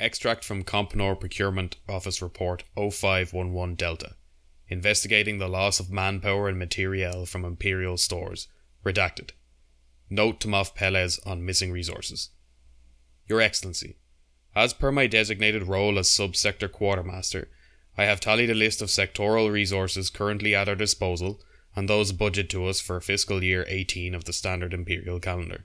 Extract 0.00 0.44
from 0.44 0.62
Compnor 0.62 1.18
Procurement 1.18 1.76
Office 1.88 2.22
Report 2.22 2.62
0511 2.76 3.74
Delta. 3.74 4.14
Investigating 4.68 5.38
the 5.38 5.48
loss 5.48 5.80
of 5.80 5.90
manpower 5.90 6.48
and 6.48 6.58
materiel 6.58 7.26
from 7.26 7.44
Imperial 7.44 7.96
stores. 7.96 8.46
Redacted. 8.84 9.30
Note 10.08 10.38
to 10.40 10.48
Moff 10.48 10.76
Pelez 10.76 11.18
on 11.26 11.44
missing 11.44 11.72
resources. 11.72 12.30
Your 13.26 13.40
Excellency, 13.40 13.96
as 14.54 14.72
per 14.72 14.92
my 14.92 15.06
designated 15.06 15.66
role 15.66 15.98
as 15.98 16.08
Subsector 16.08 16.70
Quartermaster, 16.70 17.48
I 17.96 18.04
have 18.04 18.20
tallied 18.20 18.50
a 18.50 18.54
list 18.54 18.80
of 18.80 18.88
sectoral 18.88 19.50
resources 19.50 20.10
currently 20.10 20.54
at 20.54 20.68
our 20.68 20.76
disposal 20.76 21.40
and 21.74 21.88
those 21.88 22.12
budgeted 22.12 22.48
to 22.50 22.66
us 22.66 22.80
for 22.80 23.00
fiscal 23.00 23.42
year 23.42 23.64
18 23.68 24.14
of 24.14 24.24
the 24.24 24.32
Standard 24.32 24.72
Imperial 24.72 25.18
Calendar. 25.18 25.64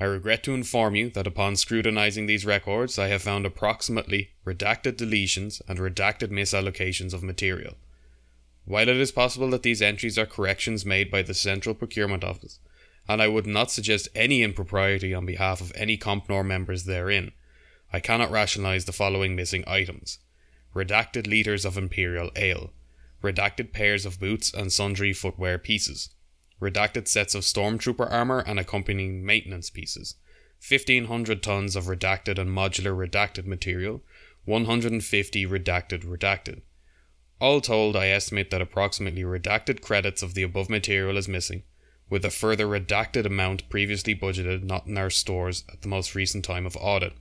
I 0.00 0.04
regret 0.04 0.44
to 0.44 0.54
inform 0.54 0.94
you 0.94 1.10
that 1.10 1.26
upon 1.26 1.56
scrutinizing 1.56 2.26
these 2.26 2.46
records, 2.46 2.98
I 2.98 3.08
have 3.08 3.22
found 3.22 3.44
approximately 3.44 4.30
redacted 4.46 4.92
deletions 4.92 5.60
and 5.66 5.78
redacted 5.80 6.28
misallocations 6.28 7.12
of 7.12 7.24
material. 7.24 7.74
While 8.64 8.88
it 8.88 8.96
is 8.96 9.10
possible 9.10 9.50
that 9.50 9.64
these 9.64 9.82
entries 9.82 10.16
are 10.16 10.26
corrections 10.26 10.86
made 10.86 11.10
by 11.10 11.22
the 11.22 11.34
Central 11.34 11.74
Procurement 11.74 12.22
Office, 12.22 12.60
and 13.08 13.20
I 13.20 13.26
would 13.26 13.46
not 13.46 13.72
suggest 13.72 14.08
any 14.14 14.42
impropriety 14.42 15.12
on 15.12 15.26
behalf 15.26 15.60
of 15.60 15.72
any 15.74 15.96
Compnor 15.98 16.46
members 16.46 16.84
therein, 16.84 17.32
I 17.92 17.98
cannot 17.98 18.30
rationalize 18.30 18.84
the 18.84 18.92
following 18.92 19.34
missing 19.34 19.64
items 19.66 20.18
redacted 20.74 21.26
litres 21.26 21.64
of 21.64 21.78
Imperial 21.78 22.30
Ale, 22.36 22.70
redacted 23.22 23.72
pairs 23.72 24.06
of 24.06 24.20
boots 24.20 24.52
and 24.52 24.70
sundry 24.70 25.12
footwear 25.12 25.58
pieces 25.58 26.10
redacted 26.60 27.08
sets 27.08 27.34
of 27.34 27.42
stormtrooper 27.42 28.10
armor 28.10 28.40
and 28.40 28.58
accompanying 28.58 29.24
maintenance 29.24 29.70
pieces, 29.70 30.16
1500 30.66 31.42
tons 31.42 31.76
of 31.76 31.84
redacted 31.84 32.38
and 32.38 32.50
modular 32.50 32.96
redacted 32.96 33.46
material, 33.46 34.02
150 34.44 35.46
redacted 35.46 36.04
redacted. 36.04 36.62
All 37.40 37.60
told, 37.60 37.94
I 37.94 38.08
estimate 38.08 38.50
that 38.50 38.62
approximately 38.62 39.22
redacted 39.22 39.80
credits 39.80 40.22
of 40.22 40.34
the 40.34 40.42
above 40.42 40.68
material 40.68 41.16
is 41.16 41.28
missing, 41.28 41.62
with 42.10 42.24
a 42.24 42.30
further 42.30 42.66
redacted 42.66 43.26
amount 43.26 43.68
previously 43.68 44.14
budgeted 44.14 44.64
not 44.64 44.86
in 44.86 44.98
our 44.98 45.10
stores 45.10 45.64
at 45.72 45.82
the 45.82 45.88
most 45.88 46.14
recent 46.14 46.44
time 46.44 46.66
of 46.66 46.76
audit. 46.76 47.12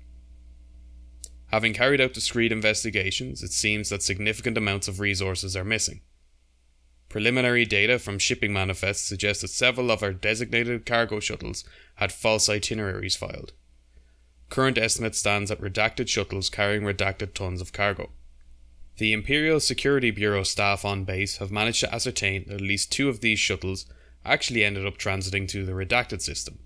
Having 1.48 1.74
carried 1.74 2.02
out 2.02 2.14
discreet 2.14 2.52
investigations, 2.52 3.44
it 3.44 3.52
seems 3.52 3.90
that 3.90 4.02
significant 4.04 4.58
amounts 4.58 4.88
of 4.88 5.00
resources 5.00 5.56
are 5.56 5.64
missing. 5.64 6.02
Preliminary 7.18 7.66
data 7.66 7.98
from 7.98 8.20
shipping 8.20 8.54
manifests 8.54 9.08
suggest 9.08 9.42
that 9.42 9.48
several 9.48 9.90
of 9.90 10.04
our 10.04 10.14
designated 10.14 10.86
cargo 10.86 11.20
shuttles 11.20 11.64
had 11.96 12.12
false 12.12 12.48
itineraries 12.48 13.16
filed. 13.16 13.54
Current 14.50 14.78
estimate 14.78 15.16
stands 15.16 15.50
at 15.50 15.60
redacted 15.60 16.10
shuttles 16.10 16.48
carrying 16.52 16.84
redacted 16.84 17.34
tons 17.34 17.60
of 17.60 17.74
cargo. 17.74 18.12
The 18.98 19.14
Imperial 19.14 19.60
Security 19.60 20.12
Bureau 20.12 20.44
staff 20.44 20.86
on 20.86 21.06
base 21.06 21.38
have 21.38 21.50
managed 21.50 21.80
to 21.80 21.92
ascertain 21.92 22.44
that 22.46 22.58
at 22.58 22.62
least 22.62 22.92
two 22.92 23.10
of 23.10 23.22
these 23.22 23.40
shuttles 23.40 23.88
actually 24.24 24.64
ended 24.64 24.86
up 24.86 25.00
transiting 25.00 25.48
to 25.48 25.66
the 25.66 25.72
redacted 25.72 26.22
system, 26.22 26.60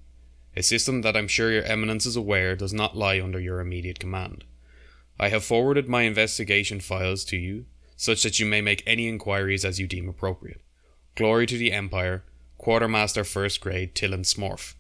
a 0.54 0.64
system 0.64 1.02
that 1.04 1.16
I'm 1.16 1.30
sure 1.30 1.50
your 1.50 1.64
eminence 1.64 2.06
is 2.06 2.18
aware 2.18 2.58
does 2.58 2.74
not 2.74 2.98
lie 2.98 3.22
under 3.22 3.40
your 3.40 3.62
immediate 3.62 4.02
command. 4.02 4.44
I 5.18 5.30
have 5.30 5.46
forwarded 5.46 5.88
my 5.88 6.02
investigation 6.02 6.82
files 6.82 7.24
to 7.24 7.38
you 7.38 7.68
such 8.02 8.24
that 8.24 8.40
you 8.40 8.48
may 8.48 8.62
make 8.62 8.82
any 8.88 9.08
inquiries 9.08 9.64
as 9.64 9.80
you 9.80 9.86
deem 9.86 10.10
appropriate. 10.10 10.60
Glory 11.14 11.46
to 11.46 11.56
the 11.56 11.72
Empire, 11.72 12.24
Quartermaster 12.58 13.24
First 13.24 13.62
Grade 13.62 13.94
Tillen 13.94 14.24
Smorf. 14.24 14.74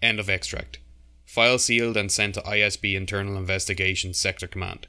End 0.00 0.20
of 0.20 0.30
extract. 0.30 0.78
File 1.24 1.58
sealed 1.58 1.96
and 1.96 2.12
sent 2.12 2.34
to 2.34 2.40
ISB 2.42 2.94
Internal 2.94 3.36
Investigation 3.36 4.14
Sector 4.14 4.46
Command. 4.46 4.86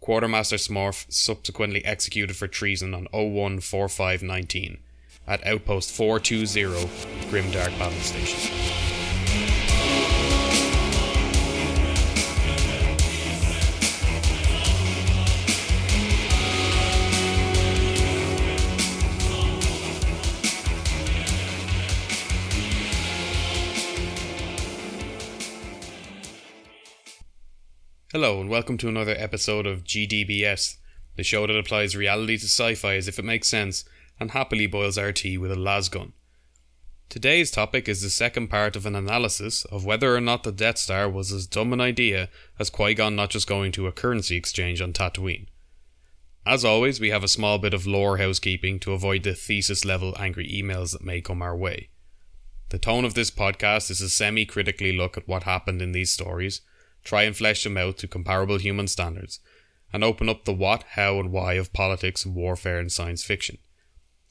Quartermaster 0.00 0.56
Smorf 0.56 1.04
subsequently 1.12 1.84
executed 1.84 2.34
for 2.34 2.48
treason 2.48 2.94
on 2.94 3.06
014519 3.12 4.78
at 5.26 5.46
Outpost 5.46 5.92
420 5.92 6.88
Grimdark 7.28 7.78
Battle 7.78 8.00
Station. 8.00 8.87
Hello, 28.20 28.40
and 28.40 28.50
welcome 28.50 28.76
to 28.78 28.88
another 28.88 29.14
episode 29.16 29.64
of 29.64 29.84
GDBS, 29.84 30.78
the 31.14 31.22
show 31.22 31.46
that 31.46 31.56
applies 31.56 31.94
reality 31.94 32.36
to 32.36 32.46
sci 32.46 32.74
fi 32.74 32.96
as 32.96 33.06
if 33.06 33.16
it 33.16 33.24
makes 33.24 33.46
sense 33.46 33.84
and 34.18 34.32
happily 34.32 34.66
boils 34.66 34.98
our 34.98 35.12
tea 35.12 35.38
with 35.38 35.52
a 35.52 35.54
lasgun. 35.54 36.10
Today's 37.08 37.52
topic 37.52 37.88
is 37.88 38.02
the 38.02 38.10
second 38.10 38.48
part 38.48 38.74
of 38.74 38.86
an 38.86 38.96
analysis 38.96 39.64
of 39.66 39.84
whether 39.84 40.16
or 40.16 40.20
not 40.20 40.42
the 40.42 40.50
Death 40.50 40.78
Star 40.78 41.08
was 41.08 41.30
as 41.30 41.46
dumb 41.46 41.72
an 41.72 41.80
idea 41.80 42.28
as 42.58 42.70
Qui 42.70 42.92
Gon 42.92 43.14
not 43.14 43.30
just 43.30 43.46
going 43.46 43.70
to 43.70 43.86
a 43.86 43.92
currency 43.92 44.34
exchange 44.34 44.80
on 44.80 44.92
Tatooine. 44.92 45.46
As 46.44 46.64
always, 46.64 46.98
we 46.98 47.10
have 47.10 47.22
a 47.22 47.28
small 47.28 47.58
bit 47.58 47.72
of 47.72 47.86
lore 47.86 48.18
housekeeping 48.18 48.80
to 48.80 48.94
avoid 48.94 49.22
the 49.22 49.34
thesis 49.34 49.84
level 49.84 50.16
angry 50.18 50.48
emails 50.48 50.90
that 50.90 51.04
may 51.04 51.20
come 51.20 51.40
our 51.40 51.56
way. 51.56 51.90
The 52.70 52.80
tone 52.80 53.04
of 53.04 53.14
this 53.14 53.30
podcast 53.30 53.92
is 53.92 54.00
a 54.00 54.10
semi 54.10 54.44
critically 54.44 54.92
look 54.92 55.16
at 55.16 55.28
what 55.28 55.44
happened 55.44 55.80
in 55.80 55.92
these 55.92 56.10
stories 56.10 56.62
try 57.04 57.22
and 57.22 57.36
flesh 57.36 57.64
them 57.64 57.76
out 57.76 57.98
to 57.98 58.08
comparable 58.08 58.58
human 58.58 58.88
standards, 58.88 59.40
and 59.92 60.04
open 60.04 60.28
up 60.28 60.44
the 60.44 60.52
what, 60.52 60.82
how, 60.90 61.18
and 61.18 61.32
why 61.32 61.54
of 61.54 61.72
politics, 61.72 62.26
warfare, 62.26 62.78
and 62.78 62.92
science 62.92 63.24
fiction. 63.24 63.58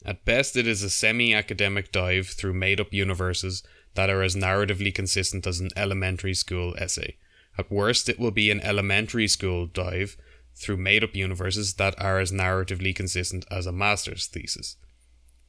At 0.04 0.24
best, 0.24 0.56
it 0.56 0.66
is 0.66 0.82
a 0.82 0.90
semi 0.90 1.34
academic 1.34 1.90
dive 1.90 2.28
through 2.28 2.54
made 2.54 2.80
up 2.80 2.92
universes 2.92 3.62
that 3.94 4.10
are 4.10 4.22
as 4.22 4.36
narratively 4.36 4.94
consistent 4.94 5.46
as 5.46 5.58
an 5.58 5.70
elementary 5.76 6.34
school 6.34 6.74
essay. 6.78 7.16
At 7.58 7.70
worst, 7.70 8.08
it 8.08 8.18
will 8.18 8.30
be 8.30 8.50
an 8.50 8.60
elementary 8.60 9.26
school 9.26 9.66
dive 9.66 10.16
through 10.54 10.76
made 10.76 11.02
up 11.02 11.14
universes 11.14 11.74
that 11.74 12.00
are 12.00 12.20
as 12.20 12.30
narratively 12.30 12.94
consistent 12.94 13.44
as 13.50 13.66
a 13.66 13.72
master's 13.72 14.26
thesis. 14.26 14.76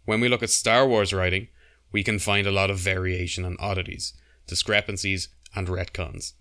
When 0.06 0.20
we 0.20 0.30
look 0.30 0.42
at 0.42 0.50
Star 0.50 0.88
Wars 0.88 1.14
writing, 1.14 1.50
we 1.92 2.04
can 2.04 2.18
find 2.18 2.48
a 2.48 2.52
lot 2.52 2.72
of 2.72 2.80
variation 2.80 3.46
and 3.46 3.58
oddities, 3.60 4.14
discrepancies, 4.48 5.30
and 5.56 5.68
retcons. 5.68 6.34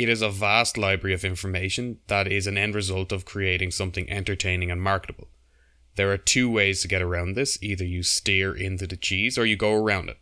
It 0.00 0.08
is 0.08 0.22
a 0.22 0.30
vast 0.30 0.78
library 0.78 1.12
of 1.12 1.26
information 1.26 1.98
that 2.06 2.26
is 2.26 2.46
an 2.46 2.56
end 2.56 2.74
result 2.74 3.12
of 3.12 3.26
creating 3.26 3.70
something 3.70 4.08
entertaining 4.08 4.70
and 4.70 4.80
marketable. 4.80 5.28
There 5.96 6.10
are 6.10 6.16
two 6.16 6.50
ways 6.50 6.80
to 6.80 6.88
get 6.88 7.02
around 7.02 7.34
this 7.34 7.62
either 7.62 7.84
you 7.84 8.02
steer 8.02 8.56
into 8.56 8.86
the 8.86 8.96
cheese 8.96 9.36
or 9.36 9.44
you 9.44 9.56
go 9.56 9.74
around 9.74 10.08
it. 10.08 10.16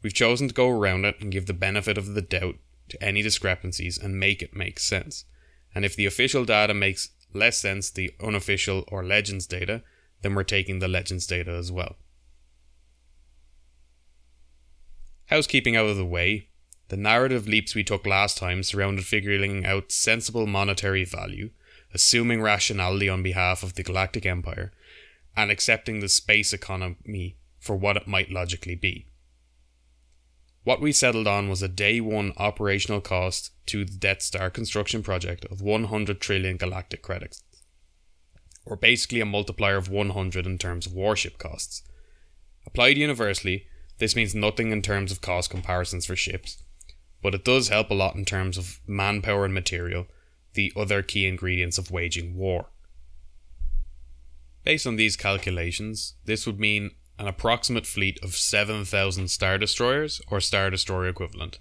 We've 0.00 0.14
chosen 0.14 0.48
to 0.48 0.54
go 0.54 0.70
around 0.70 1.04
it 1.04 1.16
and 1.20 1.30
give 1.30 1.44
the 1.44 1.52
benefit 1.52 1.98
of 1.98 2.14
the 2.14 2.22
doubt 2.22 2.54
to 2.88 3.04
any 3.04 3.20
discrepancies 3.20 3.98
and 3.98 4.18
make 4.18 4.40
it 4.40 4.56
make 4.56 4.80
sense. 4.80 5.26
And 5.74 5.84
if 5.84 5.94
the 5.94 6.06
official 6.06 6.46
data 6.46 6.72
makes 6.72 7.10
less 7.34 7.58
sense 7.58 7.90
the 7.90 8.14
unofficial 8.18 8.82
or 8.88 9.04
legends 9.04 9.46
data, 9.46 9.82
then 10.22 10.34
we're 10.34 10.42
taking 10.42 10.78
the 10.78 10.88
legends 10.88 11.26
data 11.26 11.50
as 11.50 11.70
well. 11.70 11.96
Housekeeping 15.26 15.76
out 15.76 15.84
of 15.84 15.98
the 15.98 16.06
way, 16.06 16.48
the 16.92 16.98
narrative 16.98 17.48
leaps 17.48 17.74
we 17.74 17.82
took 17.82 18.06
last 18.06 18.36
time 18.36 18.62
surrounded 18.62 19.06
figuring 19.06 19.64
out 19.64 19.90
sensible 19.90 20.46
monetary 20.46 21.06
value, 21.06 21.48
assuming 21.94 22.42
rationality 22.42 23.08
on 23.08 23.22
behalf 23.22 23.62
of 23.62 23.76
the 23.76 23.82
Galactic 23.82 24.26
Empire, 24.26 24.70
and 25.34 25.50
accepting 25.50 26.00
the 26.00 26.08
space 26.10 26.52
economy 26.52 27.38
for 27.58 27.76
what 27.76 27.96
it 27.96 28.06
might 28.06 28.30
logically 28.30 28.74
be. 28.74 29.06
What 30.64 30.82
we 30.82 30.92
settled 30.92 31.26
on 31.26 31.48
was 31.48 31.62
a 31.62 31.66
day 31.66 31.98
one 31.98 32.34
operational 32.36 33.00
cost 33.00 33.52
to 33.68 33.86
the 33.86 33.96
Death 33.96 34.20
Star 34.20 34.50
construction 34.50 35.02
project 35.02 35.46
of 35.46 35.62
100 35.62 36.20
trillion 36.20 36.58
galactic 36.58 37.00
credits, 37.00 37.42
or 38.66 38.76
basically 38.76 39.22
a 39.22 39.24
multiplier 39.24 39.78
of 39.78 39.88
100 39.88 40.44
in 40.44 40.58
terms 40.58 40.84
of 40.84 40.92
warship 40.92 41.38
costs. 41.38 41.84
Applied 42.66 42.98
universally, 42.98 43.64
this 43.96 44.14
means 44.14 44.34
nothing 44.34 44.72
in 44.72 44.82
terms 44.82 45.10
of 45.10 45.22
cost 45.22 45.48
comparisons 45.48 46.04
for 46.04 46.16
ships, 46.16 46.62
but 47.22 47.34
it 47.34 47.44
does 47.44 47.68
help 47.68 47.90
a 47.90 47.94
lot 47.94 48.16
in 48.16 48.24
terms 48.24 48.58
of 48.58 48.80
manpower 48.86 49.44
and 49.44 49.54
material, 49.54 50.06
the 50.54 50.72
other 50.76 51.02
key 51.02 51.26
ingredients 51.26 51.78
of 51.78 51.90
waging 51.90 52.36
war. 52.36 52.66
Based 54.64 54.86
on 54.86 54.96
these 54.96 55.16
calculations, 55.16 56.14
this 56.24 56.46
would 56.46 56.60
mean 56.60 56.90
an 57.18 57.26
approximate 57.26 57.86
fleet 57.86 58.18
of 58.22 58.36
7,000 58.36 59.28
Star 59.28 59.58
Destroyers 59.58 60.20
or 60.28 60.40
Star 60.40 60.70
Destroyer 60.70 61.08
equivalent. 61.08 61.58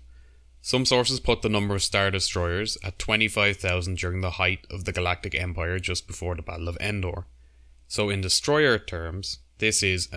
Some 0.62 0.86
sources 0.86 1.19
put 1.19 1.42
the 1.42 1.50
number 1.50 1.75
of 1.75 1.84
Star 1.84 2.12
Destroyers 2.12 2.78
at 2.84 3.00
25,000 3.00 3.98
during 3.98 4.22
the 4.22 4.31
height 4.31 4.66
of 4.69 4.86
the 4.86 4.92
Galactic 4.92 5.34
Empire 5.34 5.80
just 5.80 6.08
before 6.08 6.36
the 6.36 6.44
Battle 6.44 6.68
of 6.68 6.78
Endor. 6.80 7.25
So, 7.88 8.10
in 8.10 8.22
destroyer 8.22 8.78
terms, 8.78 9.40
this 9.58 9.84
is 9.84 10.08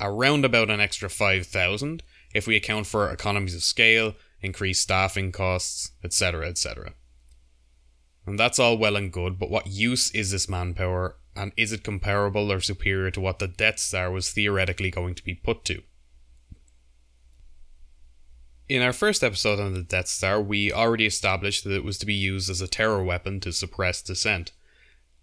around 0.00 0.44
about 0.44 0.70
an 0.70 0.80
extra 0.80 1.08
5,000 1.08 2.02
if 2.34 2.46
we 2.46 2.56
account 2.56 2.86
for 2.86 3.10
economies 3.10 3.54
of 3.54 3.62
scale 3.62 4.14
increased 4.40 4.82
staffing 4.82 5.32
costs, 5.32 5.92
etc., 6.02 6.48
etc. 6.48 6.94
And 8.26 8.38
that's 8.38 8.58
all 8.58 8.76
well 8.76 8.96
and 8.96 9.12
good, 9.12 9.38
but 9.38 9.50
what 9.50 9.66
use 9.66 10.10
is 10.10 10.30
this 10.30 10.48
manpower, 10.48 11.16
and 11.34 11.52
is 11.56 11.72
it 11.72 11.82
comparable 11.82 12.52
or 12.52 12.60
superior 12.60 13.10
to 13.12 13.20
what 13.20 13.38
the 13.38 13.48
Death 13.48 13.78
Star 13.78 14.10
was 14.10 14.30
theoretically 14.30 14.90
going 14.90 15.14
to 15.14 15.24
be 15.24 15.34
put 15.34 15.64
to? 15.66 15.82
In 18.68 18.82
our 18.82 18.92
first 18.92 19.24
episode 19.24 19.58
on 19.58 19.72
the 19.72 19.82
Death 19.82 20.08
Star, 20.08 20.42
we 20.42 20.70
already 20.70 21.06
established 21.06 21.64
that 21.64 21.72
it 21.72 21.84
was 21.84 21.96
to 21.98 22.06
be 22.06 22.12
used 22.12 22.50
as 22.50 22.60
a 22.60 22.68
terror 22.68 23.02
weapon 23.02 23.40
to 23.40 23.50
suppress 23.50 24.02
dissent. 24.02 24.52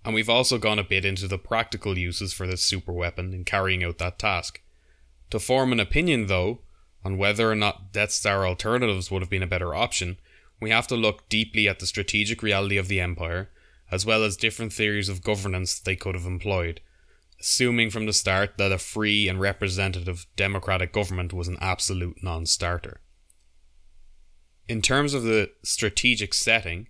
And 0.04 0.16
we've 0.16 0.30
also 0.30 0.58
gone 0.58 0.80
a 0.80 0.84
bit 0.84 1.06
into 1.06 1.28
the 1.28 1.38
practical 1.38 1.96
uses 1.96 2.34
for 2.34 2.48
this 2.48 2.64
super 2.64 2.92
weapon 2.92 3.34
in 3.34 3.44
carrying 3.44 3.84
out 3.84 4.00
that 4.00 4.18
task. 4.18 4.62
To 5.30 5.40
form 5.40 5.72
an 5.72 5.80
opinion, 5.80 6.26
though, 6.26 6.62
on 7.06 7.20
whether 7.20 7.50
or 7.50 7.56
not 7.56 7.94
Death 7.94 8.12
Star 8.12 8.48
alternatives 8.48 9.12
would 9.12 9.22
have 9.22 9.30
been 9.30 9.44
a 9.44 9.48
better 9.48 9.76
option, 9.76 10.18
we 10.60 10.72
have 10.72 10.88
to 10.88 10.96
look 10.96 11.30
deeply 11.30 11.70
at 11.70 11.78
the 11.78 11.86
strategic 11.86 12.42
reality 12.42 12.78
of 12.78 12.88
the 12.88 13.00
Empire, 13.00 13.52
as 13.92 14.08
well 14.08 14.24
as 14.24 14.36
different 14.36 14.74
theories 14.74 15.08
of 15.08 15.22
governance 15.22 15.80
they 15.80 15.96
could 15.96 16.16
have 16.16 16.26
employed, 16.26 16.82
assuming 17.40 17.92
from 17.92 18.08
the 18.08 18.14
start 18.14 18.58
that 18.58 18.72
a 18.72 18.80
free 18.80 19.30
and 19.30 19.40
representative 19.40 20.26
democratic 20.36 20.92
government 20.92 21.32
was 21.32 21.48
an 21.48 21.58
absolute 21.62 22.24
non 22.24 22.48
starter. 22.48 23.00
In 24.68 24.82
terms 24.82 25.14
of 25.14 25.22
the 25.22 25.52
strategic 25.62 26.34
setting, 26.34 26.88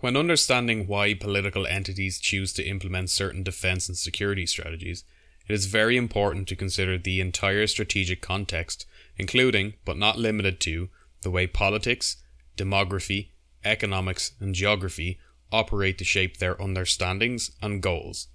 when 0.00 0.16
understanding 0.16 0.86
why 0.86 1.12
political 1.12 1.66
entities 1.66 2.18
choose 2.18 2.54
to 2.54 2.66
implement 2.66 3.10
certain 3.10 3.42
defense 3.42 3.86
and 3.86 3.98
security 3.98 4.46
strategies, 4.46 5.04
it 5.46 5.52
is 5.52 5.66
very 5.66 5.96
important 5.96 6.48
to 6.48 6.56
consider 6.56 6.96
the 6.96 7.20
entire 7.20 7.66
strategic 7.66 8.22
context, 8.22 8.86
including, 9.16 9.74
but 9.84 9.98
not 9.98 10.18
limited 10.18 10.60
to, 10.60 10.88
the 11.22 11.30
way 11.30 11.46
politics, 11.46 12.16
demography, 12.56 13.30
economics, 13.64 14.32
and 14.40 14.54
geography 14.54 15.18
operate 15.52 15.98
to 15.98 16.04
shape 16.04 16.38
their 16.38 16.60
understandings 16.60 17.50
and 17.60 17.82
goals. 17.82 18.28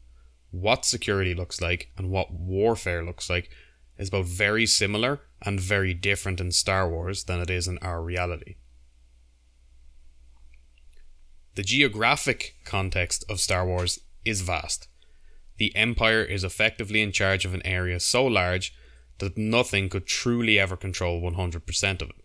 What 0.52 0.86
security 0.86 1.34
looks 1.34 1.62
like 1.62 1.92
and 1.98 2.10
what 2.10 2.34
warfare 2.34 3.04
looks 3.04 3.30
like 3.30 3.50
is 3.98 4.10
both 4.10 4.28
very 4.28 4.66
similar 4.66 5.22
and 5.42 5.60
very 5.60 5.94
different 5.94 6.40
in 6.40 6.52
Star 6.52 6.90
Wars 6.90 7.26
than 7.26 7.40
it 7.40 7.50
is 7.50 7.68
in 7.68 7.78
our 7.80 8.02
reality. 8.02 8.56
The 11.56 11.64
geographic 11.64 12.56
context 12.66 13.26
of 13.30 13.40
Star 13.40 13.66
Wars 13.66 14.00
is 14.24 14.42
vast. 14.42 14.89
The 15.60 15.76
Empire 15.76 16.24
is 16.24 16.46
effectively 16.46 17.02
in 17.02 17.12
charge 17.12 17.44
of 17.44 17.54
an 17.54 17.66
area 17.66 18.00
so 18.00 18.26
large 18.26 18.74
that 19.18 19.38
nothing 19.38 19.90
could 19.90 20.08
truly 20.08 20.58
ever 20.58 20.78
control 20.78 21.22
100% 21.22 22.02
of 22.02 22.10
it. 22.10 22.16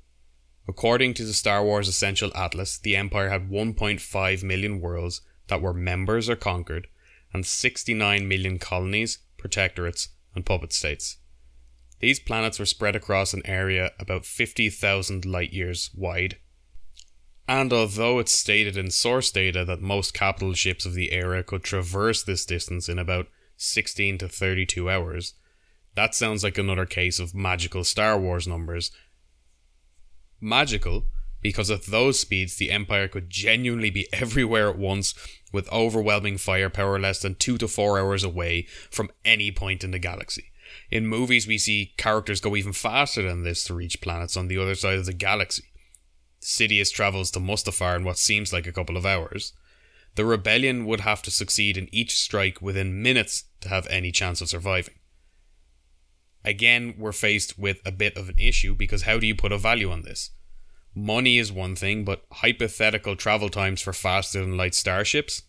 According 0.69 1.14
to 1.14 1.25
the 1.25 1.34
Star 1.34 1.64
Wars 1.64 1.88
Essential 1.88 2.31
Atlas, 2.34 2.78
the 2.78 2.96
Empire 2.96 3.31
had 3.31 3.50
1.5 3.50 4.42
million 4.44 4.81
worlds 4.81 5.20
that 5.48 5.60
were 5.60 5.75
members 5.75 6.31
or 6.31 6.36
conquered, 6.36 6.86
and 7.32 7.44
69 7.44 8.26
million 8.26 8.58
colonies, 8.60 9.19
protectorates, 9.36 10.08
and 10.34 10.46
puppet 10.46 10.72
states. 10.72 11.19
These 11.98 12.20
planets 12.20 12.60
were 12.60 12.66
spread 12.66 12.94
across 12.94 13.34
an 13.34 13.42
area 13.44 13.90
about 13.98 14.25
50,000 14.25 15.25
light 15.25 15.52
years 15.52 15.90
wide. 15.94 16.38
And 17.46 17.73
although 17.73 18.19
it's 18.19 18.32
stated 18.32 18.76
in 18.76 18.91
source 18.91 19.31
data 19.31 19.64
that 19.67 19.82
most 19.82 20.14
capital 20.14 20.55
ships 20.55 20.87
of 20.87 20.94
the 20.94 21.12
era 21.12 21.43
could 21.43 21.62
traverse 21.62 22.23
this 22.23 22.46
distance 22.46 22.88
in 22.88 22.99
about 22.99 23.29
16 23.56 24.19
to 24.19 24.29
32 24.29 24.88
hours, 24.88 25.35
that 25.94 26.14
sounds 26.14 26.43
like 26.43 26.58
another 26.58 26.87
case 26.87 27.19
of 27.19 27.35
magical 27.35 27.85
Star 27.85 28.19
Wars 28.19 28.49
numbers. 28.49 28.91
Magical 30.41 31.05
because 31.44 31.70
at 31.70 31.85
those 31.85 32.19
speeds 32.19 32.56
the 32.56 32.70
Empire 32.70 33.06
could 33.06 33.29
genuinely 33.29 33.91
be 33.91 34.08
everywhere 34.12 34.70
at 34.70 34.79
once 34.79 35.14
with 35.52 35.70
overwhelming 35.70 36.38
firepower 36.38 36.99
less 36.99 37.20
than 37.20 37.37
2 37.37 37.58
to 37.58 37.69
4 37.69 38.00
hours 38.00 38.25
away 38.25 38.67
from 38.91 39.11
any 39.25 39.52
point 39.52 39.85
in 39.85 39.93
the 39.93 39.99
galaxy. 40.00 40.46
In 40.91 41.06
movies, 41.06 41.46
we 41.46 41.58
see 41.58 41.93
characters 41.99 42.41
go 42.41 42.56
even 42.56 42.73
faster 42.73 43.23
than 43.23 43.44
this 43.44 43.62
to 43.64 43.75
reach 43.75 44.00
planets 44.00 44.37
on 44.37 44.49
the 44.49 44.58
other 44.58 44.75
side 44.75 44.99
of 44.99 45.06
the 45.06 45.12
galaxy. 45.12 45.64
Sidious 46.44 46.93
travels 46.93 47.31
to 47.32 47.41
Mustafar 47.41 47.96
in 47.96 48.05
what 48.05 48.19
seems 48.19 48.52
like 48.52 48.67
a 48.67 48.73
couple 48.73 48.99
of 48.99 49.06
hours. 49.06 49.55
The 50.14 50.26
rebellion 50.26 50.85
would 50.85 51.00
have 51.00 51.23
to 51.23 51.31
succeed 51.31 51.76
in 51.76 51.88
each 51.91 52.14
strike 52.17 52.61
within 52.61 53.02
minutes 53.02 53.44
to 53.62 53.70
have 53.70 53.87
any 53.88 54.12
chance 54.12 54.41
of 54.41 54.50
surviving. 54.50 54.94
Again, 56.44 56.94
we're 56.99 57.12
faced 57.12 57.58
with 57.58 57.81
a 57.87 57.91
bit 57.91 58.17
of 58.19 58.29
an 58.29 58.35
issue 58.38 58.75
because 58.75 59.02
how 59.02 59.19
do 59.19 59.26
you 59.26 59.35
put 59.35 59.52
a 59.52 59.58
value 59.58 59.91
on 59.91 60.02
this? 60.02 60.32
Money 60.94 61.38
is 61.38 61.50
one 61.50 61.75
thing, 61.75 62.05
but 62.05 62.25
hypothetical 62.31 63.17
travel 63.17 63.49
times 63.49 63.81
for 63.81 63.94
faster 63.94 64.41
than 64.41 64.56
light 64.56 64.75
starships? 64.75 65.43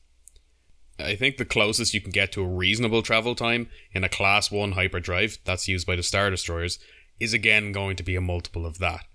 I 0.98 1.16
think 1.16 1.36
the 1.36 1.46
closest 1.46 1.94
you 1.94 2.00
can 2.00 2.12
get 2.12 2.32
to 2.32 2.42
a 2.42 2.48
reasonable 2.48 3.02
travel 3.02 3.36
time 3.36 3.70
in 3.92 4.06
a 4.06 4.10
Class 4.10 4.50
1 4.50 4.72
hyperdrive 4.72 5.40
that's 5.44 5.68
used 5.68 5.86
by 5.86 5.98
the 5.98 6.04
Star 6.04 6.30
Destroyers 6.30 6.80
is 7.20 7.34
again 7.34 7.74
going 7.74 7.98
to 7.98 8.04
be 8.04 8.16
a 8.16 8.22
multiple 8.22 8.66
of 8.66 8.80
that. 8.80 9.06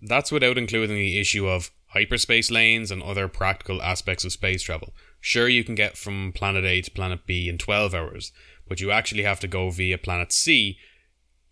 That's 0.00 0.30
without 0.30 0.58
including 0.58 0.96
the 0.96 1.18
issue 1.18 1.48
of 1.48 1.70
hyperspace 1.88 2.50
lanes 2.50 2.90
and 2.90 3.02
other 3.02 3.28
practical 3.28 3.82
aspects 3.82 4.24
of 4.24 4.32
space 4.32 4.62
travel. 4.62 4.92
Sure, 5.20 5.48
you 5.48 5.64
can 5.64 5.74
get 5.74 5.96
from 5.96 6.32
planet 6.34 6.64
A 6.64 6.82
to 6.82 6.90
planet 6.90 7.26
B 7.26 7.48
in 7.48 7.58
12 7.58 7.94
hours, 7.94 8.32
but 8.68 8.80
you 8.80 8.90
actually 8.90 9.22
have 9.22 9.40
to 9.40 9.48
go 9.48 9.70
via 9.70 9.98
planet 9.98 10.32
C 10.32 10.78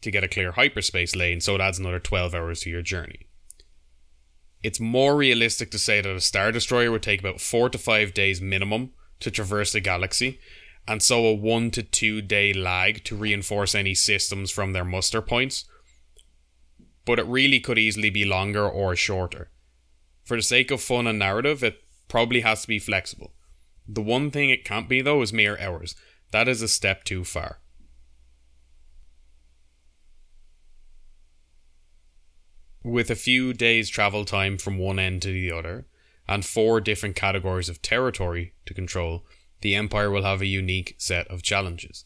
to 0.02 0.10
get 0.10 0.22
a 0.22 0.28
clear 0.28 0.52
hyperspace 0.52 1.16
lane, 1.16 1.40
so 1.40 1.54
it 1.54 1.60
adds 1.60 1.78
another 1.78 1.98
12 1.98 2.34
hours 2.34 2.60
to 2.60 2.70
your 2.70 2.82
journey. 2.82 3.26
It's 4.62 4.80
more 4.80 5.16
realistic 5.16 5.70
to 5.70 5.78
say 5.78 6.00
that 6.00 6.14
a 6.14 6.20
Star 6.20 6.52
Destroyer 6.52 6.90
would 6.90 7.02
take 7.02 7.20
about 7.20 7.40
4 7.40 7.70
to 7.70 7.78
5 7.78 8.14
days 8.14 8.40
minimum 8.40 8.92
to 9.20 9.30
traverse 9.30 9.72
the 9.72 9.80
galaxy, 9.80 10.38
and 10.86 11.02
so 11.02 11.24
a 11.24 11.34
one 11.34 11.70
to 11.72 11.82
two 11.82 12.22
day 12.22 12.52
lag 12.52 13.02
to 13.04 13.16
reinforce 13.16 13.74
any 13.74 13.94
systems 13.94 14.50
from 14.50 14.72
their 14.72 14.84
muster 14.84 15.20
points. 15.20 15.64
But 17.06 17.18
it 17.18 17.26
really 17.26 17.60
could 17.60 17.78
easily 17.78 18.10
be 18.10 18.26
longer 18.26 18.68
or 18.68 18.94
shorter. 18.94 19.50
For 20.24 20.36
the 20.36 20.42
sake 20.42 20.70
of 20.70 20.82
fun 20.82 21.06
and 21.06 21.18
narrative, 21.18 21.64
it 21.64 21.82
probably 22.08 22.40
has 22.40 22.62
to 22.62 22.68
be 22.68 22.78
flexible. 22.78 23.32
The 23.88 24.02
one 24.02 24.30
thing 24.30 24.50
it 24.50 24.64
can't 24.64 24.88
be, 24.88 25.00
though, 25.00 25.22
is 25.22 25.32
mere 25.32 25.58
hours. 25.58 25.96
That 26.32 26.48
is 26.48 26.60
a 26.60 26.68
step 26.68 27.04
too 27.04 27.24
far. 27.24 27.60
With 32.82 33.10
a 33.10 33.16
few 33.16 33.52
days' 33.52 33.88
travel 33.88 34.24
time 34.24 34.58
from 34.58 34.78
one 34.78 34.98
end 34.98 35.22
to 35.22 35.32
the 35.32 35.50
other, 35.50 35.86
and 36.28 36.44
four 36.44 36.80
different 36.80 37.16
categories 37.16 37.68
of 37.68 37.82
territory 37.82 38.52
to 38.66 38.74
control, 38.74 39.24
the 39.60 39.74
Empire 39.74 40.10
will 40.10 40.24
have 40.24 40.42
a 40.42 40.46
unique 40.46 40.94
set 40.98 41.26
of 41.28 41.42
challenges. 41.42 42.04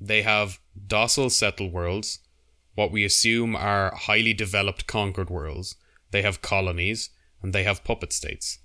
They 0.00 0.22
have 0.22 0.60
docile 0.86 1.30
settled 1.30 1.72
worlds, 1.72 2.20
what 2.78 2.92
we 2.92 3.04
assume 3.04 3.56
are 3.56 3.92
highly 3.92 4.32
developed 4.32 4.86
conquered 4.86 5.28
worlds, 5.28 5.74
they 6.12 6.22
have 6.22 6.40
colonies, 6.40 7.10
and 7.42 7.52
they 7.52 7.64
have 7.64 7.82
puppet 7.82 8.12
states. 8.12 8.60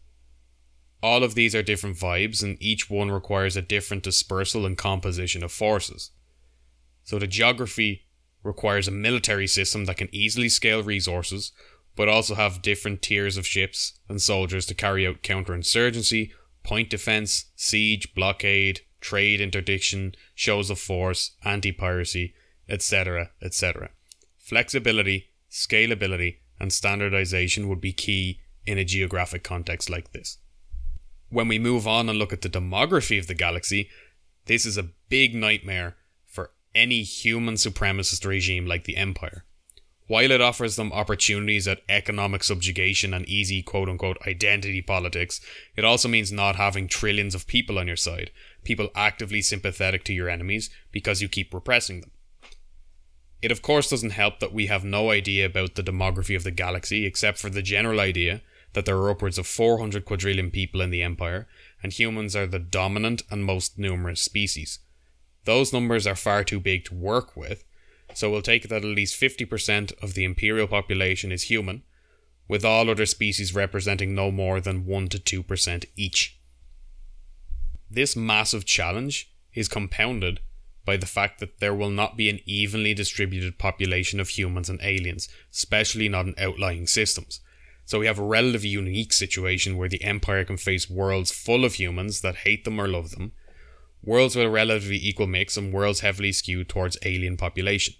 All 1.01 1.23
of 1.23 1.33
these 1.33 1.55
are 1.55 1.63
different 1.63 1.97
vibes, 1.97 2.43
and 2.43 2.61
each 2.61 2.91
one 2.91 3.09
requires 3.09 3.57
a 3.57 3.61
different 3.63 4.03
dispersal 4.03 4.67
and 4.67 4.77
composition 4.77 5.43
of 5.43 5.51
forces. 5.51 6.11
So 7.03 7.17
the 7.17 7.25
geography 7.25 8.05
requires 8.43 8.87
a 8.87 8.91
military 8.91 9.47
system 9.47 9.85
that 9.85 9.97
can 9.97 10.13
easily 10.13 10.47
scale 10.47 10.83
resources, 10.83 11.51
but 11.95 12.07
also 12.07 12.35
have 12.35 12.61
different 12.61 13.01
tiers 13.01 13.35
of 13.35 13.47
ships 13.47 13.93
and 14.07 14.21
soldiers 14.21 14.67
to 14.67 14.75
carry 14.75 15.07
out 15.07 15.23
counterinsurgency, 15.23 16.29
point 16.61 16.91
defense, 16.91 17.45
siege, 17.55 18.13
blockade, 18.13 18.81
trade 19.01 19.41
interdiction, 19.41 20.13
shows 20.35 20.69
of 20.69 20.77
force, 20.77 21.31
anti 21.43 21.71
piracy, 21.71 22.35
etc., 22.69 23.31
etc. 23.41 23.89
Flexibility, 24.43 25.29
scalability, 25.49 26.39
and 26.59 26.73
standardization 26.73 27.69
would 27.69 27.79
be 27.79 27.93
key 27.93 28.41
in 28.65 28.77
a 28.77 28.83
geographic 28.83 29.41
context 29.41 29.89
like 29.89 30.11
this. 30.11 30.37
When 31.29 31.47
we 31.47 31.57
move 31.59 31.87
on 31.87 32.09
and 32.09 32.19
look 32.19 32.33
at 32.33 32.41
the 32.41 32.49
demography 32.49 33.17
of 33.17 33.27
the 33.27 33.35
galaxy, 33.35 33.89
this 34.45 34.65
is 34.65 34.77
a 34.77 34.89
big 35.07 35.33
nightmare 35.33 35.95
for 36.25 36.51
any 36.75 37.03
human 37.03 37.53
supremacist 37.55 38.27
regime 38.27 38.65
like 38.65 38.83
the 38.83 38.97
Empire. 38.97 39.45
While 40.07 40.31
it 40.31 40.41
offers 40.41 40.75
them 40.75 40.91
opportunities 40.91 41.65
at 41.65 41.81
economic 41.87 42.43
subjugation 42.43 43.13
and 43.13 43.25
easy 43.25 43.63
quote 43.63 43.87
unquote 43.87 44.17
identity 44.27 44.81
politics, 44.81 45.39
it 45.77 45.85
also 45.85 46.09
means 46.09 46.33
not 46.33 46.57
having 46.57 46.89
trillions 46.89 47.33
of 47.33 47.47
people 47.47 47.79
on 47.79 47.87
your 47.87 47.95
side, 47.95 48.29
people 48.65 48.89
actively 48.93 49.41
sympathetic 49.41 50.03
to 50.03 50.13
your 50.13 50.27
enemies 50.27 50.69
because 50.91 51.21
you 51.21 51.29
keep 51.29 51.53
repressing 51.53 52.01
them. 52.01 52.11
It 53.43 53.51
of 53.51 53.61
course 53.61 53.89
doesn't 53.89 54.11
help 54.11 54.39
that 54.39 54.53
we 54.53 54.67
have 54.67 54.85
no 54.85 55.11
idea 55.11 55.45
about 55.45 55.75
the 55.75 55.83
demography 55.83 56.33
of 56.33 56.45
the 56.45 56.49
galaxy 56.49 57.05
except 57.05 57.37
for 57.37 57.49
the 57.49 57.61
general 57.61 57.99
idea 57.99 58.41
that 58.71 58.85
there 58.85 58.95
are 58.95 59.09
upwards 59.09 59.37
of 59.37 59.45
400 59.45 60.05
quadrillion 60.05 60.49
people 60.49 60.79
in 60.79 60.91
the 60.91 61.03
Empire, 61.03 61.45
and 61.83 61.91
humans 61.91 62.37
are 62.37 62.47
the 62.47 62.57
dominant 62.57 63.21
and 63.29 63.43
most 63.43 63.77
numerous 63.77 64.21
species. 64.21 64.79
Those 65.43 65.73
numbers 65.73 66.07
are 66.07 66.15
far 66.15 66.45
too 66.45 66.61
big 66.61 66.85
to 66.85 66.95
work 66.95 67.35
with, 67.35 67.65
so 68.13 68.31
we'll 68.31 68.41
take 68.41 68.69
that 68.69 68.85
at 68.85 68.85
least 68.85 69.19
50% 69.19 69.91
of 70.01 70.13
the 70.13 70.23
imperial 70.23 70.67
population 70.67 71.29
is 71.33 71.43
human, 71.43 71.83
with 72.47 72.63
all 72.63 72.89
other 72.89 73.05
species 73.05 73.53
representing 73.53 74.15
no 74.15 74.31
more 74.31 74.61
than 74.61 74.85
1 74.85 75.09
to 75.09 75.19
2% 75.19 75.85
each. 75.97 76.39
This 77.91 78.15
massive 78.15 78.63
challenge 78.63 79.33
is 79.53 79.67
compounded 79.67 80.39
by 80.85 80.97
the 80.97 81.05
fact 81.05 81.39
that 81.39 81.59
there 81.59 81.73
will 81.73 81.89
not 81.89 82.17
be 82.17 82.29
an 82.29 82.39
evenly 82.45 82.93
distributed 82.93 83.57
population 83.57 84.19
of 84.19 84.29
humans 84.29 84.69
and 84.69 84.81
aliens, 84.81 85.29
especially 85.51 86.09
not 86.09 86.25
in 86.25 86.35
outlying 86.37 86.87
systems. 86.87 87.39
So 87.85 87.99
we 87.99 88.05
have 88.05 88.19
a 88.19 88.23
relatively 88.23 88.69
unique 88.69 89.13
situation 89.13 89.77
where 89.77 89.89
the 89.89 90.03
Empire 90.03 90.45
can 90.45 90.57
face 90.57 90.89
worlds 90.89 91.31
full 91.31 91.65
of 91.65 91.75
humans 91.75 92.21
that 92.21 92.37
hate 92.37 92.63
them 92.63 92.79
or 92.79 92.87
love 92.87 93.11
them, 93.11 93.33
worlds 94.01 94.35
with 94.35 94.45
a 94.45 94.49
relatively 94.49 94.97
equal 94.97 95.27
mix, 95.27 95.57
and 95.57 95.73
worlds 95.73 95.99
heavily 96.01 96.31
skewed 96.31 96.69
towards 96.69 96.97
alien 97.03 97.37
population. 97.37 97.95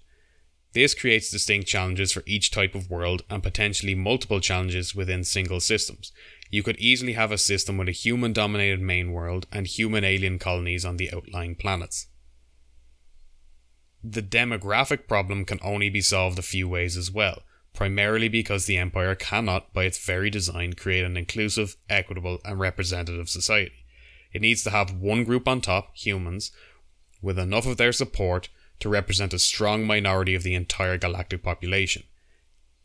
This 0.72 0.92
creates 0.92 1.30
distinct 1.30 1.68
challenges 1.68 2.10
for 2.10 2.24
each 2.26 2.50
type 2.50 2.74
of 2.74 2.90
world 2.90 3.22
and 3.30 3.42
potentially 3.42 3.94
multiple 3.94 4.40
challenges 4.40 4.94
within 4.94 5.22
single 5.22 5.60
systems. 5.60 6.10
You 6.50 6.62
could 6.62 6.78
easily 6.78 7.12
have 7.12 7.30
a 7.30 7.38
system 7.38 7.78
with 7.78 7.88
a 7.88 7.92
human 7.92 8.32
dominated 8.32 8.80
main 8.80 9.12
world 9.12 9.46
and 9.52 9.66
human 9.66 10.02
alien 10.02 10.38
colonies 10.38 10.84
on 10.84 10.96
the 10.96 11.12
outlying 11.12 11.54
planets. 11.54 12.08
The 14.06 14.22
demographic 14.22 15.08
problem 15.08 15.46
can 15.46 15.58
only 15.62 15.88
be 15.88 16.02
solved 16.02 16.38
a 16.38 16.42
few 16.42 16.68
ways 16.68 16.98
as 16.98 17.10
well, 17.10 17.42
primarily 17.72 18.28
because 18.28 18.66
the 18.66 18.76
Empire 18.76 19.14
cannot, 19.14 19.72
by 19.72 19.84
its 19.84 20.04
very 20.04 20.28
design, 20.28 20.74
create 20.74 21.04
an 21.04 21.16
inclusive, 21.16 21.76
equitable, 21.88 22.38
and 22.44 22.60
representative 22.60 23.30
society. 23.30 23.86
It 24.34 24.42
needs 24.42 24.62
to 24.64 24.70
have 24.70 24.92
one 24.92 25.24
group 25.24 25.48
on 25.48 25.62
top, 25.62 25.96
humans, 25.96 26.52
with 27.22 27.38
enough 27.38 27.64
of 27.64 27.78
their 27.78 27.92
support 27.92 28.50
to 28.80 28.90
represent 28.90 29.32
a 29.32 29.38
strong 29.38 29.86
minority 29.86 30.34
of 30.34 30.42
the 30.42 30.54
entire 30.54 30.98
galactic 30.98 31.42
population. 31.42 32.02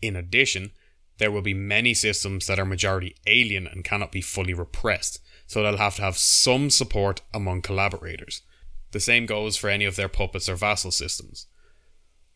In 0.01 0.15
addition, 0.15 0.71
there 1.17 1.31
will 1.31 1.41
be 1.41 1.53
many 1.53 1.93
systems 1.93 2.47
that 2.47 2.59
are 2.59 2.65
majority 2.65 3.17
alien 3.27 3.67
and 3.67 3.83
cannot 3.83 4.13
be 4.13 4.21
fully 4.21 4.53
repressed, 4.53 5.19
so 5.47 5.61
they'll 5.61 5.75
have 5.75 5.97
to 5.97 6.01
have 6.01 6.17
some 6.17 6.69
support 6.69 7.21
among 7.33 7.61
collaborators. 7.61 8.41
The 8.91 8.99
same 8.99 9.25
goes 9.25 9.55
for 9.55 9.69
any 9.69 9.85
of 9.85 9.95
their 9.95 10.09
puppets 10.09 10.49
or 10.49 10.55
vassal 10.55 10.91
systems. 10.91 11.47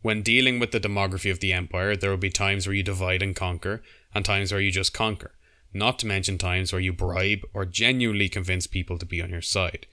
When 0.01 0.21
dealing 0.21 0.59
with 0.59 0.71
the 0.71 0.79
demography 0.79 1.31
of 1.31 1.39
the 1.39 1.53
Empire, 1.53 1.95
there 1.95 2.09
will 2.09 2.17
be 2.17 2.29
times 2.29 2.67
where 2.67 2.75
you 2.75 2.83
divide 2.83 3.21
and 3.21 3.35
conquer, 3.35 3.81
and 4.13 4.25
times 4.25 4.51
where 4.51 4.61
you 4.61 4.69
just 4.69 4.93
conquer, 4.93 5.31
not 5.73 5.97
to 5.99 6.07
mention 6.07 6.37
times 6.37 6.71
where 6.71 6.81
you 6.81 6.91
bribe 6.91 7.39
or 7.53 7.65
genuinely 7.65 8.29
convince 8.29 8.67
people 8.67 8.97
to 8.97 9.05
be 9.05 9.21
on 9.21 9.29
your 9.29 9.41
side. 9.41 9.87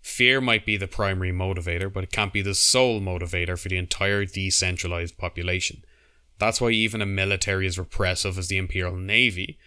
Fear 0.00 0.40
might 0.40 0.64
be 0.64 0.78
the 0.78 0.88
primary 0.88 1.30
motivator, 1.30 1.92
but 1.92 2.04
it 2.04 2.12
can't 2.12 2.32
be 2.32 2.40
the 2.40 2.54
sole 2.54 3.00
motivator 3.00 3.58
for 3.58 3.68
the 3.68 3.76
entire 3.76 4.24
decentralized 4.24 5.18
population. 5.18 5.84
That's 6.38 6.60
why 6.60 6.70
even 6.70 7.02
a 7.02 7.06
military 7.06 7.66
as 7.66 7.78
repressive 7.78 8.38
as 8.38 8.48
the 8.48 8.56
Imperial 8.56 8.96
Navy 8.96 9.58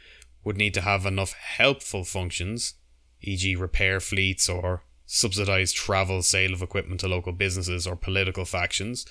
would 0.43 0.57
need 0.57 0.73
to 0.73 0.81
have 0.81 1.05
enough 1.05 1.33
helpful 1.33 2.03
functions, 2.03 2.73
e.g., 3.21 3.55
repair 3.55 4.00
fleets 4.00 4.50
or 4.50 4.81
subsidize 5.15 5.72
travel, 5.72 6.24
sale 6.24 6.53
of 6.53 6.63
equipment 6.63 7.00
to 7.00 7.08
local 7.08 7.32
businesses 7.32 7.86
or 7.86 7.96
political 7.96 8.46
factions, 8.46 9.05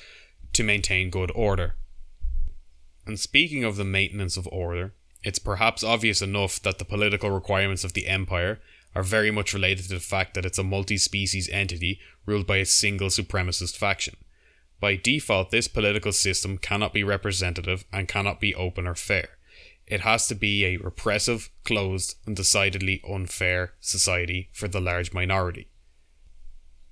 to 0.52 0.64
maintain 0.64 1.10
good 1.10 1.30
order. 1.32 1.76
And 3.06 3.20
speaking 3.20 3.62
of 3.62 3.76
the 3.76 3.84
maintenance 3.84 4.36
of 4.36 4.48
order, 4.48 4.94
it's 5.22 5.38
perhaps 5.38 5.84
obvious 5.84 6.20
enough 6.20 6.60
that 6.62 6.78
the 6.78 6.84
political 6.84 7.30
requirements 7.30 7.84
of 7.84 7.92
the 7.92 8.08
Empire 8.08 8.58
are 8.96 9.04
very 9.04 9.30
much 9.30 9.54
related 9.54 9.84
to 9.84 9.94
the 9.94 10.00
fact 10.00 10.34
that 10.34 10.44
it's 10.44 10.58
a 10.58 10.64
multi 10.64 10.96
species 10.96 11.48
entity 11.50 12.00
ruled 12.26 12.48
by 12.48 12.56
a 12.56 12.64
single 12.64 13.08
supremacist 13.08 13.76
faction. 13.76 14.16
By 14.80 14.96
default, 14.96 15.52
this 15.52 15.68
political 15.68 16.10
system 16.10 16.58
cannot 16.58 16.92
be 16.92 17.04
representative 17.04 17.84
and 17.92 18.08
cannot 18.08 18.40
be 18.40 18.56
open 18.56 18.88
or 18.88 18.96
fair. 18.96 19.28
It 19.86 20.00
has 20.00 20.26
to 20.26 20.34
be 20.34 20.64
a 20.64 20.78
repressive, 20.78 21.48
closed, 21.64 22.16
and 22.26 22.34
decidedly 22.34 23.00
unfair 23.08 23.74
society 23.78 24.48
for 24.52 24.66
the 24.66 24.80
large 24.80 25.12
minority. 25.12 25.68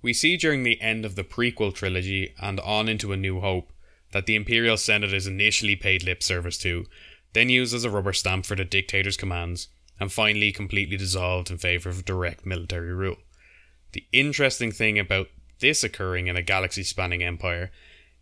We 0.02 0.12
see 0.12 0.36
during 0.36 0.62
the 0.62 0.80
end 0.80 1.04
of 1.04 1.14
the 1.14 1.24
prequel 1.24 1.74
trilogy 1.74 2.34
and 2.40 2.58
on 2.60 2.88
into 2.88 3.12
A 3.12 3.16
New 3.16 3.40
Hope 3.40 3.72
that 4.12 4.26
the 4.26 4.34
Imperial 4.34 4.76
Senate 4.76 5.12
is 5.12 5.26
initially 5.26 5.76
paid 5.76 6.02
lip 6.02 6.22
service 6.22 6.58
to, 6.58 6.86
then 7.32 7.48
used 7.48 7.74
as 7.74 7.84
a 7.84 7.90
rubber 7.90 8.12
stamp 8.12 8.46
for 8.46 8.56
the 8.56 8.64
dictator's 8.64 9.16
commands, 9.16 9.68
and 10.00 10.10
finally 10.10 10.50
completely 10.50 10.96
dissolved 10.96 11.50
in 11.50 11.58
favour 11.58 11.90
of 11.90 12.04
direct 12.04 12.46
military 12.46 12.92
rule. 12.94 13.18
The 13.92 14.04
interesting 14.12 14.72
thing 14.72 14.98
about 14.98 15.28
this 15.60 15.84
occurring 15.84 16.26
in 16.26 16.36
a 16.36 16.42
galaxy 16.42 16.82
spanning 16.82 17.22
empire 17.22 17.70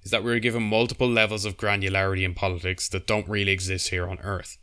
is 0.02 0.10
that 0.10 0.24
we're 0.24 0.40
given 0.40 0.62
multiple 0.62 1.08
levels 1.08 1.44
of 1.44 1.56
granularity 1.56 2.24
in 2.24 2.34
politics 2.34 2.88
that 2.88 3.06
don't 3.06 3.28
really 3.28 3.52
exist 3.52 3.90
here 3.90 4.08
on 4.08 4.18
Earth. 4.20 4.58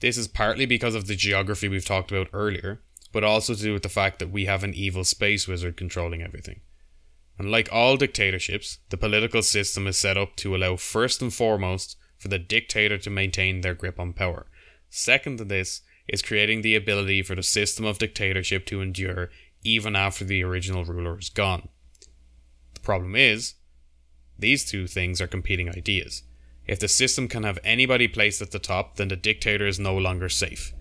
This 0.00 0.18
is 0.18 0.26
partly 0.26 0.66
because 0.66 0.96
of 0.96 1.06
the 1.06 1.14
geography 1.14 1.68
we've 1.68 1.84
talked 1.84 2.10
about 2.10 2.28
earlier, 2.32 2.80
but 3.12 3.22
also 3.22 3.54
to 3.54 3.62
do 3.62 3.72
with 3.72 3.82
the 3.82 3.88
fact 3.88 4.18
that 4.18 4.30
we 4.30 4.46
have 4.46 4.64
an 4.64 4.74
evil 4.74 5.04
space 5.04 5.46
wizard 5.46 5.76
controlling 5.76 6.22
everything. 6.22 6.60
And 7.38 7.50
like 7.50 7.68
all 7.72 7.96
dictatorships, 7.96 8.78
the 8.90 8.96
political 8.96 9.42
system 9.42 9.86
is 9.86 9.96
set 9.96 10.16
up 10.16 10.36
to 10.36 10.56
allow 10.56 10.76
first 10.76 11.22
and 11.22 11.32
foremost 11.32 11.96
for 12.18 12.28
the 12.28 12.38
dictator 12.38 12.98
to 12.98 13.10
maintain 13.10 13.60
their 13.60 13.74
grip 13.74 13.98
on 13.98 14.12
power. 14.12 14.46
Second 14.88 15.38
to 15.38 15.44
this 15.44 15.82
is 16.08 16.22
creating 16.22 16.62
the 16.62 16.76
ability 16.76 17.22
for 17.22 17.34
the 17.34 17.42
system 17.42 17.84
of 17.84 17.98
dictatorship 17.98 18.66
to 18.66 18.80
endure 18.80 19.30
even 19.64 19.94
after 19.94 20.24
the 20.24 20.42
original 20.42 20.84
ruler 20.84 21.18
is 21.18 21.30
gone. 21.30 21.68
The 22.74 22.80
problem 22.80 23.16
is, 23.16 23.54
these 24.38 24.64
two 24.64 24.86
things 24.86 25.20
are 25.20 25.26
competing 25.26 25.68
ideas. 25.68 26.22
If 26.66 26.80
the 26.80 26.88
system 26.88 27.28
can 27.28 27.42
have 27.42 27.58
anybody 27.64 28.08
placed 28.08 28.42
at 28.42 28.50
the 28.50 28.58
top, 28.58 28.96
then 28.96 29.08
the 29.08 29.16
dictator 29.16 29.66
is 29.66 29.78
no 29.78 29.96
longer 29.96 30.28
safe. 30.28 30.72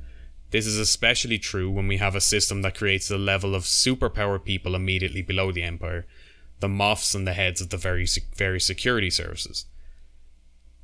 This 0.52 0.68
is 0.68 0.78
especially 0.78 1.40
true 1.40 1.72
when 1.72 1.88
we 1.88 1.98
have 1.98 2.14
a 2.14 2.22
system 2.22 2.62
that 2.62 2.78
creates 2.78 3.10
a 3.10 3.18
level 3.18 3.56
of 3.56 3.64
superpower 3.64 4.44
people 4.44 4.76
immediately 4.76 5.22
below 5.22 5.52
the 5.52 5.64
empire, 5.64 6.06
the 6.60 6.68
Moffs 6.68 7.16
and 7.16 7.26
the 7.26 7.34
heads 7.34 7.62
of 7.62 7.70
the 7.70 7.78
very, 7.78 8.06
very 8.36 8.60
security 8.60 9.10
services. 9.10 9.66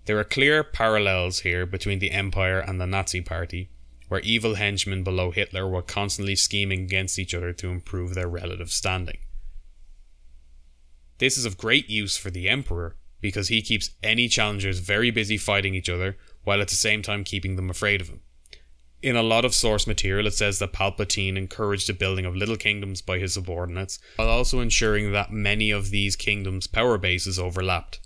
There 0.06 0.18
are 0.18 0.24
clear 0.24 0.64
parallels 0.64 1.40
here 1.40 1.66
between 1.66 2.00
the 2.00 2.12
empire 2.12 2.60
and 2.60 2.80
the 2.80 2.88
Nazi 2.88 3.20
party, 3.20 3.70
where 4.08 4.22
evil 4.22 4.56
henchmen 4.56 5.04
below 5.04 5.32
Hitler 5.32 5.68
were 5.68 5.82
constantly 5.82 6.38
scheming 6.38 6.84
against 6.84 7.20
each 7.20 7.36
other 7.36 7.52
to 7.52 7.68
improve 7.68 8.14
their 8.14 8.30
relative 8.30 8.72
standing. 8.72 9.18
This 11.18 11.38
is 11.38 11.44
of 11.44 11.58
great 11.58 11.90
use 11.90 12.16
for 12.16 12.32
the 12.32 12.48
Emperor 12.48 12.96
because 13.20 13.50
he 13.50 13.62
keeps 13.62 13.92
any 14.02 14.30
challengers 14.30 14.80
very 14.80 15.12
busy 15.12 15.38
fighting 15.38 15.76
each 15.76 15.90
other 15.90 16.16
while 16.46 16.62
at 16.62 16.70
the 16.70 16.76
same 16.76 17.02
time 17.02 17.26
keeping 17.26 17.58
them 17.58 17.70
afraid 17.70 18.00
of 18.00 18.08
him. 18.08 18.22
In 19.08 19.16
a 19.16 19.24
lot 19.24 19.46
of 19.46 19.56
source 19.56 19.88
material, 19.88 20.28
it 20.28 20.34
says 20.34 20.60
that 20.60 20.74
Palpatine 20.74 21.38
encouraged 21.38 21.88
the 21.88 21.94
building 21.94 22.26
of 22.26 22.36
little 22.36 22.58
kingdoms 22.58 23.02
by 23.02 23.20
his 23.20 23.36
subordinates, 23.36 24.00
while 24.18 24.28
also 24.28 24.60
ensuring 24.60 25.14
that 25.14 25.32
many 25.32 25.72
of 25.72 25.92
these 25.92 26.18
kingdoms' 26.18 26.68
power 26.68 26.98
bases 26.98 27.40
overlapped. 27.40 28.02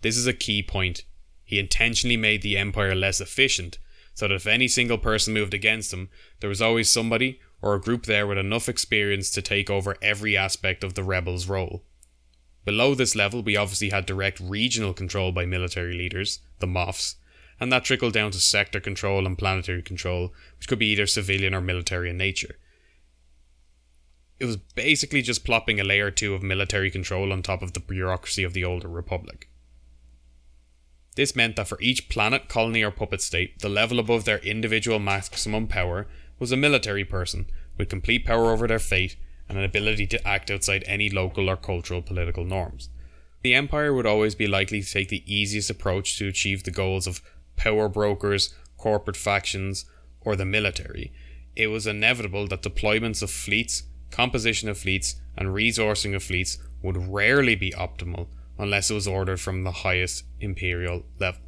This 0.00 0.16
is 0.16 0.26
a 0.26 0.32
key 0.32 0.62
point. 0.62 1.04
He 1.44 1.58
intentionally 1.58 2.16
made 2.16 2.40
the 2.40 2.56
Empire 2.56 2.94
less 2.94 3.20
efficient 3.20 3.76
so 4.14 4.26
that 4.26 4.34
if 4.34 4.46
any 4.46 4.66
single 4.66 4.96
person 4.96 5.34
moved 5.34 5.52
against 5.52 5.92
him, 5.92 6.08
there 6.40 6.48
was 6.48 6.62
always 6.62 6.88
somebody 6.88 7.38
or 7.60 7.74
a 7.74 7.80
group 7.82 8.06
there 8.06 8.26
with 8.26 8.38
enough 8.38 8.66
experience 8.66 9.30
to 9.32 9.42
take 9.42 9.68
over 9.68 9.98
every 10.00 10.38
aspect 10.38 10.82
of 10.82 10.94
the 10.94 11.04
rebels' 11.04 11.50
role. 11.50 11.84
Below 12.64 12.94
this 12.94 13.14
level, 13.14 13.42
we 13.42 13.58
obviously 13.58 13.90
had 13.90 14.06
direct 14.06 14.40
regional 14.40 14.94
control 14.94 15.32
by 15.32 15.44
military 15.44 15.92
leaders, 15.92 16.38
the 16.60 16.66
Moffs, 16.66 17.16
and 17.60 17.72
that 17.72 17.84
trickled 17.84 18.12
down 18.12 18.30
to 18.32 18.38
sector 18.38 18.80
control 18.80 19.26
and 19.26 19.38
planetary 19.38 19.82
control, 19.82 20.32
which 20.58 20.68
could 20.68 20.78
be 20.78 20.88
either 20.88 21.06
civilian 21.06 21.54
or 21.54 21.60
military 21.60 22.10
in 22.10 22.16
nature. 22.16 22.56
It 24.40 24.46
was 24.46 24.56
basically 24.56 25.22
just 25.22 25.44
plopping 25.44 25.78
a 25.78 25.84
layer 25.84 26.06
or 26.06 26.10
two 26.10 26.34
of 26.34 26.42
military 26.42 26.90
control 26.90 27.32
on 27.32 27.42
top 27.42 27.62
of 27.62 27.72
the 27.72 27.80
bureaucracy 27.80 28.42
of 28.42 28.52
the 28.52 28.64
older 28.64 28.88
Republic. 28.88 29.48
This 31.16 31.36
meant 31.36 31.56
that 31.56 31.68
for 31.68 31.80
each 31.80 32.08
planet, 32.08 32.48
colony, 32.48 32.82
or 32.82 32.90
puppet 32.90 33.22
state, 33.22 33.60
the 33.60 33.68
level 33.68 34.00
above 34.00 34.24
their 34.24 34.38
individual 34.38 34.98
maximum 34.98 35.68
power 35.68 36.08
was 36.40 36.50
a 36.50 36.56
military 36.56 37.04
person 37.04 37.46
with 37.78 37.88
complete 37.88 38.24
power 38.24 38.50
over 38.50 38.66
their 38.66 38.80
fate 38.80 39.16
and 39.48 39.56
an 39.56 39.64
ability 39.64 40.06
to 40.08 40.26
act 40.26 40.50
outside 40.50 40.82
any 40.86 41.08
local 41.08 41.48
or 41.48 41.56
cultural 41.56 42.02
political 42.02 42.44
norms. 42.44 42.88
The 43.42 43.54
Empire 43.54 43.92
would 43.92 44.06
always 44.06 44.34
be 44.34 44.46
likely 44.46 44.82
to 44.82 44.90
take 44.90 45.10
the 45.10 45.22
easiest 45.32 45.70
approach 45.70 46.16
to 46.18 46.28
achieve 46.28 46.64
the 46.64 46.70
goals 46.70 47.06
of 47.06 47.22
power 47.56 47.88
brokers, 47.88 48.54
corporate 48.76 49.16
factions, 49.16 49.84
or 50.20 50.36
the 50.36 50.44
military. 50.44 51.12
It 51.56 51.68
was 51.68 51.86
inevitable 51.86 52.48
that 52.48 52.62
deployments 52.62 53.22
of 53.22 53.30
fleets, 53.30 53.84
composition 54.10 54.68
of 54.68 54.78
fleets, 54.78 55.16
and 55.36 55.48
resourcing 55.48 56.14
of 56.14 56.22
fleets 56.22 56.58
would 56.82 56.96
rarely 56.96 57.54
be 57.54 57.70
optimal 57.72 58.28
unless 58.58 58.90
it 58.90 58.94
was 58.94 59.08
ordered 59.08 59.40
from 59.40 59.62
the 59.62 59.70
highest 59.70 60.24
imperial 60.40 61.04
level. 61.18 61.40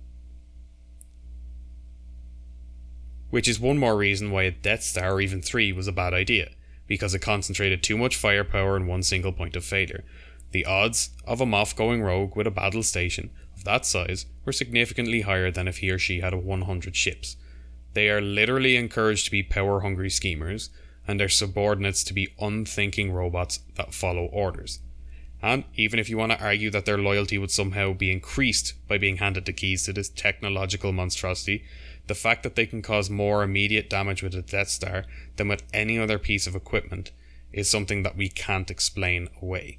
Which 3.30 3.48
is 3.48 3.60
one 3.60 3.78
more 3.78 3.96
reason 3.96 4.30
why 4.30 4.44
a 4.44 4.50
Death 4.50 4.82
Star 4.82 5.12
or 5.12 5.20
even 5.20 5.42
three 5.42 5.72
was 5.72 5.88
a 5.88 5.92
bad 5.92 6.14
idea, 6.14 6.50
because 6.86 7.14
it 7.14 7.20
concentrated 7.20 7.82
too 7.82 7.96
much 7.96 8.16
firepower 8.16 8.76
in 8.76 8.86
one 8.86 9.02
single 9.02 9.32
point 9.32 9.56
of 9.56 9.64
failure. 9.64 10.04
The 10.52 10.64
odds 10.64 11.10
of 11.24 11.40
a 11.40 11.44
Moff 11.44 11.76
going 11.76 12.02
rogue 12.02 12.36
with 12.36 12.46
a 12.46 12.52
battle 12.52 12.82
station 12.82 13.30
of 13.56 13.64
that 13.64 13.86
size 13.86 14.26
were 14.44 14.52
significantly 14.52 15.22
higher 15.22 15.50
than 15.50 15.66
if 15.66 15.78
he 15.78 15.90
or 15.90 15.98
she 15.98 16.20
had 16.20 16.34
100 16.34 16.94
ships. 16.94 17.36
They 17.94 18.10
are 18.10 18.20
literally 18.20 18.76
encouraged 18.76 19.24
to 19.24 19.30
be 19.30 19.42
power 19.42 19.80
hungry 19.80 20.10
schemers, 20.10 20.70
and 21.08 21.18
their 21.18 21.28
subordinates 21.28 22.04
to 22.04 22.14
be 22.14 22.34
unthinking 22.40 23.12
robots 23.12 23.60
that 23.76 23.94
follow 23.94 24.26
orders. 24.26 24.80
And 25.42 25.64
even 25.74 25.98
if 25.98 26.08
you 26.08 26.16
want 26.16 26.32
to 26.32 26.42
argue 26.42 26.70
that 26.70 26.86
their 26.86 26.98
loyalty 26.98 27.38
would 27.38 27.50
somehow 27.50 27.92
be 27.92 28.10
increased 28.10 28.74
by 28.88 28.98
being 28.98 29.18
handed 29.18 29.44
the 29.44 29.52
keys 29.52 29.84
to 29.84 29.92
this 29.92 30.08
technological 30.08 30.92
monstrosity, 30.92 31.64
the 32.06 32.14
fact 32.14 32.42
that 32.42 32.56
they 32.56 32.66
can 32.66 32.82
cause 32.82 33.10
more 33.10 33.42
immediate 33.42 33.90
damage 33.90 34.22
with 34.22 34.34
a 34.34 34.42
Death 34.42 34.68
Star 34.68 35.04
than 35.36 35.48
with 35.48 35.62
any 35.72 35.98
other 35.98 36.18
piece 36.18 36.46
of 36.46 36.56
equipment 36.56 37.12
is 37.52 37.68
something 37.68 38.02
that 38.02 38.16
we 38.16 38.28
can't 38.28 38.70
explain 38.70 39.28
away. 39.40 39.78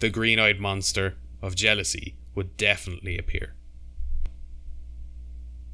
The 0.00 0.10
green 0.10 0.38
eyed 0.38 0.60
monster 0.60 1.16
of 1.42 1.54
jealousy 1.54 2.16
would 2.34 2.56
definitely 2.56 3.18
appear. 3.18 3.54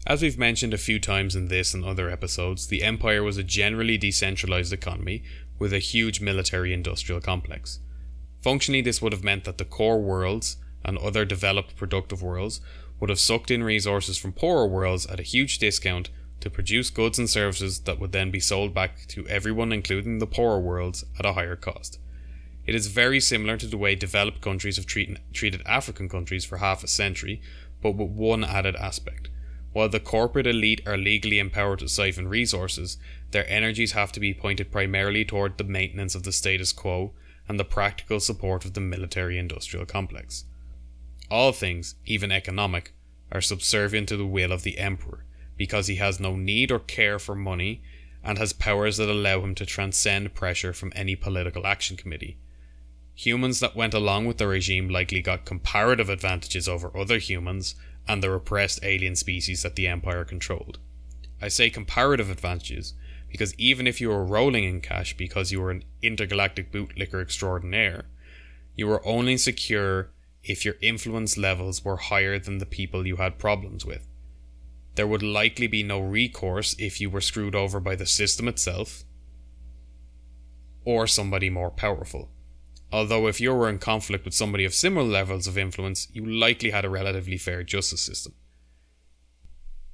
As 0.06 0.21
we've 0.21 0.38
mentioned 0.38 0.75
a 0.75 0.78
few 0.78 1.00
times 1.00 1.35
in 1.35 1.49
this 1.49 1.73
and 1.73 1.85
other 1.85 2.11
episodes, 2.11 2.66
the 2.66 2.83
Empire 2.83 3.23
was 3.23 3.38
a 3.38 3.42
generally 3.42 3.97
decentralized 3.97 4.73
economy 4.73 5.23
with 5.59 5.73
a 5.73 5.78
huge 5.78 6.21
military 6.21 6.75
industrial 6.75 7.23
complex. 7.23 7.78
Functionally, 8.42 8.83
this 8.83 9.00
would 9.00 9.12
have 9.12 9.25
meant 9.25 9.44
that 9.44 9.56
the 9.56 9.64
core 9.64 10.02
worlds 10.02 10.59
and 10.85 10.99
other 10.99 11.25
developed 11.25 11.76
productive 11.76 12.23
worlds 12.23 12.61
would 13.00 13.09
have 13.09 13.18
sucked 13.18 13.50
in 13.50 13.62
resources 13.62 14.18
from 14.18 14.33
poorer 14.33 14.66
worlds 14.66 15.06
at 15.06 15.21
a 15.21 15.25
huge 15.25 15.59
discount 15.59 16.11
to 16.40 16.50
produce 16.50 16.90
goods 16.90 17.18
and 17.18 17.30
services 17.30 17.80
that 17.80 17.99
would 17.99 18.12
then 18.12 18.30
be 18.30 18.40
sold 18.40 18.75
back 18.75 19.06
to 19.09 19.26
everyone, 19.28 19.73
including 19.73 20.18
the 20.18 20.26
poorer 20.26 20.61
worlds, 20.61 21.04
at 21.18 21.25
a 21.25 21.33
higher 21.33 21.56
cost. 21.56 21.99
It 22.66 22.75
is 22.75 22.87
very 22.87 23.21
similar 23.21 23.56
to 23.59 23.66
the 23.66 23.76
way 23.76 23.94
developed 23.94 24.40
countries 24.40 24.76
have 24.76 24.87
treat- 24.87 25.18
treated 25.33 25.62
African 25.66 26.09
countries 26.09 26.44
for 26.44 26.59
half 26.59 26.83
a 26.83 26.88
century, 26.88 27.42
but 27.83 27.92
with 27.92 28.09
one 28.09 28.42
added 28.42 28.75
aspect. 28.76 29.28
While 29.75 29.90
the 29.90 30.00
corporate 30.00 30.47
elite 30.47 30.80
are 30.87 30.97
legally 30.97 31.38
empowered 31.38 31.80
to 31.80 31.88
siphon 31.88 32.28
resources, 32.28 32.97
their 33.33 33.49
energies 33.50 33.92
have 33.92 34.12
to 34.12 34.21
be 34.21 34.33
pointed 34.33 34.71
primarily 34.71 35.25
toward 35.25 35.59
the 35.59 35.64
maintenance 35.64 36.14
of 36.14 36.23
the 36.23 36.33
status 36.33 36.73
quo 36.73 37.12
and 37.49 37.61
the 37.61 37.64
practical 37.64 38.21
support 38.21 38.64
of 38.64 38.73
the 38.73 38.80
military 38.80 39.37
industrial 39.37 39.85
complex. 39.85 40.44
All 41.30 41.52
things, 41.52 41.97
even 42.06 42.33
economic, 42.33 42.94
are 43.33 43.40
subservient 43.40 44.09
to 44.09 44.16
the 44.16 44.25
will 44.26 44.52
of 44.52 44.62
the 44.62 44.78
emperor, 44.78 45.25
because 45.56 45.88
he 45.88 45.97
has 45.97 46.21
no 46.21 46.37
need 46.37 46.71
or 46.71 46.78
care 46.78 47.18
for 47.18 47.35
money 47.35 47.83
and 48.23 48.38
has 48.38 48.52
powers 48.52 48.97
that 48.97 49.11
allow 49.11 49.42
him 49.42 49.54
to 49.56 49.66
transcend 49.66 50.35
pressure 50.35 50.73
from 50.73 50.92
any 50.94 51.16
political 51.16 51.66
action 51.66 51.97
committee. 51.97 52.38
Humans 53.16 53.61
that 53.61 53.76
went 53.76 53.94
along 53.94 54.26
with 54.26 54.38
the 54.38 54.47
regime 54.47 54.88
likely 54.88 55.23
got 55.23 55.44
comparative 55.44 56.09
advantages 56.09 56.68
over 56.68 56.97
other 56.97 57.18
humans 57.18 57.76
and 58.09 58.23
the 58.23 58.30
repressed 58.30 58.80
alien 58.83 59.16
species 59.16 59.62
that 59.62 59.76
the 59.76 59.87
Empire 59.87 60.25
controlled. 60.25 60.78
I 61.40 61.49
say 61.49 61.71
comparative 61.71 62.30
advantages 62.30 62.94
because 63.30 63.54
even 63.56 63.87
if 63.87 64.00
you 64.00 64.09
were 64.09 64.25
rolling 64.25 64.64
in 64.64 64.80
cash 64.80 65.16
because 65.16 65.52
you 65.52 65.61
were 65.61 65.71
an 65.71 65.85
intergalactic 66.02 66.73
bootlicker 66.73 67.23
extraordinaire, 67.23 68.04
you 68.76 68.87
were 68.87 69.06
only 69.06 69.37
secure 69.37 70.11
if 70.42 70.64
your 70.64 70.76
influence 70.80 71.37
levels 71.37 71.85
were 71.85 71.97
higher 71.97 72.38
than 72.38 72.59
the 72.59 72.66
people 72.66 73.06
you 73.06 73.16
had 73.16 73.38
problems 73.38 73.85
with. 73.85 74.06
There 74.97 75.06
would 75.06 75.23
likely 75.23 75.66
be 75.66 75.83
no 75.83 76.00
recourse 76.00 76.76
if 76.78 77.00
you 77.00 77.11
were 77.11 77.21
screwed 77.21 77.54
over 77.54 77.80
by 77.80 77.97
the 77.97 78.06
system 78.06 78.47
itself 78.49 79.04
or 80.85 81.06
somebody 81.06 81.50
more 81.50 81.71
powerful. 81.71 82.28
Although, 82.94 83.26
if 83.26 83.40
you 83.40 83.52
were 83.52 83.68
in 83.68 83.80
conflict 83.80 84.24
with 84.24 84.34
somebody 84.34 84.64
of 84.64 84.72
similar 84.72 85.04
levels 85.04 85.48
of 85.48 85.58
influence, 85.58 86.06
you 86.12 86.24
likely 86.24 86.70
had 86.70 86.84
a 86.84 86.88
relatively 86.88 87.36
fair 87.36 87.64
justice 87.64 88.00
system. 88.00 88.34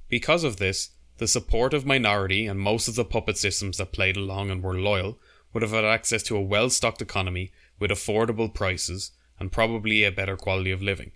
Because 0.07 0.43
of 0.43 0.57
this, 0.57 0.91
the 1.17 1.27
supportive 1.27 1.83
minority 1.83 2.45
and 2.45 2.59
most 2.59 2.87
of 2.87 2.93
the 2.93 3.03
puppet 3.03 3.39
systems 3.39 3.77
that 3.77 3.91
played 3.91 4.17
along 4.17 4.51
and 4.51 4.61
were 4.61 4.75
loyal 4.75 5.17
would 5.51 5.63
have 5.63 5.71
had 5.71 5.83
access 5.83 6.21
to 6.21 6.37
a 6.37 6.43
well 6.43 6.69
stocked 6.69 7.01
economy 7.01 7.51
with 7.79 7.89
affordable 7.89 8.53
prices 8.53 9.13
and 9.39 9.51
probably 9.51 10.03
a 10.03 10.11
better 10.11 10.37
quality 10.37 10.69
of 10.69 10.83
living. 10.83 11.11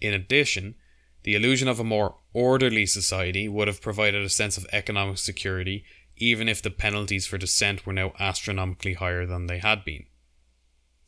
In 0.00 0.14
addition, 0.14 0.76
the 1.24 1.34
illusion 1.34 1.68
of 1.68 1.78
a 1.78 1.84
more 1.84 2.16
orderly 2.32 2.86
society 2.86 3.50
would 3.50 3.68
have 3.68 3.82
provided 3.82 4.22
a 4.22 4.30
sense 4.30 4.56
of 4.56 4.66
economic 4.72 5.18
security, 5.18 5.84
even 6.16 6.48
if 6.48 6.62
the 6.62 6.70
penalties 6.70 7.26
for 7.26 7.36
dissent 7.36 7.84
were 7.84 7.92
now 7.92 8.14
astronomically 8.18 8.94
higher 8.94 9.26
than 9.26 9.46
they 9.46 9.58
had 9.58 9.84
been. 9.84 10.06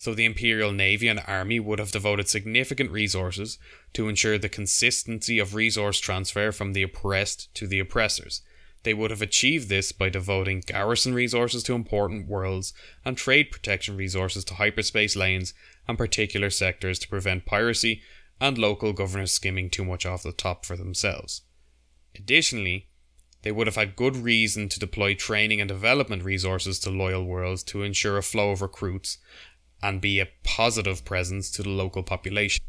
So 0.01 0.15
the 0.15 0.25
Imperial 0.25 0.73
Navy 0.73 1.09
and 1.09 1.23
Army 1.27 1.61
would 1.61 1.79
have 1.79 1.93
devoted 1.93 2.27
significant 2.27 2.91
resources 2.91 3.59
to 3.93 4.09
ensure 4.09 4.39
the 4.39 4.49
consistency 4.49 5.39
of 5.39 5.55
resource 5.55 6.01
transfer 6.01 6.53
from 6.53 6.73
the 6.73 6.83
oppressed 6.83 7.55
to 7.57 7.67
the 7.67 7.81
oppressors. 7.81 8.41
They 8.83 8.95
would 8.95 9.11
have 9.11 9.21
achieved 9.21 9.69
this 9.69 9.93
by 9.93 10.09
devoting 10.09 10.63
garrison 10.67 11.13
resources 11.13 11.63
to 11.65 11.75
important 11.75 12.29
worlds 12.29 12.73
and 13.05 13.15
trade 13.15 13.51
protection 13.51 13.95
resources 13.95 14.43
to 14.47 14.55
hyperspace 14.55 15.17
lanes 15.17 15.53
and 15.87 15.99
particular 15.99 16.49
sectors 16.49 16.99
to 17.01 17.09
prevent 17.09 17.45
piracy 17.45 18.01
and 18.41 18.57
local 18.57 18.95
governors 18.95 19.33
skimming 19.33 19.69
too 19.69 19.85
much 19.85 20.07
off 20.07 20.23
the 20.23 20.33
top 20.33 20.65
for 20.65 20.79
themselves. 20.79 21.43
Additionally, 22.17 22.89
they 23.43 23.53
would 23.53 23.67
have 23.67 23.77
had 23.77 23.97
good 23.97 24.17
reason 24.17 24.69
to 24.69 24.81
deploy 24.81 25.15
training 25.15 25.61
and 25.61 25.69
development 25.69 26.25
resources 26.25 26.79
to 26.81 26.91
loyal 26.91 27.25
worlds 27.25 27.63
to 27.65 27.83
ensure 27.83 28.19
a 28.19 28.23
flow 28.23 28.51
of 28.51 28.61
recruits 28.61 29.19
and 29.83 30.01
be 30.01 30.21
a 30.21 30.29
positive 30.45 31.05
presence 31.05 31.51
to 31.53 31.63
the 31.63 31.69
local 31.69 32.03
population. 32.03 32.63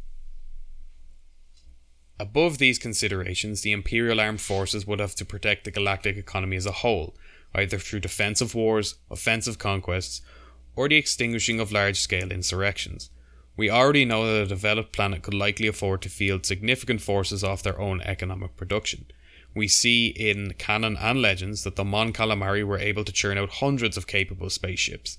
Above 2.20 2.60
these 2.60 2.78
considerations, 2.78 3.62
the 3.62 3.72
Imperial 3.72 4.20
Armed 4.20 4.42
Forces 4.42 4.86
would 4.86 5.00
have 5.00 5.16
to 5.16 5.26
protect 5.26 5.64
the 5.64 5.72
galactic 5.72 6.18
economy 6.18 6.56
as 6.56 6.68
a 6.68 6.72
whole, 6.72 7.16
either 7.56 7.80
through 7.80 8.00
defensive 8.00 8.54
wars, 8.54 8.96
offensive 9.10 9.58
conquests, 9.58 10.22
or 10.76 10.88
the 10.88 10.98
extinguishing 10.98 11.60
of 11.60 11.72
large 11.72 12.00
scale 12.00 12.32
insurrections. 12.32 13.10
We 13.58 13.70
already 13.70 14.06
know 14.06 14.26
that 14.26 14.44
a 14.44 14.46
developed 14.46 14.94
planet 14.94 15.24
could 15.24 15.34
likely 15.34 15.68
afford 15.68 16.02
to 16.04 16.10
field 16.10 16.46
significant 16.46 17.02
forces 17.02 17.44
off 17.44 17.64
their 17.64 17.80
own 17.80 18.02
economic 18.02 18.56
production. 18.56 19.06
We 19.54 19.68
see 19.68 20.08
in 20.08 20.54
canon 20.58 20.98
and 20.98 21.22
legends 21.22 21.64
that 21.64 21.76
the 21.76 21.84
Mon 21.84 22.14
Calamari 22.14 22.64
were 22.64 22.78
able 22.78 23.04
to 23.04 23.12
churn 23.12 23.38
out 23.38 23.50
hundreds 23.50 23.98
of 23.98 24.08
capable 24.08 24.50
spaceships. 24.50 25.18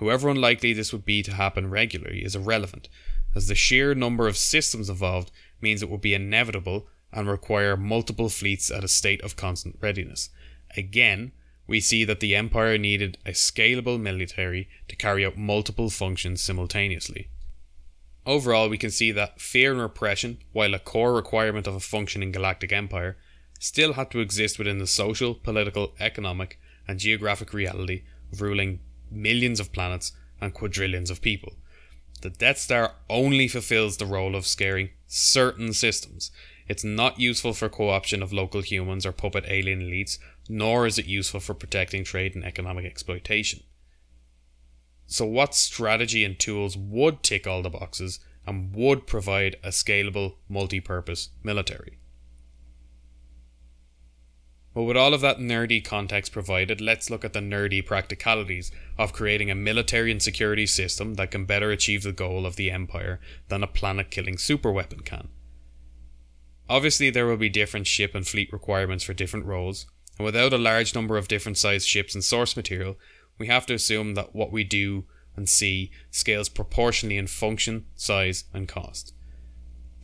However 0.00 0.30
unlikely 0.30 0.72
this 0.72 0.92
would 0.92 1.04
be 1.04 1.22
to 1.22 1.34
happen 1.34 1.68
regularly 1.68 2.24
is 2.24 2.34
irrelevant, 2.34 2.88
as 3.34 3.48
the 3.48 3.54
sheer 3.54 3.94
number 3.94 4.26
of 4.26 4.36
systems 4.38 4.88
involved 4.88 5.30
means 5.60 5.82
it 5.82 5.90
would 5.90 6.00
be 6.00 6.14
inevitable 6.14 6.88
and 7.12 7.28
require 7.28 7.76
multiple 7.76 8.30
fleets 8.30 8.70
at 8.70 8.82
a 8.82 8.88
state 8.88 9.20
of 9.20 9.36
constant 9.36 9.76
readiness. 9.78 10.30
Again, 10.74 11.32
we 11.66 11.80
see 11.80 12.04
that 12.04 12.20
the 12.20 12.34
Empire 12.34 12.78
needed 12.78 13.18
a 13.26 13.32
scalable 13.32 14.00
military 14.00 14.70
to 14.88 14.96
carry 14.96 15.24
out 15.24 15.36
multiple 15.36 15.90
functions 15.90 16.40
simultaneously. 16.40 17.28
Overall, 18.24 18.70
we 18.70 18.78
can 18.78 18.90
see 18.90 19.12
that 19.12 19.40
fear 19.40 19.72
and 19.72 19.80
repression, 19.80 20.38
while 20.52 20.72
a 20.72 20.78
core 20.78 21.12
requirement 21.12 21.66
of 21.66 21.74
a 21.74 21.80
functioning 21.80 22.32
galactic 22.32 22.72
empire, 22.72 23.18
still 23.58 23.92
had 23.92 24.10
to 24.12 24.20
exist 24.20 24.58
within 24.58 24.78
the 24.78 24.86
social, 24.86 25.34
political, 25.34 25.94
economic, 26.00 26.58
and 26.88 26.98
geographic 26.98 27.52
reality 27.52 28.02
of 28.32 28.40
ruling 28.40 28.80
millions 29.10 29.60
of 29.60 29.72
planets 29.72 30.12
and 30.40 30.54
quadrillions 30.54 31.10
of 31.10 31.20
people. 31.20 31.52
The 32.22 32.30
Death 32.30 32.58
Star 32.58 32.94
only 33.08 33.48
fulfills 33.48 33.96
the 33.96 34.06
role 34.06 34.34
of 34.36 34.46
scaring 34.46 34.90
certain 35.06 35.72
systems. 35.72 36.30
It's 36.68 36.84
not 36.84 37.18
useful 37.18 37.54
for 37.54 37.68
co 37.68 37.88
option 37.88 38.22
of 38.22 38.32
local 38.32 38.60
humans 38.60 39.06
or 39.06 39.12
puppet 39.12 39.44
alien 39.48 39.80
elites, 39.80 40.18
nor 40.48 40.86
is 40.86 40.98
it 40.98 41.06
useful 41.06 41.40
for 41.40 41.54
protecting 41.54 42.04
trade 42.04 42.34
and 42.34 42.44
economic 42.44 42.84
exploitation. 42.84 43.62
So, 45.06 45.24
what 45.24 45.54
strategy 45.54 46.24
and 46.24 46.38
tools 46.38 46.76
would 46.76 47.22
tick 47.22 47.46
all 47.46 47.62
the 47.62 47.70
boxes 47.70 48.20
and 48.46 48.74
would 48.74 49.06
provide 49.06 49.56
a 49.64 49.68
scalable, 49.68 50.36
multi 50.48 50.80
purpose 50.80 51.30
military? 51.42 51.99
But 54.72 54.84
with 54.84 54.96
all 54.96 55.14
of 55.14 55.20
that 55.22 55.38
nerdy 55.38 55.84
context 55.84 56.32
provided, 56.32 56.80
let's 56.80 57.10
look 57.10 57.24
at 57.24 57.32
the 57.32 57.40
nerdy 57.40 57.84
practicalities 57.84 58.70
of 58.96 59.12
creating 59.12 59.50
a 59.50 59.56
military 59.56 60.12
and 60.12 60.22
security 60.22 60.66
system 60.66 61.14
that 61.14 61.32
can 61.32 61.44
better 61.44 61.72
achieve 61.72 62.04
the 62.04 62.12
goal 62.12 62.46
of 62.46 62.54
the 62.54 62.70
Empire 62.70 63.20
than 63.48 63.64
a 63.64 63.66
planet 63.66 64.10
killing 64.10 64.36
superweapon 64.36 65.04
can. 65.04 65.28
Obviously, 66.68 67.10
there 67.10 67.26
will 67.26 67.36
be 67.36 67.48
different 67.48 67.88
ship 67.88 68.14
and 68.14 68.26
fleet 68.26 68.52
requirements 68.52 69.02
for 69.02 69.12
different 69.12 69.44
roles, 69.44 69.86
and 70.18 70.24
without 70.24 70.52
a 70.52 70.58
large 70.58 70.94
number 70.94 71.16
of 71.16 71.26
different 71.26 71.58
sized 71.58 71.88
ships 71.88 72.14
and 72.14 72.22
source 72.22 72.56
material, 72.56 72.96
we 73.38 73.48
have 73.48 73.66
to 73.66 73.74
assume 73.74 74.14
that 74.14 74.36
what 74.36 74.52
we 74.52 74.62
do 74.62 75.04
and 75.34 75.48
see 75.48 75.90
scales 76.12 76.48
proportionally 76.48 77.16
in 77.16 77.26
function, 77.26 77.86
size, 77.96 78.44
and 78.54 78.68
cost. 78.68 79.14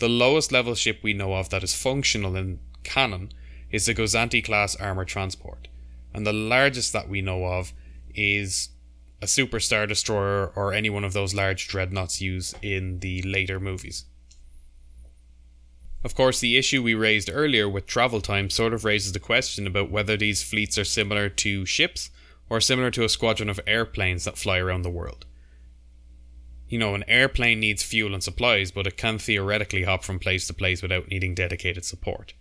The 0.01 0.09
lowest 0.09 0.51
level 0.51 0.75
ship 0.75 1.01
we 1.03 1.15
know 1.15 1.35
of 1.35 1.51
that 1.51 1.63
is 1.63 1.75
functional 1.75 2.35
in 2.35 2.59
canon 2.83 3.31
is 3.71 3.87
the 3.87 3.95
Gozanti 3.95 4.45
class 4.45 4.77
armored 4.77 5.09
transport, 5.09 5.69
and 6.15 6.27
the 6.27 6.33
largest 6.33 6.93
that 6.93 7.09
we 7.09 7.21
know 7.21 7.45
of 7.45 7.73
is 8.15 8.71
a 9.21 9.27
Super 9.27 9.61
Star 9.61 9.87
Destroyer 9.87 10.53
or 10.55 10.73
any 10.73 10.91
one 10.91 11.05
of 11.05 11.13
those 11.13 11.35
large 11.35 11.69
dreadnoughts 11.69 12.21
used 12.21 12.57
in 12.63 13.01
the 13.01 13.23
later 13.23 13.59
movies. 13.59 14.05
Of 16.05 16.15
course, 16.15 16.39
the 16.39 16.57
issue 16.57 16.83
we 16.83 16.95
raised 16.95 17.31
earlier 17.33 17.69
with 17.69 17.87
travel 17.87 18.21
time 18.21 18.51
sort 18.51 18.73
of 18.73 18.85
raises 18.85 19.13
the 19.13 19.19
question 19.19 19.67
about 19.67 19.91
whether 19.91 20.17
these 20.17 20.43
fleets 20.43 20.79
are 20.79 20.85
similar 20.85 21.29
to 21.29 21.67
ships 21.67 22.11
or 22.49 22.61
similar 22.61 22.91
to 22.93 23.05
a 23.05 23.09
squadron 23.09 23.51
of 23.51 23.59
airplanes 23.67 24.25
that 24.25 24.39
fly 24.39 24.59
around 24.59 24.83
the 24.83 24.91
world. 24.91 25.27
You 26.69 26.79
know, 26.79 26.95
an 26.95 27.05
airplane 27.09 27.61
needs 27.61 27.83
fuel 27.83 28.15
and 28.15 28.23
supplies, 28.23 28.71
but 28.71 28.87
it 28.87 28.97
can 28.97 29.19
theoretically 29.19 29.85
hop 29.85 30.05
from 30.05 30.19
place 30.19 30.47
to 30.47 30.55
place 30.55 30.83
without 30.83 31.09
needing 31.09 31.35
dedicated 31.35 31.85
support. 31.85 32.35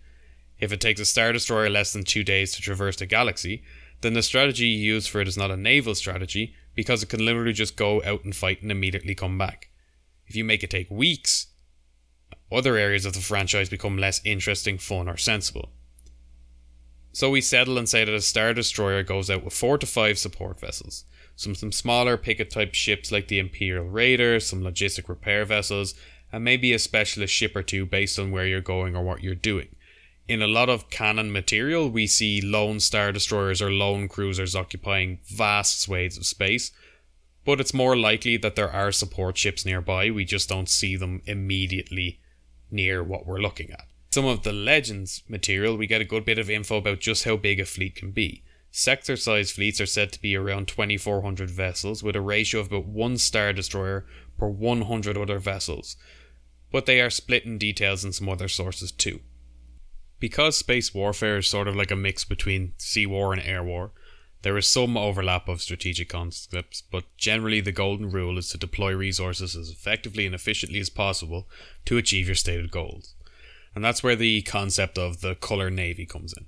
If 0.58 0.72
it 0.72 0.80
takes 0.80 1.00
a 1.00 1.04
Star 1.04 1.32
Destroyer 1.32 1.68
less 1.68 1.92
than 1.92 2.04
two 2.04 2.24
days 2.24 2.52
to 2.52 2.62
traverse 2.62 2.96
the 2.96 3.06
galaxy, 3.06 3.62
then 4.00 4.14
the 4.14 4.22
strategy 4.22 4.66
you 4.66 4.94
use 4.94 5.06
for 5.06 5.20
it 5.20 5.28
is 5.28 5.36
not 5.36 5.50
a 5.50 5.56
naval 5.56 5.94
strategy 5.94 6.54
because 6.74 7.02
it 7.02 7.08
can 7.08 7.24
literally 7.24 7.52
just 7.52 7.76
go 7.76 8.02
out 8.04 8.24
and 8.24 8.34
fight 8.34 8.62
and 8.62 8.70
immediately 8.70 9.14
come 9.14 9.38
back. 9.38 9.70
If 10.26 10.36
you 10.36 10.44
make 10.44 10.62
it 10.62 10.70
take 10.70 10.90
weeks, 10.90 11.48
other 12.50 12.76
areas 12.76 13.04
of 13.04 13.14
the 13.14 13.20
franchise 13.20 13.68
become 13.68 13.98
less 13.98 14.20
interesting, 14.24 14.78
fun, 14.78 15.08
or 15.08 15.16
sensible. 15.16 15.70
So 17.12 17.30
we 17.30 17.40
settle 17.40 17.78
and 17.78 17.88
say 17.88 18.04
that 18.04 18.14
a 18.14 18.20
Star 18.20 18.52
Destroyer 18.52 19.02
goes 19.02 19.30
out 19.30 19.42
with 19.42 19.54
four 19.54 19.78
to 19.78 19.86
five 19.86 20.18
support 20.18 20.60
vessels 20.60 21.04
some, 21.36 21.54
some 21.54 21.70
smaller 21.70 22.16
picket 22.16 22.50
type 22.50 22.74
ships 22.74 23.12
like 23.12 23.28
the 23.28 23.38
Imperial 23.38 23.84
Raider, 23.84 24.40
some 24.40 24.62
logistic 24.62 25.08
repair 25.08 25.44
vessels, 25.44 25.94
and 26.32 26.42
maybe 26.42 26.72
a 26.72 26.78
specialist 26.78 27.32
ship 27.32 27.54
or 27.54 27.62
two 27.62 27.86
based 27.86 28.18
on 28.18 28.30
where 28.30 28.46
you're 28.46 28.60
going 28.62 28.96
or 28.96 29.04
what 29.04 29.22
you're 29.22 29.34
doing. 29.34 29.68
In 30.28 30.42
a 30.42 30.48
lot 30.48 30.68
of 30.68 30.90
canon 30.90 31.30
material, 31.30 31.88
we 31.88 32.08
see 32.08 32.40
lone 32.40 32.80
star 32.80 33.12
destroyers 33.12 33.62
or 33.62 33.70
lone 33.70 34.08
cruisers 34.08 34.56
occupying 34.56 35.20
vast 35.24 35.80
swathes 35.80 36.16
of 36.16 36.26
space, 36.26 36.72
but 37.44 37.60
it's 37.60 37.72
more 37.72 37.96
likely 37.96 38.36
that 38.38 38.56
there 38.56 38.70
are 38.70 38.90
support 38.90 39.38
ships 39.38 39.64
nearby, 39.64 40.10
we 40.10 40.24
just 40.24 40.48
don't 40.48 40.68
see 40.68 40.96
them 40.96 41.22
immediately 41.26 42.18
near 42.72 43.04
what 43.04 43.24
we're 43.24 43.38
looking 43.38 43.70
at. 43.70 43.86
Some 44.10 44.24
of 44.24 44.42
the 44.42 44.52
Legends 44.52 45.22
material, 45.28 45.76
we 45.76 45.86
get 45.86 46.00
a 46.00 46.04
good 46.04 46.24
bit 46.24 46.38
of 46.38 46.50
info 46.50 46.78
about 46.78 46.98
just 46.98 47.22
how 47.22 47.36
big 47.36 47.60
a 47.60 47.64
fleet 47.64 47.94
can 47.94 48.10
be. 48.10 48.42
Sector 48.72 49.16
sized 49.16 49.54
fleets 49.54 49.80
are 49.80 49.86
said 49.86 50.10
to 50.10 50.20
be 50.20 50.34
around 50.34 50.66
2,400 50.66 51.48
vessels, 51.48 52.02
with 52.02 52.16
a 52.16 52.20
ratio 52.20 52.60
of 52.60 52.66
about 52.66 52.86
one 52.86 53.16
Star 53.16 53.52
Destroyer 53.52 54.04
per 54.36 54.48
100 54.48 55.16
other 55.16 55.38
vessels, 55.38 55.96
but 56.72 56.84
they 56.86 57.00
are 57.00 57.10
split 57.10 57.44
in 57.44 57.58
details 57.58 58.04
in 58.04 58.12
some 58.12 58.28
other 58.28 58.48
sources 58.48 58.90
too. 58.90 59.20
Because 60.18 60.56
space 60.56 60.94
warfare 60.94 61.38
is 61.38 61.46
sort 61.46 61.68
of 61.68 61.76
like 61.76 61.90
a 61.90 61.96
mix 61.96 62.24
between 62.24 62.72
sea 62.78 63.06
war 63.06 63.32
and 63.32 63.42
air 63.42 63.62
war, 63.62 63.92
there 64.42 64.56
is 64.56 64.66
some 64.66 64.96
overlap 64.96 65.48
of 65.48 65.60
strategic 65.60 66.08
concepts, 66.08 66.80
but 66.80 67.04
generally 67.16 67.60
the 67.60 67.72
golden 67.72 68.10
rule 68.10 68.38
is 68.38 68.48
to 68.50 68.58
deploy 68.58 68.94
resources 68.94 69.56
as 69.56 69.70
effectively 69.70 70.24
and 70.24 70.34
efficiently 70.34 70.78
as 70.78 70.88
possible 70.88 71.48
to 71.84 71.96
achieve 71.96 72.26
your 72.26 72.36
stated 72.36 72.70
goals. 72.70 73.14
And 73.74 73.84
that's 73.84 74.02
where 74.02 74.16
the 74.16 74.42
concept 74.42 74.98
of 74.98 75.20
the 75.20 75.34
color 75.34 75.68
navy 75.68 76.06
comes 76.06 76.32
in. 76.32 76.46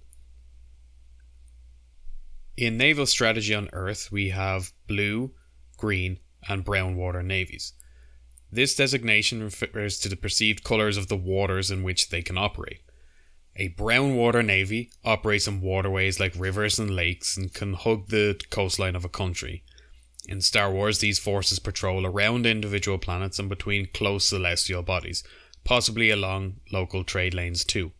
In 2.57 2.77
naval 2.77 3.07
strategy 3.07 3.55
on 3.55 3.69
Earth, 3.73 4.11
we 4.11 4.31
have 4.31 4.73
blue, 4.87 5.33
green, 5.77 6.19
and 6.49 6.65
brown 6.65 6.97
water 6.97 7.23
navies. 7.23 7.73
This 8.51 8.75
designation 8.75 9.43
refers 9.43 9.99
to 9.99 10.09
the 10.09 10.17
perceived 10.17 10.65
colours 10.65 10.97
of 10.97 11.09
the 11.09 11.17
waters 11.17 11.71
in 11.71 11.83
which 11.83 12.09
they 12.09 12.23
can 12.23 12.39
operate. 12.39 12.81
A 13.61 13.69
brown 13.69 14.15
water 14.15 14.41
navy 14.41 14.93
operates 15.05 15.49
in 15.49 15.61
waterways 15.61 16.21
like 16.21 16.33
rivers 16.37 16.79
and 16.79 16.95
lakes 16.95 17.37
and 17.37 17.53
can 17.53 17.75
hug 17.75 18.07
the 18.07 18.41
coastline 18.51 18.95
of 18.95 19.05
a 19.05 19.09
country. 19.09 19.65
In 20.29 20.41
Star 20.41 20.71
Wars, 20.71 21.01
these 21.01 21.19
forces 21.19 21.59
patrol 21.59 22.07
around 22.07 22.47
individual 22.47 22.99
planets 22.99 23.41
and 23.41 23.49
between 23.49 23.89
close 23.93 24.27
celestial 24.27 24.83
bodies, 24.83 25.25
possibly 25.65 26.09
along 26.09 26.61
local 26.71 27.03
trade 27.03 27.35
lanes 27.35 27.65
too. 27.65 27.91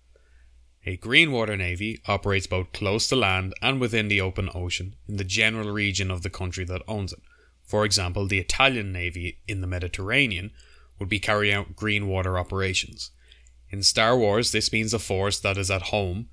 A 0.87 0.97
green 0.97 1.33
water 1.33 1.57
navy 1.57 2.01
operates 2.07 2.47
both 2.47 2.73
close 2.73 3.09
to 3.09 3.17
land 3.17 3.53
and 3.61 3.81
within 3.81 4.07
the 4.07 4.21
open 4.21 4.49
ocean 4.55 4.95
in 5.09 5.17
the 5.17 5.25
general 5.25 5.73
region 5.73 6.09
of 6.09 6.23
the 6.23 6.31
country 6.31 6.65
that 6.67 6.83
owns 6.87 7.13
it. 7.13 7.21
For 7.65 7.85
example, 7.85 8.29
the 8.29 8.39
Italian 8.39 8.93
navy 8.93 9.41
in 9.49 9.61
the 9.61 9.67
Mediterranean 9.67 10.53
would 11.01 11.09
be 11.09 11.19
carrying 11.19 11.55
out 11.55 11.75
green 11.75 12.07
water 12.07 12.39
operations. 12.39 13.11
In 13.71 13.83
Star 13.83 14.17
Wars, 14.17 14.53
this 14.53 14.73
means 14.73 14.95
a 14.95 14.99
force 14.99 15.39
that 15.41 15.59
is 15.59 15.71
at 15.71 15.83
home 15.83 16.29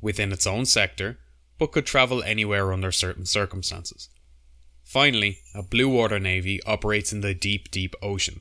within 0.00 0.32
its 0.32 0.46
own 0.46 0.66
sector 0.66 1.18
but 1.58 1.72
could 1.72 1.86
travel 1.86 2.22
anywhere 2.22 2.72
under 2.72 2.92
certain 2.92 3.24
circumstances. 3.24 4.08
Finally, 4.82 5.38
a 5.54 5.62
blue 5.62 5.88
water 5.88 6.18
navy 6.18 6.62
operates 6.64 7.12
in 7.12 7.20
the 7.20 7.34
deep, 7.34 7.70
deep 7.70 7.94
ocean. 8.02 8.40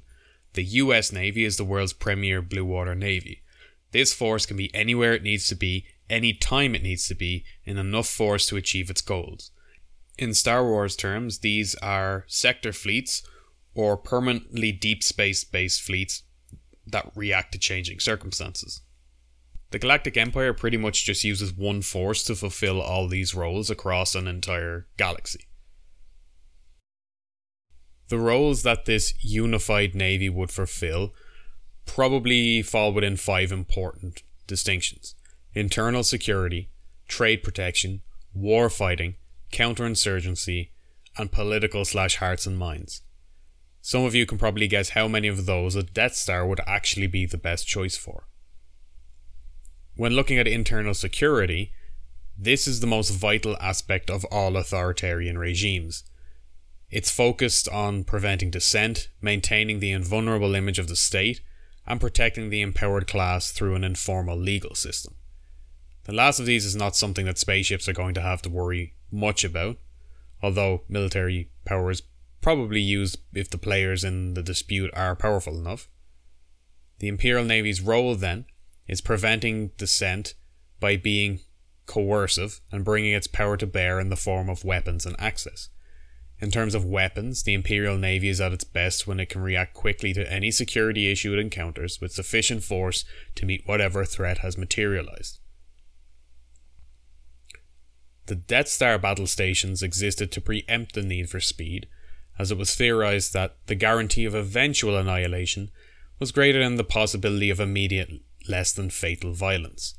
The 0.53 0.63
US 0.63 1.11
Navy 1.11 1.43
is 1.43 1.57
the 1.57 1.65
world's 1.65 1.93
premier 1.93 2.41
blue 2.41 2.65
water 2.65 2.95
navy. 2.95 3.41
This 3.91 4.13
force 4.13 4.45
can 4.45 4.57
be 4.57 4.73
anywhere 4.75 5.13
it 5.13 5.23
needs 5.23 5.47
to 5.47 5.55
be, 5.55 5.85
any 6.09 6.33
time 6.33 6.75
it 6.75 6.83
needs 6.83 7.07
to 7.07 7.15
be, 7.15 7.45
in 7.65 7.77
enough 7.77 8.07
force 8.07 8.47
to 8.47 8.57
achieve 8.57 8.89
its 8.89 9.01
goals. 9.01 9.51
In 10.17 10.33
Star 10.33 10.63
Wars 10.63 10.95
terms, 10.95 11.39
these 11.39 11.75
are 11.75 12.25
sector 12.27 12.71
fleets 12.71 13.23
or 13.73 13.97
permanently 13.97 14.71
deep 14.71 15.03
space 15.03 15.43
based 15.43 15.81
fleets 15.81 16.23
that 16.87 17.11
react 17.15 17.51
to 17.53 17.59
changing 17.59 17.99
circumstances. 17.99 18.81
The 19.71 19.79
Galactic 19.79 20.15
Empire 20.15 20.53
pretty 20.53 20.77
much 20.77 21.05
just 21.05 21.23
uses 21.23 21.53
one 21.53 21.81
force 21.81 22.23
to 22.25 22.35
fulfill 22.35 22.79
all 22.79 23.07
these 23.07 23.35
roles 23.35 23.69
across 23.69 24.15
an 24.15 24.27
entire 24.27 24.87
galaxy. 24.97 25.47
The 28.07 28.19
roles 28.19 28.63
that 28.63 28.85
this 28.85 29.13
unified 29.23 29.95
navy 29.95 30.29
would 30.29 30.51
fulfill 30.51 31.13
probably 31.85 32.61
fall 32.61 32.93
within 32.93 33.17
five 33.17 33.51
important 33.51 34.23
distinctions 34.47 35.15
internal 35.53 36.03
security, 36.03 36.69
trade 37.07 37.41
protection, 37.41 38.01
war 38.33 38.69
fighting, 38.69 39.15
counterinsurgency, 39.51 40.69
and 41.17 41.31
political 41.31 41.85
slash 41.85 42.17
hearts 42.17 42.45
and 42.45 42.57
minds. 42.57 43.01
Some 43.87 44.03
of 44.03 44.15
you 44.15 44.25
can 44.25 44.39
probably 44.39 44.67
guess 44.67 44.89
how 44.89 45.07
many 45.07 45.27
of 45.27 45.45
those 45.45 45.75
a 45.75 45.83
Death 45.83 46.15
Star 46.15 46.43
would 46.47 46.59
actually 46.65 47.05
be 47.05 47.27
the 47.27 47.37
best 47.37 47.67
choice 47.67 47.95
for. 47.95 48.27
When 49.95 50.13
looking 50.13 50.39
at 50.39 50.47
internal 50.47 50.95
security, 50.95 51.71
this 52.35 52.67
is 52.67 52.79
the 52.79 52.87
most 52.87 53.11
vital 53.11 53.55
aspect 53.61 54.09
of 54.09 54.25
all 54.31 54.57
authoritarian 54.57 55.37
regimes. 55.37 56.03
It's 56.89 57.11
focused 57.11 57.69
on 57.69 58.05
preventing 58.05 58.49
dissent, 58.49 59.09
maintaining 59.21 59.81
the 59.81 59.91
invulnerable 59.91 60.55
image 60.55 60.79
of 60.79 60.87
the 60.87 60.95
state, 60.95 61.41
and 61.85 62.01
protecting 62.01 62.49
the 62.49 62.63
empowered 62.63 63.05
class 63.05 63.51
through 63.51 63.75
an 63.75 63.83
informal 63.83 64.35
legal 64.35 64.73
system. 64.73 65.13
The 66.05 66.11
last 66.11 66.39
of 66.39 66.47
these 66.47 66.65
is 66.65 66.75
not 66.75 66.95
something 66.95 67.27
that 67.27 67.37
spaceships 67.37 67.87
are 67.87 67.93
going 67.93 68.15
to 68.15 68.21
have 68.21 68.41
to 68.41 68.49
worry 68.49 68.95
much 69.11 69.43
about, 69.43 69.77
although 70.41 70.81
military 70.89 71.51
power 71.65 71.91
is 71.91 72.01
probably 72.41 72.81
used 72.81 73.19
if 73.33 73.49
the 73.49 73.57
players 73.57 74.03
in 74.03 74.33
the 74.33 74.43
dispute 74.43 74.91
are 74.93 75.15
powerful 75.15 75.57
enough. 75.57 75.87
The 76.99 77.07
Imperial 77.07 77.45
Navy's 77.45 77.81
role, 77.81 78.15
then, 78.15 78.45
is 78.87 79.01
preventing 79.01 79.71
dissent 79.77 80.35
by 80.79 80.97
being 80.97 81.39
coercive 81.85 82.61
and 82.71 82.85
bringing 82.85 83.13
its 83.13 83.27
power 83.27 83.57
to 83.57 83.67
bear 83.67 83.99
in 83.99 84.09
the 84.09 84.15
form 84.15 84.49
of 84.49 84.63
weapons 84.63 85.05
and 85.05 85.15
access. 85.19 85.69
In 86.39 86.51
terms 86.51 86.75
of 86.75 86.83
weapons, 86.83 87.43
the 87.43 87.53
Imperial 87.53 87.97
Navy 87.97 88.29
is 88.29 88.41
at 88.41 88.51
its 88.51 88.65
best 88.65 89.07
when 89.07 89.19
it 89.19 89.29
can 89.29 89.41
react 89.41 89.73
quickly 89.73 90.13
to 90.13 90.31
any 90.31 90.51
security 90.51 91.09
issue 91.09 91.33
it 91.33 91.39
encounters 91.39 92.01
with 92.01 92.11
sufficient 92.11 92.63
force 92.63 93.05
to 93.35 93.45
meet 93.45 93.65
whatever 93.65 94.03
threat 94.03 94.39
has 94.39 94.57
materialized. 94.57 95.39
The 98.27 98.35
Death 98.35 98.67
Star 98.67 98.97
battle 98.97 99.27
stations 99.27 99.83
existed 99.83 100.31
to 100.31 100.41
preempt 100.41 100.93
the 100.93 101.03
need 101.03 101.29
for 101.29 101.39
speed, 101.39 101.87
as 102.37 102.51
it 102.51 102.57
was 102.57 102.75
theorized 102.75 103.33
that 103.33 103.57
the 103.67 103.75
guarantee 103.75 104.25
of 104.25 104.35
eventual 104.35 104.97
annihilation 104.97 105.71
was 106.19 106.31
greater 106.31 106.59
than 106.59 106.75
the 106.75 106.83
possibility 106.83 107.49
of 107.49 107.59
immediate, 107.59 108.09
less 108.47 108.71
than 108.71 108.89
fatal 108.89 109.33
violence. 109.33 109.95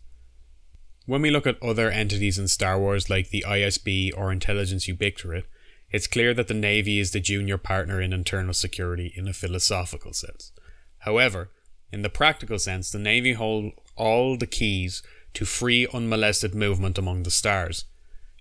When 1.07 1.23
we 1.23 1.31
look 1.31 1.47
at 1.47 1.63
other 1.63 1.91
entities 1.91 2.39
in 2.39 2.49
Star 2.49 2.79
Wars 2.79 3.09
like 3.09 3.31
the 3.31 3.45
ISB 3.47 4.13
or 4.17 4.33
Intelligence 4.33 4.87
Ubiqtorate, 4.87 5.45
it's 5.91 6.09
clear 6.09 6.35
that 6.35 6.49
the 6.49 6.55
Navy 6.55 6.99
is 6.99 7.13
the 7.13 7.21
junior 7.21 7.59
partner 7.59 8.01
in 8.01 8.13
internal 8.13 8.55
security 8.55 9.13
in 9.15 9.29
a 9.29 9.33
philosophical 9.33 10.13
sense. 10.13 10.53
However, 11.01 11.51
in 11.93 12.03
the 12.03 12.11
practical 12.11 12.59
sense, 12.59 12.91
the 12.91 12.99
Navy 12.99 13.35
hold 13.35 13.73
all 13.95 14.37
the 14.37 14.49
keys 14.49 15.03
to 15.35 15.45
free, 15.45 15.87
unmolested 15.93 16.55
movement 16.55 16.99
among 16.99 17.23
the 17.23 17.31
stars. 17.31 17.85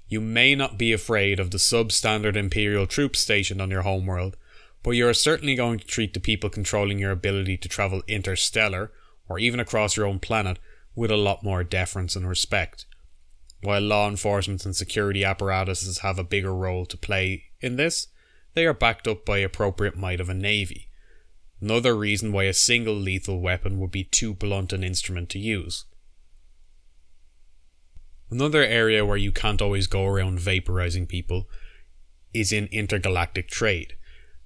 You 0.08 0.22
may 0.22 0.54
not 0.54 0.78
be 0.78 0.94
afraid 0.94 1.39
of 1.39 1.52
the 1.52 1.58
substandard 1.58 2.36
Imperial 2.36 2.86
troops 2.86 3.20
stationed 3.20 3.62
on 3.62 3.72
your 3.72 3.82
homeworld, 3.82 4.38
but 4.84 4.91
you 4.91 5.08
are 5.08 5.13
certainly 5.13 5.56
going 5.56 5.80
to 5.80 5.88
treat 5.88 6.13
the 6.13 6.20
people 6.20 6.50
controlling 6.50 7.00
your 7.00 7.12
ability 7.12 7.58
to 7.58 7.68
travel 7.68 8.04
interstellar, 8.08 8.91
or 9.28 9.39
even 9.39 9.60
across 9.60 9.98
your 9.98 10.06
own 10.06 10.20
planet, 10.20 10.60
with 10.94 11.10
a 11.10 11.18
lot 11.18 11.44
more 11.44 11.63
deference 11.63 12.15
and 12.15 12.30
respect. 12.30 12.86
While 13.62 13.82
law 13.82 14.08
enforcement 14.08 14.63
and 14.63 14.76
security 14.76 15.24
apparatuses 15.24 16.00
have 16.00 16.20
a 16.20 16.24
bigger 16.24 16.54
role 16.54 16.86
to 16.86 16.98
play 16.98 17.46
in 17.60 17.78
this, 17.78 18.08
they 18.54 18.65
are 18.68 18.76
backed 18.76 19.08
up 19.08 19.26
by 19.26 19.39
appropriate 19.39 19.98
might 19.98 20.20
of 20.20 20.30
a 20.30 20.36
navy. 20.36 20.89
another 21.60 21.96
reason 21.96 22.32
why 22.32 22.44
a 22.44 22.54
single 22.54 22.94
lethal 22.94 23.41
weapon 23.41 23.80
would 23.80 23.89
be 23.89 24.04
too 24.04 24.36
blunt 24.36 24.72
an 24.72 24.84
instrument 24.84 25.30
to 25.30 25.39
use. 25.39 25.86
Another 28.29 28.63
area 28.63 29.05
where 29.05 29.17
you 29.17 29.31
can't 29.31 29.61
always 29.61 29.88
go 29.88 30.05
around 30.05 30.39
vaporizing 30.39 31.07
people 31.07 31.47
is 32.33 32.51
in 32.51 32.67
intergalactic 32.67 33.47
trade. 33.47 33.95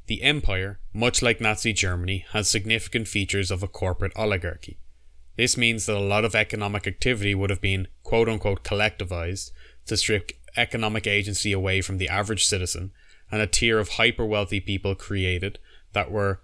The 0.07 0.21
Empire, 0.21 0.79
much 0.93 1.21
like 1.21 1.39
Nazi 1.39 1.71
Germany, 1.71 2.25
has 2.31 2.49
significant 2.49 3.07
features 3.07 3.51
of 3.51 3.63
a 3.63 3.67
corporate 3.67 4.11
oligarchy. 4.15 4.79
This 5.37 5.55
means 5.55 5.85
that 5.85 5.95
a 5.95 5.99
lot 5.99 6.25
of 6.25 6.35
economic 6.35 6.85
activity 6.85 7.33
would 7.33 7.49
have 7.49 7.61
been 7.61 7.87
quote 8.03 8.27
unquote 8.27 8.63
collectivized 8.63 9.51
to 9.85 9.95
strip 9.95 10.31
economic 10.57 11.07
agency 11.07 11.53
away 11.53 11.79
from 11.81 11.97
the 11.97 12.09
average 12.09 12.45
citizen, 12.45 12.91
and 13.31 13.41
a 13.41 13.47
tier 13.47 13.79
of 13.79 13.89
hyper 13.89 14.25
wealthy 14.25 14.59
people 14.59 14.95
created 14.95 15.57
that 15.93 16.11
were 16.11 16.41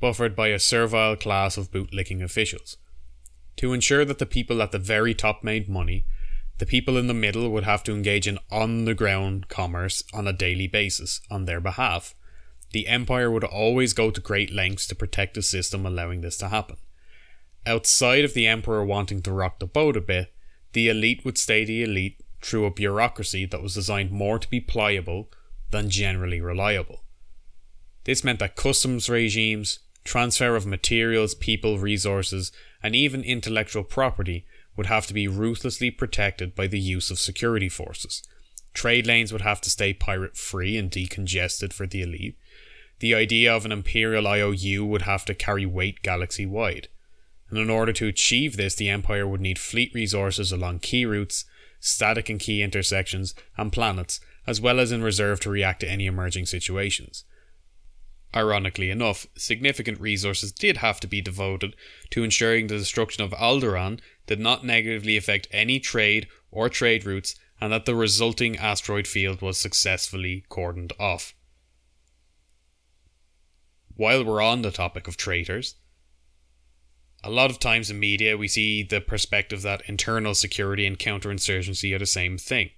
buffered 0.00 0.36
by 0.36 0.48
a 0.48 0.58
servile 0.58 1.16
class 1.16 1.56
of 1.56 1.70
bootlicking 1.70 2.22
officials. 2.22 2.76
To 3.56 3.72
ensure 3.72 4.04
that 4.04 4.18
the 4.18 4.26
people 4.26 4.62
at 4.62 4.72
the 4.72 4.78
very 4.78 5.14
top 5.14 5.44
made 5.44 5.68
money, 5.68 6.04
the 6.58 6.66
people 6.66 6.96
in 6.96 7.06
the 7.06 7.14
middle 7.14 7.50
would 7.50 7.64
have 7.64 7.82
to 7.84 7.92
engage 7.92 8.28
in 8.28 8.38
on 8.50 8.84
the 8.84 8.94
ground 8.94 9.48
commerce 9.48 10.02
on 10.12 10.28
a 10.28 10.32
daily 10.32 10.66
basis 10.66 11.20
on 11.30 11.44
their 11.44 11.60
behalf. 11.60 12.14
The 12.72 12.86
empire 12.86 13.30
would 13.30 13.44
always 13.44 13.92
go 13.92 14.10
to 14.10 14.20
great 14.20 14.52
lengths 14.52 14.86
to 14.86 14.94
protect 14.94 15.34
the 15.34 15.42
system 15.42 15.84
allowing 15.84 16.20
this 16.20 16.38
to 16.38 16.48
happen. 16.48 16.76
Outside 17.66 18.24
of 18.24 18.34
the 18.34 18.46
emperor 18.46 18.84
wanting 18.84 19.22
to 19.22 19.32
rock 19.32 19.58
the 19.58 19.66
boat 19.66 19.96
a 19.96 20.00
bit, 20.00 20.32
the 20.72 20.88
elite 20.88 21.24
would 21.24 21.38
stay 21.38 21.64
the 21.64 21.82
elite 21.82 22.20
through 22.40 22.64
a 22.64 22.70
bureaucracy 22.70 23.44
that 23.46 23.62
was 23.62 23.74
designed 23.74 24.10
more 24.10 24.38
to 24.38 24.48
be 24.48 24.60
pliable 24.60 25.30
than 25.70 25.90
generally 25.90 26.40
reliable. 26.40 27.04
This 28.04 28.24
meant 28.24 28.40
that 28.40 28.56
customs 28.56 29.08
regimes, 29.08 29.78
transfer 30.04 30.56
of 30.56 30.66
materials, 30.66 31.34
people, 31.34 31.78
resources, 31.78 32.50
and 32.82 32.94
even 32.94 33.22
intellectual 33.22 33.84
property 33.84 34.44
would 34.76 34.86
have 34.86 35.06
to 35.06 35.14
be 35.14 35.28
ruthlessly 35.28 35.90
protected 35.90 36.54
by 36.54 36.66
the 36.66 36.80
use 36.80 37.10
of 37.10 37.18
security 37.18 37.68
forces. 37.68 38.22
Trade 38.74 39.06
lanes 39.06 39.32
would 39.32 39.42
have 39.42 39.60
to 39.62 39.70
stay 39.70 39.92
pirate 39.92 40.36
free 40.36 40.76
and 40.76 40.90
decongested 40.90 41.72
for 41.72 41.86
the 41.86 42.02
elite. 42.02 42.38
The 43.00 43.14
idea 43.14 43.54
of 43.54 43.64
an 43.64 43.72
imperial 43.72 44.26
IOU 44.26 44.84
would 44.86 45.02
have 45.02 45.24
to 45.26 45.34
carry 45.34 45.66
weight 45.66 46.02
galaxy 46.02 46.46
wide. 46.46 46.88
And 47.50 47.58
in 47.58 47.68
order 47.68 47.92
to 47.92 48.06
achieve 48.06 48.56
this, 48.56 48.74
the 48.74 48.88
Empire 48.88 49.26
would 49.26 49.40
need 49.40 49.58
fleet 49.58 49.92
resources 49.92 50.52
along 50.52 50.78
key 50.78 51.04
routes, 51.04 51.44
static 51.80 52.30
and 52.30 52.40
key 52.40 52.62
intersections, 52.62 53.34
and 53.58 53.72
planets, 53.72 54.20
as 54.46 54.60
well 54.60 54.80
as 54.80 54.90
in 54.90 55.02
reserve 55.02 55.40
to 55.40 55.50
react 55.50 55.80
to 55.80 55.90
any 55.90 56.06
emerging 56.06 56.46
situations. 56.46 57.24
Ironically 58.34 58.90
enough, 58.90 59.26
significant 59.36 60.00
resources 60.00 60.52
did 60.52 60.78
have 60.78 61.00
to 61.00 61.06
be 61.06 61.20
devoted 61.20 61.76
to 62.10 62.24
ensuring 62.24 62.66
the 62.66 62.78
destruction 62.78 63.22
of 63.22 63.32
Alderaan 63.32 64.00
did 64.26 64.40
not 64.40 64.64
negatively 64.64 65.16
affect 65.16 65.48
any 65.50 65.78
trade 65.78 66.28
or 66.50 66.68
trade 66.70 67.04
routes 67.04 67.34
and 67.60 67.72
that 67.72 67.84
the 67.84 67.94
resulting 67.94 68.56
asteroid 68.56 69.06
field 69.06 69.42
was 69.42 69.58
successfully 69.58 70.44
cordoned 70.50 70.92
off. 70.98 71.34
While 73.94 74.24
we're 74.24 74.42
on 74.42 74.62
the 74.62 74.70
topic 74.70 75.06
of 75.06 75.16
traitors, 75.16 75.76
a 77.22 77.30
lot 77.30 77.50
of 77.50 77.58
times 77.58 77.90
in 77.90 78.00
media 78.00 78.36
we 78.36 78.48
see 78.48 78.82
the 78.82 79.00
perspective 79.00 79.62
that 79.62 79.82
internal 79.86 80.34
security 80.34 80.86
and 80.86 80.98
counterinsurgency 80.98 81.94
are 81.94 81.98
the 81.98 82.06
same 82.06 82.38
thing. 82.38 82.70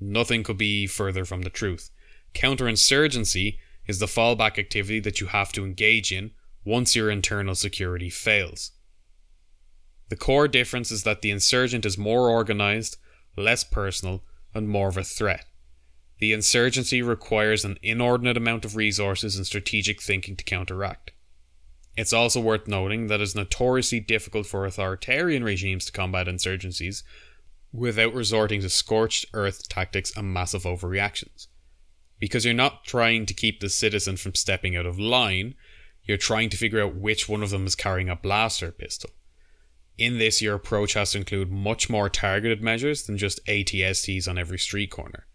Nothing 0.00 0.44
could 0.44 0.58
be 0.58 0.86
further 0.86 1.24
from 1.24 1.42
the 1.42 1.50
truth. 1.50 1.90
Counterinsurgency 2.34 3.58
is 3.86 3.98
the 3.98 4.06
fallback 4.06 4.58
activity 4.58 5.00
that 5.00 5.20
you 5.20 5.28
have 5.28 5.52
to 5.52 5.64
engage 5.64 6.12
in 6.12 6.30
once 6.64 6.94
your 6.94 7.10
internal 7.10 7.54
security 7.54 8.10
fails. 8.10 8.72
The 10.08 10.16
core 10.16 10.48
difference 10.48 10.90
is 10.90 11.04
that 11.04 11.22
the 11.22 11.30
insurgent 11.30 11.86
is 11.86 11.98
more 11.98 12.28
organized, 12.28 12.98
less 13.36 13.64
personal, 13.64 14.22
and 14.54 14.68
more 14.68 14.88
of 14.88 14.96
a 14.96 15.04
threat. 15.04 15.46
The 16.18 16.32
insurgency 16.32 17.02
requires 17.02 17.64
an 17.64 17.78
inordinate 17.82 18.36
amount 18.36 18.64
of 18.64 18.76
resources 18.76 19.36
and 19.36 19.46
strategic 19.46 20.00
thinking 20.00 20.36
to 20.36 20.44
counteract. 20.44 21.12
It's 21.96 22.12
also 22.12 22.40
worth 22.40 22.68
noting 22.68 23.08
that 23.08 23.20
it's 23.20 23.34
notoriously 23.34 24.00
difficult 24.00 24.46
for 24.46 24.64
authoritarian 24.64 25.42
regimes 25.42 25.86
to 25.86 25.92
combat 25.92 26.26
insurgencies 26.26 27.02
without 27.72 28.14
resorting 28.14 28.60
to 28.60 28.68
scorched 28.68 29.26
earth 29.34 29.68
tactics 29.68 30.16
and 30.16 30.32
massive 30.32 30.62
overreactions 30.62 31.48
because 32.22 32.44
you're 32.44 32.54
not 32.54 32.84
trying 32.84 33.26
to 33.26 33.34
keep 33.34 33.58
the 33.58 33.68
citizen 33.68 34.16
from 34.16 34.32
stepping 34.32 34.76
out 34.76 34.86
of 34.86 34.96
line, 34.96 35.56
you're 36.04 36.16
trying 36.16 36.48
to 36.48 36.56
figure 36.56 36.80
out 36.80 36.94
which 36.94 37.28
one 37.28 37.42
of 37.42 37.50
them 37.50 37.66
is 37.66 37.74
carrying 37.74 38.08
a 38.08 38.14
blaster 38.14 38.70
pistol. 38.70 39.10
In 39.98 40.18
this, 40.18 40.40
your 40.40 40.54
approach 40.54 40.92
has 40.92 41.10
to 41.10 41.18
include 41.18 41.50
much 41.50 41.90
more 41.90 42.08
targeted 42.08 42.62
measures 42.62 43.02
than 43.02 43.18
just 43.18 43.44
ATSTs 43.46 44.28
on 44.28 44.38
every 44.38 44.60
street 44.60 44.88
corner. 44.88 45.26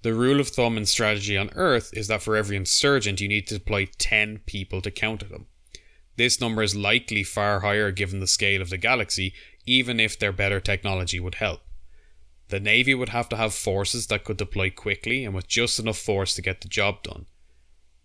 The 0.00 0.14
rule 0.14 0.40
of 0.40 0.48
thumb 0.48 0.78
in 0.78 0.86
strategy 0.86 1.36
on 1.36 1.50
Earth 1.54 1.90
is 1.92 2.08
that 2.08 2.22
for 2.22 2.34
every 2.34 2.56
insurgent, 2.56 3.20
you 3.20 3.28
need 3.28 3.46
to 3.48 3.58
deploy 3.58 3.86
10 3.98 4.40
people 4.46 4.80
to 4.80 4.90
counter 4.90 5.26
them. 5.26 5.48
This 6.16 6.40
number 6.40 6.62
is 6.62 6.74
likely 6.74 7.24
far 7.24 7.60
higher 7.60 7.90
given 7.90 8.20
the 8.20 8.26
scale 8.26 8.62
of 8.62 8.70
the 8.70 8.78
galaxy, 8.78 9.34
even 9.66 10.00
if 10.00 10.18
their 10.18 10.32
better 10.32 10.60
technology 10.60 11.20
would 11.20 11.34
help. 11.34 11.60
The 12.48 12.60
Navy 12.60 12.94
would 12.94 13.08
have 13.08 13.28
to 13.30 13.36
have 13.36 13.54
forces 13.54 14.06
that 14.08 14.24
could 14.24 14.36
deploy 14.36 14.70
quickly 14.70 15.24
and 15.24 15.34
with 15.34 15.48
just 15.48 15.78
enough 15.78 15.98
force 15.98 16.34
to 16.34 16.42
get 16.42 16.60
the 16.60 16.68
job 16.68 17.02
done. 17.02 17.26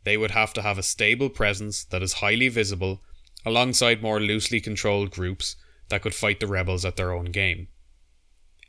They 0.05 0.17
would 0.17 0.31
have 0.31 0.53
to 0.53 0.61
have 0.61 0.77
a 0.77 0.83
stable 0.83 1.29
presence 1.29 1.83
that 1.83 2.01
is 2.01 2.13
highly 2.13 2.47
visible, 2.47 3.03
alongside 3.45 4.01
more 4.01 4.19
loosely 4.19 4.61
controlled 4.61 5.11
groups 5.11 5.55
that 5.89 6.01
could 6.01 6.15
fight 6.15 6.39
the 6.39 6.47
rebels 6.47 6.85
at 6.85 6.95
their 6.95 7.13
own 7.13 7.25
game. 7.25 7.67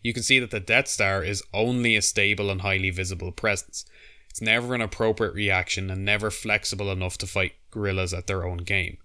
You 0.03 0.13
can 0.13 0.23
see 0.23 0.39
that 0.39 0.51
the 0.51 0.61
Death 0.61 0.89
Star 0.89 1.23
is 1.23 1.43
only 1.53 1.95
a 1.95 2.03
stable 2.03 2.51
and 2.51 2.63
highly 2.63 2.91
visible 2.91 3.33
presence. 3.33 3.85
It's 4.29 4.41
never 4.41 4.75
an 4.75 4.81
appropriate 4.81 5.35
reaction 5.35 5.91
and 5.91 6.05
never 6.05 6.31
flexible 6.31 6.91
enough 6.91 7.19
to 7.19 7.27
fight 7.27 7.53
guerrillas 7.71 8.15
at 8.15 8.27
their 8.27 8.47
own 8.47 8.59
game. 8.59 8.99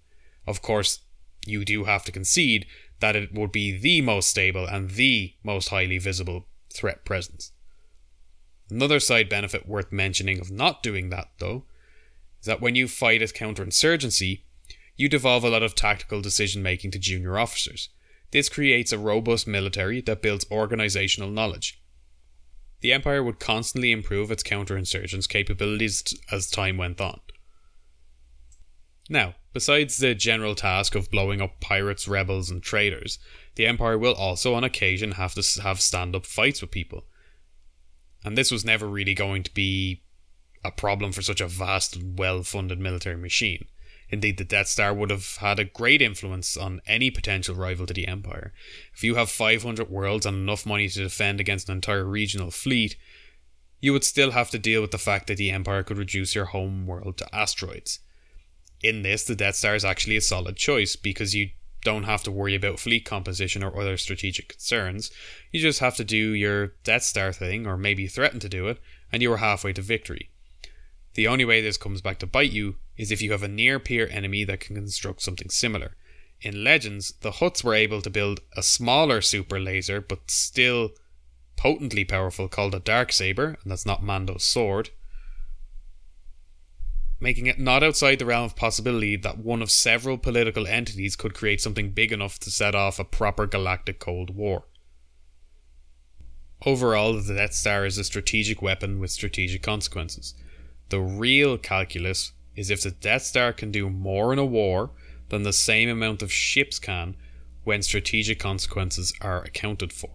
Of 0.47 0.61
course, 0.61 1.01
you 1.45 1.65
do 1.65 1.83
have 1.83 2.05
to 2.05 2.11
concede 2.11 2.65
that 2.99 3.15
it 3.15 3.33
would 3.33 3.51
be 3.51 3.77
the 3.77 4.01
most 4.01 4.29
stable 4.29 4.65
and 4.65 4.91
the 4.91 5.35
most 5.43 5.69
highly 5.69 5.97
visible 5.97 6.47
threat 6.75 7.05
presence. 7.05 7.51
Another 8.69 8.99
side 8.99 9.29
benefit 9.29 9.67
worth 9.67 9.91
mentioning 9.91 10.39
of 10.39 10.51
not 10.51 10.81
doing 10.81 11.09
that, 11.09 11.29
though, 11.39 11.65
is 12.39 12.45
that 12.47 12.61
when 12.61 12.75
you 12.75 12.87
fight 12.87 13.21
as 13.21 13.31
counterinsurgency, 13.31 14.41
you 14.95 15.09
devolve 15.09 15.43
a 15.43 15.49
lot 15.49 15.63
of 15.63 15.75
tactical 15.75 16.21
decision 16.21 16.63
making 16.63 16.91
to 16.91 16.99
junior 16.99 17.37
officers. 17.37 17.89
This 18.31 18.49
creates 18.49 18.91
a 18.91 18.97
robust 18.97 19.47
military 19.47 20.01
that 20.01 20.21
builds 20.21 20.45
organizational 20.51 21.29
knowledge. 21.29 21.81
The 22.81 22.93
Empire 22.93 23.23
would 23.23 23.39
constantly 23.39 23.91
improve 23.91 24.31
its 24.31 24.43
counterinsurgence 24.43 25.27
capabilities 25.27 26.03
as 26.31 26.49
time 26.49 26.77
went 26.77 26.99
on. 27.01 27.19
Now, 29.09 29.35
besides 29.55 29.99
the 29.99 30.13
general 30.13 30.53
task 30.53 30.95
of 30.95 31.09
blowing 31.09 31.41
up 31.41 31.61
pirates, 31.61 32.09
rebels, 32.09 32.51
and 32.51 32.61
traitors, 32.61 33.17
the 33.55 33.65
Empire 33.65 33.97
will 33.97 34.13
also 34.13 34.53
on 34.53 34.65
occasion 34.65 35.13
have 35.13 35.33
to 35.33 35.61
have 35.61 35.79
stand 35.79 36.13
up 36.13 36.25
fights 36.25 36.59
with 36.59 36.71
people. 36.71 37.05
And 38.25 38.37
this 38.37 38.51
was 38.51 38.65
never 38.65 38.85
really 38.85 39.13
going 39.13 39.43
to 39.43 39.53
be 39.53 40.03
a 40.65 40.71
problem 40.71 41.13
for 41.13 41.21
such 41.21 41.39
a 41.39 41.47
vast 41.47 41.95
and 41.95 42.19
well 42.19 42.43
funded 42.43 42.81
military 42.81 43.15
machine. 43.15 43.67
Indeed, 44.09 44.39
the 44.39 44.43
Death 44.43 44.67
Star 44.67 44.93
would 44.93 45.09
have 45.09 45.37
had 45.37 45.57
a 45.57 45.63
great 45.63 46.01
influence 46.01 46.57
on 46.57 46.81
any 46.85 47.09
potential 47.09 47.55
rival 47.55 47.85
to 47.85 47.93
the 47.93 48.09
Empire. 48.09 48.51
If 48.93 49.05
you 49.05 49.15
have 49.15 49.29
500 49.29 49.89
worlds 49.89 50.25
and 50.25 50.35
enough 50.35 50.65
money 50.65 50.89
to 50.89 51.03
defend 51.03 51.39
against 51.39 51.69
an 51.69 51.75
entire 51.75 52.03
regional 52.03 52.51
fleet, 52.51 52.97
you 53.79 53.93
would 53.93 54.03
still 54.03 54.31
have 54.31 54.49
to 54.49 54.59
deal 54.59 54.81
with 54.81 54.91
the 54.91 54.97
fact 54.97 55.27
that 55.27 55.37
the 55.37 55.51
Empire 55.51 55.83
could 55.83 55.97
reduce 55.97 56.35
your 56.35 56.45
home 56.45 56.85
world 56.85 57.17
to 57.19 57.33
asteroids. 57.33 57.99
In 58.85 59.01
this, 59.01 59.23
the 59.23 59.35
Death 59.35 59.55
Star 59.55 59.73
is 59.73 59.83
actually 59.83 60.15
a 60.15 60.21
solid 60.21 60.57
choice 60.57 60.95
because 60.95 61.33
you 61.33 61.49
don't 61.83 62.03
have 62.03 62.21
to 62.21 62.29
worry 62.31 62.53
about 62.53 62.79
fleet 62.79 63.03
composition 63.03 63.63
or 63.63 63.81
other 63.81 63.97
strategic 63.97 64.47
concerns. 64.49 65.09
You 65.51 65.59
just 65.59 65.79
have 65.79 65.95
to 65.95 66.03
do 66.03 66.15
your 66.15 66.67
Death 66.83 67.01
Star 67.01 67.33
thing, 67.33 67.65
or 67.65 67.77
maybe 67.77 68.05
threaten 68.05 68.39
to 68.41 68.47
do 68.47 68.67
it, 68.67 68.77
and 69.11 69.23
you 69.23 69.33
are 69.33 69.37
halfway 69.37 69.73
to 69.73 69.81
victory. 69.81 70.29
The 71.15 71.27
only 71.27 71.45
way 71.45 71.61
this 71.61 71.77
comes 71.77 72.01
back 72.01 72.19
to 72.19 72.27
bite 72.27 72.51
you 72.51 72.75
is 72.95 73.11
if 73.11 73.23
you 73.23 73.31
have 73.31 73.41
a 73.41 73.47
near 73.47 73.79
peer 73.79 74.07
enemy 74.11 74.43
that 74.43 74.59
can 74.59 74.75
construct 74.75 75.23
something 75.23 75.49
similar. 75.49 75.95
In 76.41 76.63
Legends, 76.63 77.15
the 77.21 77.31
Hutts 77.31 77.63
were 77.63 77.73
able 77.73 78.03
to 78.03 78.11
build 78.11 78.41
a 78.55 78.61
smaller 78.61 79.19
super 79.19 79.59
laser, 79.59 79.99
but 79.99 80.29
still 80.29 80.91
potently 81.55 82.05
powerful, 82.05 82.47
called 82.47 82.75
a 82.75 82.79
Dark 82.79 83.11
Saber, 83.11 83.57
and 83.63 83.71
that's 83.71 83.87
not 83.87 84.03
Mando's 84.03 84.43
sword 84.43 84.91
making 87.19 87.45
it 87.45 87.59
not 87.59 87.83
outside 87.83 88.19
the 88.19 88.25
realm 88.25 88.45
of 88.45 88.55
possibility 88.55 89.15
that 89.15 89.37
one 89.37 89.61
of 89.61 89.71
several 89.71 90.17
political 90.17 90.67
entities 90.67 91.15
could 91.15 91.33
create 91.33 91.61
something 91.61 91.91
big 91.91 92.11
enough 92.11 92.39
to 92.39 92.51
set 92.51 92.75
off 92.75 92.99
a 92.99 93.05
proper 93.05 93.47
galactic 93.47 93.99
Cold 93.99 94.35
War. 94.35 94.65
Overall, 96.65 97.13
the 97.13 97.35
Death 97.35 97.53
Star 97.53 97.85
is 97.85 97.97
a 97.97 98.03
strategic 98.03 98.61
weapon 98.61 98.99
with 98.99 99.11
strategic 99.11 99.61
consequences. 99.61 100.33
The 100.89 100.99
real 100.99 101.57
calculus 101.57 102.33
is 102.55 102.69
if 102.69 102.81
the 102.81 102.91
Death 102.91 103.23
Star 103.23 103.53
can 103.53 103.71
do 103.71 103.89
more 103.89 104.33
in 104.33 104.39
a 104.39 104.45
war 104.45 104.91
than 105.29 105.43
the 105.43 105.53
same 105.53 105.89
amount 105.89 106.21
of 106.21 106.31
ships 106.31 106.79
can 106.79 107.15
when 107.63 107.81
strategic 107.81 108.39
consequences 108.39 109.13
are 109.21 109.43
accounted 109.43 109.91
for. 109.91 110.11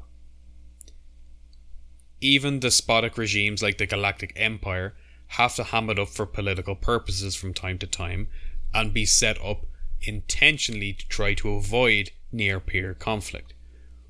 Even 2.20 2.60
despotic 2.60 3.16
regimes 3.16 3.62
like 3.62 3.78
the 3.78 3.86
Galactic 3.86 4.32
Empire 4.36 4.94
have 5.34 5.54
to 5.54 5.64
ham 5.64 5.88
it 5.88 5.98
up 5.98 6.08
for 6.08 6.26
political 6.26 6.74
purposes 6.74 7.36
from 7.36 7.54
time 7.54 7.78
to 7.78 7.86
time 7.86 8.26
and 8.74 8.92
be 8.92 9.06
set 9.06 9.42
up 9.44 9.64
intentionally 10.02 10.92
to 10.92 11.06
try 11.08 11.34
to 11.34 11.50
avoid 11.50 12.10
near 12.32 12.58
peer 12.58 12.94
conflict, 12.94 13.54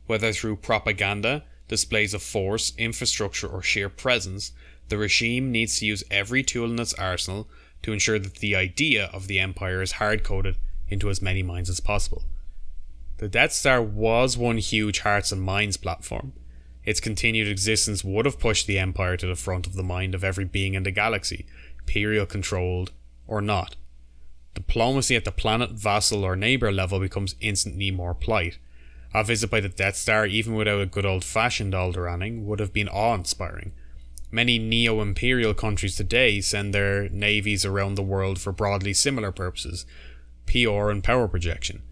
whether 0.06 0.32
through 0.32 0.56
propaganda, 0.56 1.44
displays 1.68 2.14
of 2.14 2.22
force, 2.22 2.72
infrastructure, 2.78 3.46
or 3.46 3.62
sheer 3.62 3.88
presence. 3.88 4.52
The 4.88 4.98
regime 4.98 5.52
needs 5.52 5.78
to 5.78 5.86
use 5.86 6.02
every 6.10 6.42
tool 6.42 6.70
in 6.70 6.78
its 6.78 6.94
arsenal 6.94 7.48
to 7.82 7.92
ensure 7.92 8.18
that 8.18 8.36
the 8.36 8.56
idea 8.56 9.10
of 9.12 9.26
the 9.26 9.38
Empire 9.38 9.82
is 9.82 9.92
hard 9.92 10.24
coded 10.24 10.56
into 10.88 11.10
as 11.10 11.22
many 11.22 11.42
minds 11.42 11.70
as 11.70 11.80
possible. 11.80 12.24
The 13.18 13.28
Death 13.28 13.52
Star 13.52 13.82
was 13.82 14.38
one 14.38 14.58
huge 14.58 15.00
hearts 15.00 15.32
and 15.32 15.42
minds 15.42 15.76
platform. 15.76 16.32
Its 16.90 16.98
continued 16.98 17.46
existence 17.46 18.02
would 18.02 18.24
have 18.24 18.40
pushed 18.40 18.66
the 18.66 18.76
Empire 18.76 19.16
to 19.16 19.24
the 19.24 19.36
front 19.36 19.64
of 19.64 19.74
the 19.74 19.82
mind 19.84 20.12
of 20.12 20.24
every 20.24 20.44
being 20.44 20.74
in 20.74 20.82
the 20.82 20.90
galaxy, 20.90 21.46
Imperial 21.78 22.26
controlled 22.26 22.90
or 23.28 23.40
not. 23.40 23.76
Diplomacy 24.54 25.14
at 25.14 25.24
the 25.24 25.30
planet, 25.30 25.70
vassal, 25.70 26.24
or 26.24 26.34
neighbour 26.34 26.72
level 26.72 26.98
becomes 26.98 27.36
instantly 27.40 27.92
more 27.92 28.12
polite. 28.12 28.58
A 29.14 29.22
visit 29.22 29.52
by 29.52 29.60
the 29.60 29.68
Death 29.68 29.94
Star, 29.94 30.26
even 30.26 30.56
without 30.56 30.80
a 30.80 30.84
good 30.86 31.06
old 31.06 31.22
fashioned 31.22 31.74
Alderaning, 31.74 32.42
would 32.42 32.58
have 32.58 32.72
been 32.72 32.88
awe 32.88 33.14
inspiring. 33.14 33.70
Many 34.32 34.58
neo 34.58 35.00
imperial 35.00 35.54
countries 35.54 35.94
today 35.94 36.40
send 36.40 36.74
their 36.74 37.08
navies 37.10 37.64
around 37.64 37.94
the 37.94 38.02
world 38.02 38.40
for 38.40 38.50
broadly 38.50 38.94
similar 38.94 39.30
purposes 39.30 39.86
PR 40.46 40.90
and 40.90 41.04
power 41.04 41.28
projection. 41.28 41.84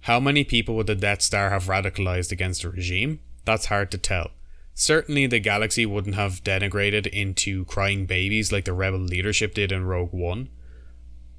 How 0.00 0.20
many 0.20 0.44
people 0.44 0.76
would 0.76 0.88
the 0.88 0.94
Death 0.94 1.22
Star 1.22 1.48
have 1.48 1.68
radicalized 1.68 2.30
against 2.30 2.60
the 2.60 2.68
regime? 2.68 3.20
That's 3.48 3.64
hard 3.64 3.90
to 3.92 3.96
tell. 3.96 4.32
Certainly, 4.74 5.28
the 5.28 5.40
galaxy 5.40 5.86
wouldn't 5.86 6.16
have 6.16 6.44
denigrated 6.44 7.06
into 7.06 7.64
crying 7.64 8.04
babies 8.04 8.52
like 8.52 8.66
the 8.66 8.74
rebel 8.74 8.98
leadership 8.98 9.54
did 9.54 9.72
in 9.72 9.86
Rogue 9.86 10.12
One. 10.12 10.50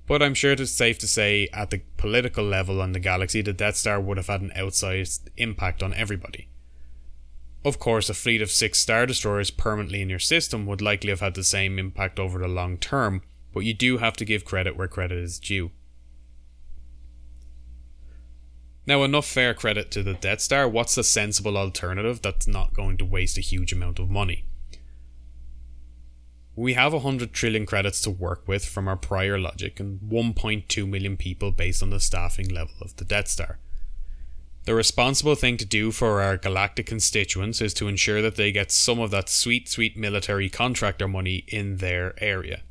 But 0.08 0.24
I'm 0.24 0.34
sure 0.34 0.54
it's 0.54 0.72
safe 0.72 0.98
to 1.00 1.08
say, 1.08 1.50
at 1.54 1.70
the 1.70 1.84
political 1.98 2.44
level 2.44 2.82
on 2.82 2.94
the 2.94 3.00
galaxy, 3.00 3.44
the 3.44 3.54
Death 3.54 3.76
Star 3.76 4.02
would 4.02 4.18
have 4.18 4.26
had 4.26 4.42
an 4.42 4.52
outsized 4.58 5.28
impact 5.38 5.84
on 5.84 5.94
everybody. 5.94 6.50
Of 7.64 7.78
course, 7.78 8.10
a 8.10 8.16
fleet 8.16 8.42
of 8.42 8.50
six 8.50 8.80
Star 8.80 9.06
Destroyers 9.06 9.52
permanently 9.52 10.02
in 10.02 10.10
your 10.10 10.18
system 10.18 10.66
would 10.66 10.82
likely 10.82 11.12
have 11.12 11.20
had 11.20 11.36
the 11.36 11.44
same 11.44 11.78
impact 11.78 12.18
over 12.18 12.40
the 12.40 12.48
long 12.48 12.80
term, 12.80 13.22
but 13.54 13.60
you 13.60 13.76
do 13.76 14.00
have 14.00 14.16
to 14.16 14.26
give 14.26 14.46
credit 14.46 14.76
where 14.76 14.88
credit 14.88 15.20
is 15.20 15.38
due. 15.38 15.70
Now, 18.90 19.04
enough 19.04 19.28
fair 19.28 19.54
credit 19.54 19.92
to 19.92 20.02
the 20.02 20.16
Death 20.16 20.42
Star. 20.42 20.68
What's 20.68 20.98
a 20.98 21.04
sensible 21.04 21.58
alternative 21.58 22.24
that's 22.24 22.48
not 22.48 22.74
going 22.74 22.98
to 22.98 23.06
waste 23.06 23.38
a 23.38 23.42
huge 23.42 23.72
amount 23.72 24.00
of 24.00 24.10
money? 24.10 24.46
We 26.56 26.74
have 26.74 26.94
100 26.94 27.32
trillion 27.32 27.68
credits 27.68 28.02
to 28.02 28.10
work 28.10 28.48
with 28.48 28.66
from 28.66 28.88
our 28.88 28.96
prior 28.96 29.38
logic 29.38 29.80
and 29.80 30.00
1.2 30.00 30.90
million 30.90 31.18
people 31.18 31.52
based 31.52 31.84
on 31.84 31.92
the 31.92 32.00
staffing 32.00 32.50
level 32.50 32.74
of 32.82 32.96
the 32.96 33.06
Death 33.06 33.28
Star. 33.28 33.60
The 34.64 34.74
responsible 34.74 35.36
thing 35.36 35.58
to 35.58 35.66
do 35.66 35.92
for 35.92 36.20
our 36.24 36.36
galactic 36.36 36.88
constituents 36.88 37.62
is 37.62 37.76
to 37.76 37.88
ensure 37.88 38.24
that 38.24 38.38
they 38.38 38.52
get 38.52 38.72
some 38.72 39.00
of 39.00 39.12
that 39.12 39.30
sweet, 39.30 39.70
sweet 39.70 39.98
military 39.98 40.50
contractor 40.50 41.08
money 41.08 41.44
in 41.48 41.78
their 41.78 42.16
area. 42.18 42.64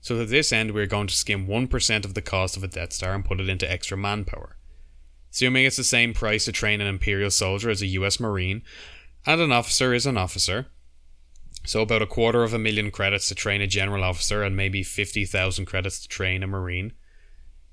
So, 0.00 0.16
to 0.16 0.26
this 0.26 0.52
end, 0.52 0.70
we're 0.70 0.86
going 0.86 1.08
to 1.08 1.14
skim 1.14 1.48
1% 1.48 2.04
of 2.04 2.14
the 2.14 2.22
cost 2.22 2.56
of 2.56 2.62
a 2.62 2.68
Death 2.68 2.92
Star 2.92 3.14
and 3.14 3.24
put 3.24 3.40
it 3.40 3.48
into 3.48 3.68
extra 3.68 3.96
manpower. 3.96 4.56
Assuming 5.36 5.66
it's 5.66 5.76
the 5.76 5.84
same 5.84 6.14
price 6.14 6.46
to 6.46 6.50
train 6.50 6.80
an 6.80 6.86
Imperial 6.86 7.30
soldier 7.30 7.68
as 7.68 7.82
a 7.82 7.86
US 7.88 8.18
Marine, 8.18 8.62
and 9.26 9.38
an 9.38 9.52
officer 9.52 9.92
is 9.92 10.06
an 10.06 10.16
officer, 10.16 10.68
so 11.62 11.82
about 11.82 12.00
a 12.00 12.06
quarter 12.06 12.42
of 12.42 12.54
a 12.54 12.58
million 12.58 12.90
credits 12.90 13.28
to 13.28 13.34
train 13.34 13.60
a 13.60 13.66
general 13.66 14.02
officer 14.02 14.42
and 14.42 14.56
maybe 14.56 14.82
50,000 14.82 15.66
credits 15.66 16.00
to 16.00 16.08
train 16.08 16.42
a 16.42 16.46
Marine. 16.46 16.94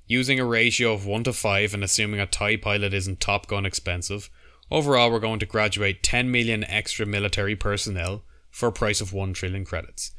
Using 0.07 0.41
a 0.41 0.45
ratio 0.45 0.91
of 0.91 1.05
1 1.05 1.23
to 1.23 1.31
5 1.31 1.73
and 1.73 1.85
assuming 1.85 2.19
a 2.19 2.25
TIE 2.25 2.57
pilot 2.57 2.93
isn't 2.93 3.21
Top 3.21 3.47
Gun 3.47 3.65
expensive, 3.65 4.29
overall 4.69 5.09
we're 5.09 5.19
going 5.19 5.39
to 5.39 5.45
graduate 5.45 6.03
10 6.03 6.29
million 6.29 6.65
extra 6.65 7.05
military 7.05 7.55
personnel 7.55 8.23
for 8.51 8.67
a 8.67 8.73
price 8.73 8.99
of 8.99 9.13
1 9.13 9.31
trillion 9.31 9.63
credits. 9.63 10.11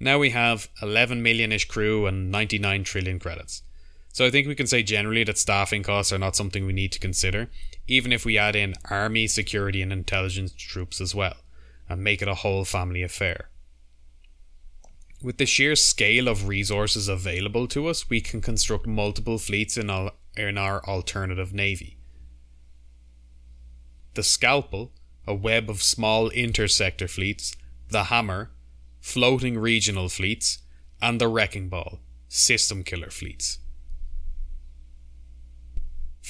Now 0.00 0.18
we 0.18 0.30
have 0.30 0.68
11 0.82 1.22
million 1.22 1.52
ish 1.52 1.66
crew 1.66 2.06
and 2.06 2.32
99 2.32 2.82
trillion 2.82 3.20
credits. 3.20 3.62
So 4.12 4.26
I 4.26 4.30
think 4.30 4.48
we 4.48 4.56
can 4.56 4.66
say 4.66 4.82
generally 4.82 5.24
that 5.24 5.38
staffing 5.38 5.82
costs 5.82 6.12
are 6.12 6.18
not 6.18 6.34
something 6.34 6.66
we 6.66 6.72
need 6.72 6.92
to 6.92 6.98
consider, 6.98 7.48
even 7.86 8.12
if 8.12 8.24
we 8.24 8.38
add 8.38 8.56
in 8.56 8.74
army, 8.90 9.26
security, 9.26 9.82
and 9.82 9.92
intelligence 9.92 10.52
troops 10.52 11.00
as 11.00 11.14
well, 11.14 11.36
and 11.88 12.02
make 12.02 12.20
it 12.20 12.28
a 12.28 12.34
whole 12.34 12.64
family 12.64 13.02
affair. 13.02 13.50
With 15.22 15.38
the 15.38 15.46
sheer 15.46 15.76
scale 15.76 16.28
of 16.28 16.48
resources 16.48 17.06
available 17.06 17.68
to 17.68 17.86
us, 17.86 18.08
we 18.08 18.20
can 18.20 18.40
construct 18.40 18.86
multiple 18.86 19.38
fleets 19.38 19.76
in 19.76 19.90
our, 19.90 20.12
in 20.36 20.58
our 20.58 20.84
alternative 20.86 21.52
navy. 21.52 21.98
The 24.14 24.22
Scalpel, 24.22 24.92
a 25.26 25.34
web 25.34 25.70
of 25.70 25.82
small 25.82 26.30
intersector 26.30 27.08
fleets, 27.08 27.54
the 27.90 28.04
Hammer, 28.04 28.50
floating 29.00 29.58
regional 29.58 30.08
fleets, 30.08 30.58
and 31.00 31.20
the 31.20 31.28
Wrecking 31.28 31.68
Ball, 31.68 32.00
system 32.28 32.82
killer 32.82 33.10
fleets. 33.10 33.58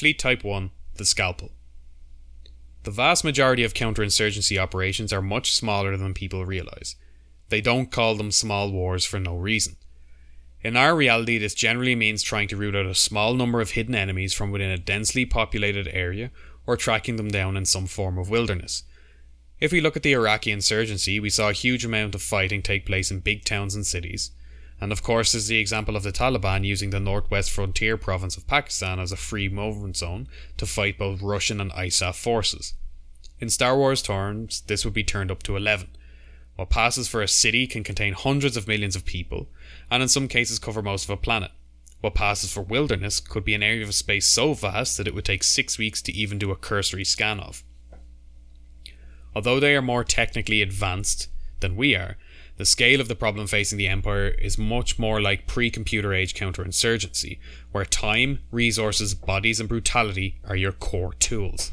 Fleet 0.01 0.19
Type 0.19 0.43
1 0.45 0.71
The 0.97 1.05
Scalpel. 1.05 1.51
The 2.85 2.91
vast 2.91 3.23
majority 3.23 3.65
of 3.65 3.75
counterinsurgency 3.75 4.57
operations 4.57 5.13
are 5.13 5.21
much 5.21 5.55
smaller 5.55 5.95
than 5.95 6.15
people 6.15 6.47
realise. 6.47 6.97
They 7.51 7.61
don't 7.61 7.93
call 7.93 8.15
them 8.15 8.31
small 8.31 8.73
wars 8.73 9.05
for 9.05 9.21
no 9.21 9.37
reason. 9.37 9.77
In 10.63 10.75
our 10.75 10.97
reality, 10.97 11.37
this 11.37 11.53
generally 11.53 11.95
means 11.95 12.23
trying 12.23 12.49
to 12.49 12.57
root 12.57 12.75
out 12.75 12.87
a 12.87 12.95
small 12.95 13.35
number 13.35 13.61
of 13.61 13.73
hidden 13.73 13.95
enemies 13.95 14.33
from 14.33 14.51
within 14.51 14.71
a 14.71 14.79
densely 14.79 15.27
populated 15.27 15.87
area 15.89 16.31
or 16.67 16.79
tracking 16.79 17.17
them 17.17 17.29
down 17.29 17.55
in 17.55 17.67
some 17.67 17.87
form 17.87 18.17
of 18.17 18.31
wilderness. 18.31 18.85
If 19.61 19.71
we 19.71 19.83
look 19.83 19.99
at 19.99 20.03
the 20.03 20.15
Iraqi 20.15 20.51
insurgency, 20.51 21.21
we 21.21 21.29
saw 21.29 21.51
a 21.51 21.53
huge 21.53 21.85
amount 21.85 22.15
of 22.15 22.23
fighting 22.23 22.63
take 22.63 22.87
place 22.87 23.11
in 23.11 23.21
big 23.21 23.45
towns 23.45 23.75
and 23.75 23.85
cities. 23.85 24.31
And 24.81 24.93
of 24.93 25.03
course, 25.03 25.33
there's 25.33 25.49
the 25.49 25.59
example 25.59 25.97
of 25.97 26.03
the 26.03 26.13
Taliban 26.13 26.65
using 26.65 26.91
the 26.91 27.01
northwest 27.01 27.51
frontier 27.51 27.97
province 27.97 28.37
of 28.37 28.47
Pakistan 28.47 28.99
as 28.99 29.13
a 29.13 29.17
free 29.17 29.49
movement 29.49 29.97
zone 29.97 30.29
to 30.57 30.67
fight 30.67 30.99
both 30.99 31.21
Russian 31.21 31.61
and 31.61 31.71
ISAF 31.73 32.15
forces. 32.15 32.75
In 33.39 33.51
Star 33.51 33.77
Wars 33.77 34.03
terms, 34.03 34.63
this 34.63 34.85
would 34.85 34.95
be 34.95 35.05
turned 35.05 35.31
up 35.31 35.43
to 35.45 35.57
11 35.57 35.89
what 36.61 36.69
passes 36.69 37.09
for 37.09 37.23
a 37.23 37.27
city 37.27 37.67
can 37.67 37.83
contain 37.83 38.13
hundreds 38.13 38.55
of 38.55 38.69
millions 38.69 38.95
of 38.95 39.07
people, 39.07 39.49
and 39.91 40.03
in 40.03 40.11
some 40.11 40.29
cases 40.29 40.59
cover 40.59 40.83
most 40.83 41.05
of 41.05 41.11
a 41.11 41.17
planet. 41.17 41.51
What 42.03 42.15
passes 42.15 42.53
for 42.53 42.61
wilderness 42.61 43.19
could 43.19 43.47
be 43.47 43.55
an 43.55 43.63
area 43.63 43.83
of 43.83 43.95
space 43.95 44.27
so 44.27 44.53
vast 44.53 44.99
that 44.99 45.09
it 45.09 45.15
would 45.15 45.25
take 45.25 45.43
six 45.43 45.79
weeks 45.79 46.03
to 46.03 46.13
even 46.13 46.39
do 46.39 46.51
a 46.51 46.57
cursory 46.57 47.07
scan 47.07 47.41
of. 47.41 47.65
Although 49.35 49.59
they 49.59 49.75
are 49.75 49.81
more 49.81 50.05
technically 50.05 50.61
advanced 50.61 51.29
than 51.61 51.77
we 51.77 51.95
are, 51.95 52.19
the 52.61 52.67
scale 52.67 53.01
of 53.01 53.09
the 53.09 53.15
problem 53.15 53.47
facing 53.47 53.79
the 53.79 53.89
Empire 53.89 54.29
is 54.29 54.59
much 54.59 54.99
more 54.99 55.19
like 55.19 55.47
pre 55.47 55.71
computer 55.71 56.13
age 56.13 56.35
counterinsurgency, 56.35 57.39
where 57.73 57.87
time, 57.87 58.41
resources, 58.51 59.15
bodies, 59.15 59.61
and 59.61 59.69
brutality 59.69 60.39
are 60.47 60.55
your 60.55 60.73
core 60.73 61.15
tools. 61.15 61.73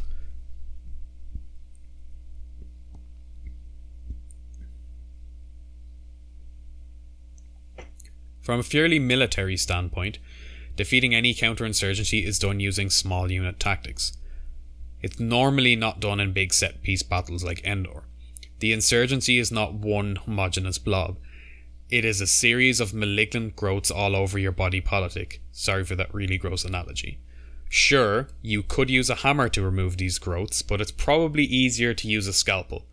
From 8.40 8.62
a 8.62 8.64
purely 8.64 8.98
military 8.98 9.58
standpoint, 9.58 10.20
defeating 10.78 11.14
any 11.14 11.34
counterinsurgency 11.34 12.26
is 12.26 12.40
done 12.40 12.62
using 12.62 12.90
small 12.90 13.30
unit 13.30 13.60
tactics. 13.60 14.14
It's 15.02 15.20
normally 15.20 15.76
not 15.76 16.00
done 16.00 16.22
in 16.22 16.32
big 16.32 16.54
set 16.54 16.82
piece 16.82 17.04
battles 17.04 17.44
like 17.44 17.62
Endor. 17.66 18.06
The 18.60 18.74
insurgency 18.74 19.38
is 19.38 19.52
not 19.52 19.74
one 19.74 20.16
homogenous 20.16 20.78
blob. 20.78 21.18
It 21.90 22.04
is 22.04 22.20
a 22.20 22.28
series 22.28 22.80
of 22.80 22.94
malignant 22.94 23.56
growths 23.56 23.92
all 23.92 24.16
over 24.16 24.38
your 24.38 24.52
body 24.52 24.82
politic. 24.82 25.42
Sorry 25.52 25.84
for 25.84 25.96
that 25.96 26.14
really 26.14 26.38
gross 26.38 26.66
analogy. 26.66 27.20
Sure, 27.70 28.30
you 28.42 28.64
could 28.64 28.90
use 28.90 29.10
a 29.10 29.16
hammer 29.16 29.50
to 29.50 29.62
remove 29.62 29.98
these 29.98 30.20
growths, 30.20 30.62
but 30.62 30.82
it's 30.82 30.92
probably 30.92 31.44
easier 31.44 31.94
to 31.94 32.08
use 32.08 32.28
a 32.28 32.34
scalpel. 32.34 32.86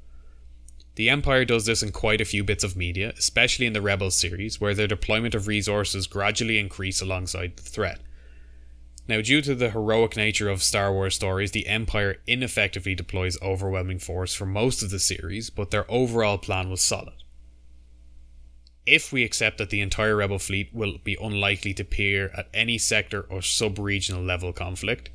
The 0.97 1.11
Empire 1.11 1.45
does 1.45 1.67
this 1.67 1.83
in 1.83 1.91
quite 1.91 2.21
a 2.21 2.25
few 2.25 2.45
bits 2.45 2.63
of 2.63 2.77
media, 2.77 3.13
especially 3.19 3.67
in 3.67 3.73
the 3.73 3.83
Rebels 3.83 4.15
series, 4.15 4.61
where 4.61 4.75
their 4.75 4.87
deployment 4.87 5.35
of 5.35 5.49
resources 5.49 6.07
gradually 6.07 6.59
increase 6.59 7.01
alongside 7.01 7.57
the 7.57 7.63
threat. 7.63 8.01
Now, 9.07 9.21
due 9.21 9.43
to 9.43 9.55
the 9.55 9.71
heroic 9.71 10.17
nature 10.17 10.49
of 10.49 10.63
Star 10.63 10.91
Wars 10.93 11.15
stories, 11.15 11.51
the 11.51 11.67
Empire 11.67 12.17
ineffectively 12.27 12.95
deploys 12.95 13.41
overwhelming 13.43 13.99
force 13.99 14.33
for 14.35 14.47
most 14.47 14.83
of 14.83 14.89
the 14.91 14.99
series, 14.99 15.51
but 15.51 15.71
their 15.71 15.85
overall 15.91 16.39
plan 16.39 16.71
was 16.71 16.81
solid. 16.81 17.15
if 18.87 19.13
we 19.13 19.25
accept 19.25 19.59
that 19.59 19.71
the 19.71 19.81
entire 19.81 20.17
rebel 20.17 20.39
fleet 20.39 20.69
will 20.73 20.99
be 21.03 21.17
unlikely 21.21 21.73
to 21.75 21.83
appear 21.83 22.31
at 22.37 22.49
any 22.53 22.79
sector 22.79 23.23
or 23.23 23.41
sub 23.41 23.79
regional 23.79 24.23
level 24.23 24.53
conflict, 24.53 25.11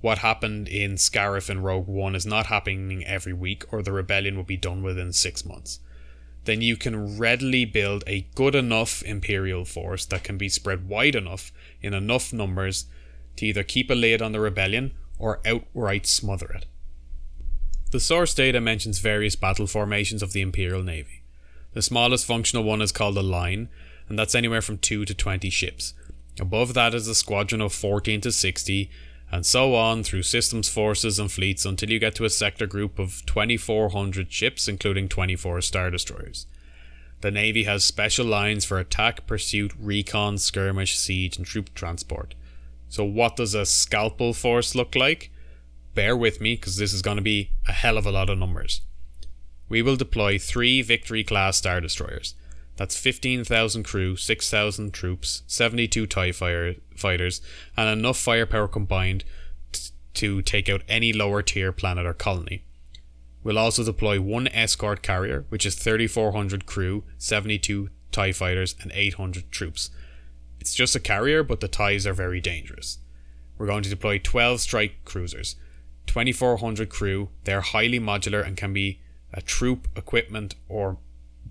what 0.00 0.18
happened 0.18 0.68
in 0.68 0.94
Scarif 0.94 1.50
and 1.50 1.64
Rogue 1.64 1.88
One 1.88 2.14
is 2.14 2.24
not 2.24 2.46
happening 2.46 3.04
every 3.04 3.32
week, 3.32 3.64
or 3.72 3.82
the 3.82 3.92
rebellion 3.92 4.36
will 4.36 4.44
be 4.44 4.56
done 4.56 4.82
within 4.82 5.12
six 5.12 5.44
months. 5.44 5.80
Then 6.44 6.62
you 6.62 6.76
can 6.76 7.18
readily 7.18 7.64
build 7.64 8.04
a 8.06 8.26
good 8.34 8.54
enough 8.54 9.02
Imperial 9.02 9.64
force 9.64 10.06
that 10.06 10.24
can 10.24 10.38
be 10.38 10.48
spread 10.48 10.88
wide 10.88 11.14
enough 11.14 11.52
in 11.82 11.92
enough 11.92 12.32
numbers 12.32 12.86
to 13.38 13.46
either 13.46 13.62
keep 13.62 13.90
a 13.90 13.94
lid 13.94 14.22
on 14.22 14.32
the 14.32 14.40
rebellion 14.40 14.92
or 15.18 15.40
outright 15.46 16.06
smother 16.06 16.50
it. 16.50 16.66
The 17.90 18.00
source 18.00 18.34
data 18.34 18.60
mentions 18.60 18.98
various 18.98 19.34
battle 19.34 19.66
formations 19.66 20.22
of 20.22 20.32
the 20.32 20.42
Imperial 20.42 20.82
Navy. 20.82 21.22
The 21.72 21.82
smallest 21.82 22.26
functional 22.26 22.64
one 22.64 22.82
is 22.82 22.92
called 22.92 23.16
a 23.16 23.22
line, 23.22 23.68
and 24.08 24.18
that's 24.18 24.34
anywhere 24.34 24.62
from 24.62 24.78
2 24.78 25.04
to 25.04 25.14
20 25.14 25.48
ships. 25.50 25.94
Above 26.38 26.74
that 26.74 26.94
is 26.94 27.08
a 27.08 27.14
squadron 27.14 27.60
of 27.60 27.72
14 27.72 28.20
to 28.22 28.32
60, 28.32 28.90
and 29.30 29.44
so 29.44 29.74
on 29.74 30.02
through 30.02 30.22
systems 30.22 30.68
forces 30.68 31.18
and 31.18 31.30
fleets 31.30 31.64
until 31.64 31.90
you 31.90 31.98
get 31.98 32.14
to 32.14 32.24
a 32.24 32.30
sector 32.30 32.66
group 32.66 32.98
of 32.98 33.24
2400 33.26 34.32
ships, 34.32 34.68
including 34.68 35.08
24 35.08 35.60
Star 35.60 35.90
Destroyers. 35.90 36.46
The 37.20 37.30
Navy 37.30 37.64
has 37.64 37.84
special 37.84 38.26
lines 38.26 38.64
for 38.64 38.78
attack, 38.78 39.26
pursuit, 39.26 39.72
recon, 39.78 40.38
skirmish, 40.38 40.96
siege, 40.96 41.36
and 41.36 41.44
troop 41.44 41.74
transport. 41.74 42.34
So, 42.88 43.04
what 43.04 43.36
does 43.36 43.54
a 43.54 43.66
scalpel 43.66 44.32
force 44.32 44.74
look 44.74 44.94
like? 44.94 45.30
Bear 45.94 46.16
with 46.16 46.40
me 46.40 46.54
because 46.54 46.76
this 46.76 46.92
is 46.92 47.02
going 47.02 47.16
to 47.16 47.22
be 47.22 47.50
a 47.66 47.72
hell 47.72 47.98
of 47.98 48.06
a 48.06 48.10
lot 48.10 48.30
of 48.30 48.38
numbers. 48.38 48.82
We 49.68 49.82
will 49.82 49.96
deploy 49.96 50.38
three 50.38 50.80
Victory 50.82 51.22
class 51.22 51.58
Star 51.58 51.80
Destroyers. 51.80 52.34
That's 52.76 52.96
15,000 52.96 53.82
crew, 53.82 54.16
6,000 54.16 54.92
troops, 54.92 55.42
72 55.48 56.06
TIE 56.06 56.32
fire, 56.32 56.76
fighters, 56.96 57.42
and 57.76 57.88
enough 57.88 58.16
firepower 58.16 58.68
combined 58.68 59.24
t- 59.72 59.90
to 60.14 60.42
take 60.42 60.68
out 60.68 60.82
any 60.88 61.12
lower 61.12 61.42
tier 61.42 61.72
planet 61.72 62.06
or 62.06 62.14
colony. 62.14 62.64
We'll 63.42 63.58
also 63.58 63.84
deploy 63.84 64.20
one 64.20 64.46
escort 64.48 65.02
carrier, 65.02 65.44
which 65.48 65.66
is 65.66 65.74
3,400 65.74 66.66
crew, 66.66 67.04
72 67.18 67.90
TIE 68.12 68.32
fighters, 68.32 68.76
and 68.80 68.92
800 68.94 69.50
troops. 69.50 69.90
It's 70.60 70.74
just 70.74 70.96
a 70.96 71.00
carrier, 71.00 71.42
but 71.42 71.60
the 71.60 71.68
TIEs 71.68 72.06
are 72.06 72.12
very 72.12 72.40
dangerous. 72.40 72.98
We're 73.56 73.66
going 73.66 73.82
to 73.82 73.90
deploy 73.90 74.18
12 74.18 74.60
strike 74.60 75.04
cruisers, 75.04 75.56
2,400 76.06 76.88
crew. 76.88 77.30
They're 77.44 77.60
highly 77.60 78.00
modular 78.00 78.46
and 78.46 78.56
can 78.56 78.72
be 78.72 79.00
a 79.32 79.42
troop, 79.42 79.88
equipment, 79.96 80.54
or 80.68 80.98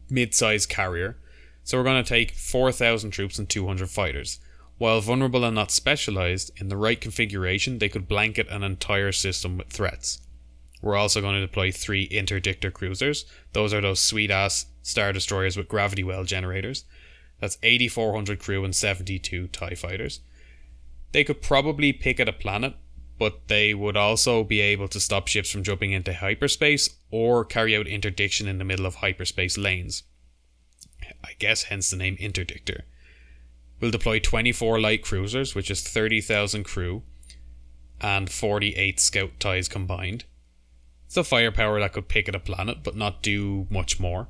mid-sized 0.09 0.69
carrier. 0.69 1.17
So 1.63 1.77
we're 1.77 1.83
going 1.83 2.03
to 2.03 2.07
take 2.07 2.31
4,000 2.31 3.11
troops 3.11 3.37
and 3.37 3.49
200 3.49 3.89
fighters. 3.89 4.39
While 4.77 5.01
vulnerable 5.01 5.43
and 5.43 5.55
not 5.55 5.71
specialized, 5.71 6.51
in 6.57 6.69
the 6.69 6.77
right 6.77 6.99
configuration, 6.99 7.79
they 7.79 7.89
could 7.89 8.07
blanket 8.07 8.47
an 8.49 8.63
entire 8.63 9.11
system 9.11 9.57
with 9.57 9.69
threats. 9.69 10.21
We're 10.81 10.95
also 10.95 11.21
going 11.21 11.33
to 11.35 11.41
deploy 11.41 11.71
three 11.71 12.07
interdictor 12.09 12.71
cruisers. 12.71 13.25
Those 13.53 13.73
are 13.73 13.81
those 13.81 13.99
sweet 13.99 14.29
ass 14.29 14.67
star 14.83 15.11
destroyers 15.11 15.57
with 15.57 15.67
gravity 15.67 16.03
well 16.03 16.23
generators. 16.23 16.85
That's 17.39 17.57
8,400 17.61 18.39
crew 18.39 18.63
and 18.63 18.75
72 18.75 19.47
TIE 19.47 19.75
fighters. 19.75 20.21
They 21.11 21.23
could 21.23 21.41
probably 21.41 21.93
pick 21.93 22.19
at 22.19 22.29
a 22.29 22.33
planet, 22.33 22.75
but 23.19 23.47
they 23.47 23.73
would 23.73 23.97
also 23.97 24.43
be 24.43 24.59
able 24.59 24.87
to 24.89 24.99
stop 24.99 25.27
ships 25.27 25.49
from 25.49 25.63
jumping 25.63 25.91
into 25.91 26.13
hyperspace 26.13 26.89
or 27.11 27.45
carry 27.45 27.75
out 27.75 27.87
interdiction 27.87 28.47
in 28.47 28.57
the 28.57 28.65
middle 28.65 28.85
of 28.85 28.95
hyperspace 28.95 29.57
lanes. 29.57 30.03
I 31.23 31.31
guess 31.39 31.63
hence 31.63 31.89
the 31.89 31.97
name 31.97 32.17
interdictor. 32.17 32.81
We'll 33.79 33.91
deploy 33.91 34.19
24 34.19 34.79
light 34.79 35.03
cruisers, 35.03 35.53
which 35.53 35.69
is 35.69 35.81
30,000 35.81 36.63
crew 36.63 37.03
and 38.01 38.29
48 38.29 38.99
scout 38.99 39.31
ties 39.39 39.67
combined. 39.67 40.25
It's 41.05 41.17
a 41.17 41.23
firepower 41.23 41.79
that 41.79 41.93
could 41.93 42.09
pick 42.09 42.27
at 42.27 42.35
a 42.35 42.39
planet 42.39 42.79
but 42.83 42.95
not 42.95 43.23
do 43.23 43.67
much 43.69 43.99
more. 43.99 44.27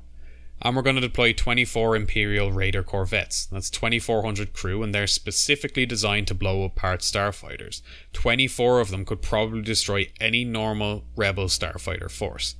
And 0.60 0.74
we're 0.74 0.82
going 0.82 0.96
to 0.96 1.00
deploy 1.00 1.32
24 1.32 1.94
Imperial 1.94 2.50
Raider 2.50 2.82
corvettes. 2.82 3.46
That's 3.46 3.70
2,400 3.70 4.52
crew, 4.52 4.82
and 4.82 4.92
they're 4.92 5.06
specifically 5.06 5.86
designed 5.86 6.26
to 6.28 6.34
blow 6.34 6.64
apart 6.64 7.00
starfighters. 7.00 7.80
24 8.12 8.80
of 8.80 8.90
them 8.90 9.04
could 9.04 9.22
probably 9.22 9.62
destroy 9.62 10.10
any 10.20 10.44
normal 10.44 11.04
Rebel 11.14 11.44
starfighter 11.44 12.10
force. 12.10 12.56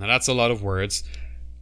Now, 0.00 0.08
that's 0.08 0.26
a 0.26 0.34
lot 0.34 0.50
of 0.50 0.62
words, 0.62 1.04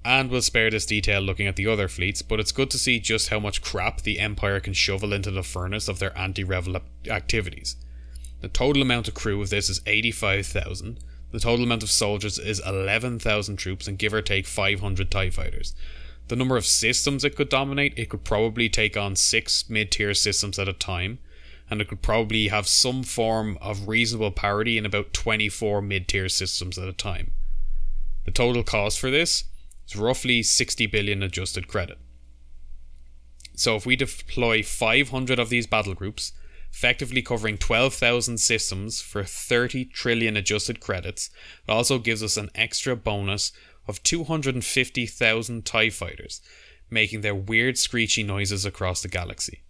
and 0.05 0.31
we'll 0.31 0.41
spare 0.41 0.71
this 0.71 0.87
detail 0.87 1.21
looking 1.21 1.47
at 1.47 1.57
the 1.57 1.67
other 1.67 1.87
fleets, 1.87 2.23
but 2.23 2.41
it's 2.41 2.51
good 2.51 2.71
to 2.71 2.79
see 2.79 2.99
just 2.99 3.29
how 3.29 3.39
much 3.39 3.63
crap 3.63 4.01
the 4.01 4.19
Empire 4.19 4.59
can 4.59 4.73
shovel 4.73 5.13
into 5.13 5.31
the 5.31 5.43
furnace 5.43 5.87
of 5.87 5.99
their 5.99 6.17
anti 6.19 6.45
rebel 6.45 6.81
activities. 7.09 7.77
The 8.41 8.49
total 8.49 8.83
amount 8.83 9.07
of 9.07 9.15
crew 9.15 9.41
of 9.43 9.51
this 9.51 9.69
is 9.69 9.83
85,000 9.87 10.99
the 11.33 11.41
total 11.41 11.65
amount 11.65 11.83
of 11.83 11.91
soldiers 11.91 12.39
is 12.39 12.63
11,000 12.65 13.57
troops 13.57 13.89
and 13.89 13.99
give 13.99 14.15
or 14.15 14.23
take 14.23 14.47
500 14.47 15.11
TIE 15.11 15.31
fighters. 15.31 15.75
The 16.29 16.37
number 16.37 16.57
of 16.57 16.67
systems 16.67 17.25
it 17.25 17.35
could 17.35 17.49
dominate, 17.49 17.99
it 17.99 18.11
could 18.11 18.23
probably 18.23 18.69
take 18.69 18.97
on 18.97 19.17
6 19.17 19.71
mid 19.71 19.91
tier 19.91 20.15
systems 20.15 20.59
at 20.59 20.69
a 20.69 20.73
time, 20.73 21.19
and 21.69 21.81
it 21.81 21.89
could 21.89 22.03
probably 22.03 22.49
have 22.49 22.69
some 22.69 23.03
form 23.03 23.59
of 23.61 23.89
reasonable 23.89 24.31
parity 24.31 24.79
in 24.79 24.87
about 24.87 25.13
24 25.15 25.83
mid 25.83 26.07
tier 26.07 26.29
systems 26.29 26.79
at 26.79 26.89
a 26.89 26.93
time. 26.93 27.33
The 28.25 28.31
total 28.31 28.63
cost 28.63 29.01
for 29.01 29.11
this 29.11 29.45
is 29.89 29.97
roughly 29.97 30.43
60 30.43 30.87
billion 30.87 31.23
adjusted 31.23 31.67
credit. 31.67 31.99
So 33.55 33.77
if 33.77 33.87
we 33.87 33.97
deploy 33.97 34.63
500 34.63 35.39
of 35.39 35.49
these 35.49 35.67
battle 35.67 35.95
groups, 35.95 36.33
effectively 36.73 37.23
covering 37.23 37.59
12,000 37.59 38.39
systems 38.39 39.01
for 39.01 39.23
30 39.23 39.85
trillion 39.87 40.37
adjusted 40.37 40.81
credits. 40.81 41.31
It 41.69 41.71
also 41.71 41.99
gives 41.99 42.23
us 42.23 42.37
an 42.37 42.51
extra 42.55 42.97
bonus 42.97 43.53
of 43.87 44.03
250,000 44.03 45.65
TIE 45.67 45.91
fighters, 45.91 46.41
making 46.91 47.21
their 47.21 47.35
weird 47.35 47.77
screechy 47.77 48.23
noises 48.23 48.65
across 48.65 49.03
the 49.03 49.09
galaxy. 49.09 49.63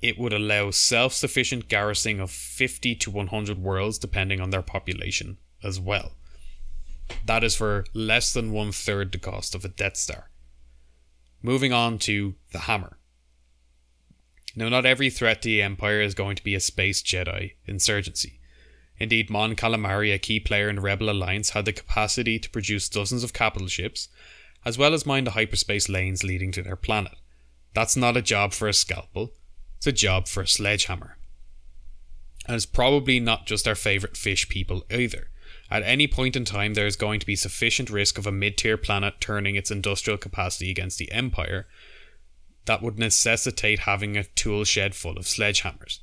It 0.00 0.18
would 0.18 0.32
allow 0.32 0.72
self 0.72 1.12
sufficient 1.12 1.68
garrisoning 1.68 2.18
of 2.18 2.30
50 2.30 2.96
to 2.96 3.10
100 3.10 3.58
worlds 3.58 3.98
depending 3.98 4.40
on 4.40 4.50
their 4.50 4.62
population 4.62 5.38
as 5.62 5.78
well. 5.78 6.12
That 7.24 7.44
is 7.44 7.54
for 7.54 7.84
less 7.94 8.32
than 8.32 8.52
one 8.52 8.72
third 8.72 9.12
the 9.12 9.18
cost 9.18 9.54
of 9.54 9.64
a 9.64 9.68
Death 9.68 9.96
Star. 9.96 10.30
Moving 11.40 11.72
on 11.72 11.98
to 12.00 12.34
the 12.52 12.60
Hammer. 12.60 12.98
Now, 14.54 14.68
not 14.68 14.84
every 14.84 15.08
threat 15.08 15.42
to 15.42 15.48
the 15.48 15.62
Empire 15.62 16.00
is 16.00 16.14
going 16.14 16.36
to 16.36 16.44
be 16.44 16.54
a 16.54 16.60
space 16.60 17.02
Jedi 17.02 17.52
insurgency. 17.66 18.40
Indeed, 18.98 19.30
Mon 19.30 19.56
Calamari, 19.56 20.14
a 20.14 20.18
key 20.18 20.38
player 20.38 20.68
in 20.68 20.76
the 20.76 20.82
Rebel 20.82 21.10
Alliance, 21.10 21.50
had 21.50 21.64
the 21.64 21.72
capacity 21.72 22.38
to 22.38 22.50
produce 22.50 22.88
dozens 22.88 23.24
of 23.24 23.32
capital 23.32 23.68
ships, 23.68 24.08
as 24.64 24.78
well 24.78 24.94
as 24.94 25.06
mine 25.06 25.24
the 25.24 25.32
hyperspace 25.32 25.88
lanes 25.88 26.22
leading 26.22 26.52
to 26.52 26.62
their 26.62 26.76
planet. 26.76 27.14
That's 27.74 27.96
not 27.96 28.16
a 28.16 28.22
job 28.22 28.52
for 28.52 28.68
a 28.68 28.74
scalpel, 28.74 29.32
it's 29.78 29.86
a 29.86 29.92
job 29.92 30.28
for 30.28 30.42
a 30.42 30.46
sledgehammer. 30.46 31.16
And 32.46 32.54
it's 32.54 32.66
probably 32.66 33.18
not 33.18 33.46
just 33.46 33.66
our 33.66 33.74
favourite 33.74 34.16
fish 34.16 34.48
people 34.48 34.84
either. 34.90 35.28
At 35.70 35.82
any 35.84 36.06
point 36.06 36.36
in 36.36 36.44
time, 36.44 36.74
there 36.74 36.86
is 36.86 36.96
going 36.96 37.18
to 37.20 37.26
be 37.26 37.34
sufficient 37.34 37.88
risk 37.88 38.18
of 38.18 38.26
a 38.26 38.32
mid 38.32 38.58
tier 38.58 38.76
planet 38.76 39.14
turning 39.20 39.56
its 39.56 39.70
industrial 39.70 40.18
capacity 40.18 40.70
against 40.70 40.98
the 40.98 41.10
Empire 41.10 41.66
that 42.66 42.82
would 42.82 42.98
necessitate 42.98 43.80
having 43.80 44.16
a 44.16 44.24
tool 44.24 44.64
shed 44.64 44.94
full 44.94 45.16
of 45.16 45.24
sledgehammers. 45.24 46.00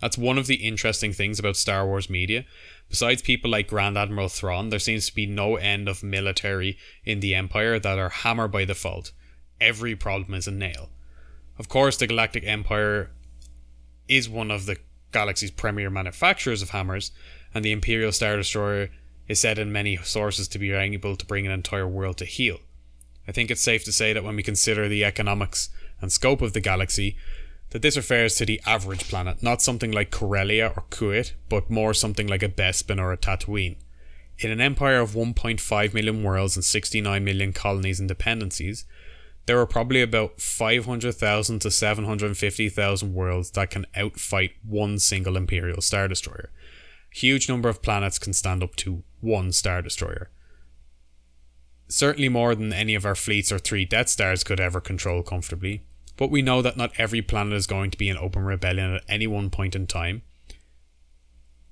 That's 0.00 0.18
one 0.18 0.36
of 0.36 0.48
the 0.48 0.56
interesting 0.56 1.12
things 1.12 1.38
about 1.38 1.56
Star 1.56 1.86
Wars 1.86 2.10
media. 2.10 2.44
Besides 2.88 3.22
people 3.22 3.50
like 3.50 3.68
Grand 3.68 3.96
Admiral 3.96 4.28
Thrawn, 4.28 4.70
there 4.70 4.80
seems 4.80 5.06
to 5.06 5.14
be 5.14 5.26
no 5.26 5.54
end 5.56 5.88
of 5.88 6.02
military 6.02 6.76
in 7.04 7.20
the 7.20 7.36
Empire 7.36 7.78
that 7.78 7.98
are 7.98 8.08
hammer 8.08 8.48
by 8.48 8.64
default. 8.64 9.12
Every 9.60 9.94
problem 9.94 10.34
is 10.34 10.48
a 10.48 10.50
nail. 10.50 10.90
Of 11.56 11.68
course, 11.68 11.96
the 11.96 12.08
Galactic 12.08 12.44
Empire 12.44 13.12
is 14.08 14.28
one 14.28 14.50
of 14.50 14.66
the 14.66 14.78
galaxy's 15.12 15.52
premier 15.52 15.88
manufacturers 15.88 16.62
of 16.62 16.70
hammers, 16.70 17.12
and 17.54 17.64
the 17.64 17.70
Imperial 17.70 18.10
Star 18.10 18.36
Destroyer 18.36 18.88
is 19.28 19.38
said 19.38 19.58
in 19.58 19.70
many 19.70 19.96
sources 19.98 20.48
to 20.48 20.58
be 20.58 20.72
able 20.72 21.16
to 21.16 21.26
bring 21.26 21.46
an 21.46 21.52
entire 21.52 21.86
world 21.86 22.18
to 22.18 22.24
heel. 22.24 22.58
I 23.26 23.32
think 23.32 23.50
it's 23.50 23.60
safe 23.60 23.84
to 23.84 23.92
say 23.92 24.12
that 24.12 24.24
when 24.24 24.36
we 24.36 24.42
consider 24.42 24.88
the 24.88 25.04
economics 25.04 25.70
and 26.00 26.10
scope 26.10 26.42
of 26.42 26.52
the 26.52 26.60
galaxy, 26.60 27.16
that 27.70 27.82
this 27.82 27.96
refers 27.96 28.34
to 28.36 28.44
the 28.44 28.60
average 28.66 29.08
planet, 29.08 29.42
not 29.42 29.62
something 29.62 29.92
like 29.92 30.10
Corellia 30.10 30.72
or 30.76 30.84
Kuat, 30.90 31.32
but 31.48 31.70
more 31.70 31.94
something 31.94 32.26
like 32.26 32.42
a 32.42 32.48
Bespin 32.48 33.00
or 33.00 33.12
a 33.12 33.16
Tatooine. 33.16 33.76
In 34.38 34.50
an 34.50 34.60
empire 34.60 34.98
of 34.98 35.12
1.5 35.12 35.94
million 35.94 36.22
worlds 36.22 36.56
and 36.56 36.64
69 36.64 37.24
million 37.24 37.52
colonies 37.52 38.00
and 38.00 38.08
dependencies, 38.08 38.84
there 39.46 39.58
are 39.58 39.66
probably 39.66 40.02
about 40.02 40.40
500,000 40.40 41.60
to 41.60 41.70
750,000 41.70 43.14
worlds 43.14 43.50
that 43.52 43.70
can 43.70 43.86
outfight 43.96 44.52
one 44.66 44.98
single 44.98 45.36
Imperial 45.36 45.80
Star 45.80 46.08
Destroyer. 46.08 46.50
Huge 47.10 47.48
number 47.48 47.68
of 47.68 47.82
planets 47.82 48.18
can 48.18 48.32
stand 48.32 48.62
up 48.62 48.76
to 48.76 49.02
one 49.20 49.52
Star 49.52 49.80
Destroyer 49.82 50.30
certainly 51.92 52.28
more 52.28 52.54
than 52.54 52.72
any 52.72 52.94
of 52.94 53.04
our 53.04 53.14
fleets 53.14 53.52
or 53.52 53.58
three 53.58 53.84
Death 53.84 54.08
Stars 54.08 54.44
could 54.44 54.60
ever 54.60 54.80
control 54.80 55.22
comfortably. 55.22 55.82
But 56.16 56.30
we 56.30 56.42
know 56.42 56.62
that 56.62 56.76
not 56.76 56.92
every 56.98 57.22
planet 57.22 57.54
is 57.54 57.66
going 57.66 57.90
to 57.90 57.98
be 57.98 58.08
in 58.08 58.16
open 58.16 58.44
rebellion 58.44 58.94
at 58.94 59.04
any 59.08 59.26
one 59.26 59.50
point 59.50 59.74
in 59.74 59.86
time, 59.86 60.22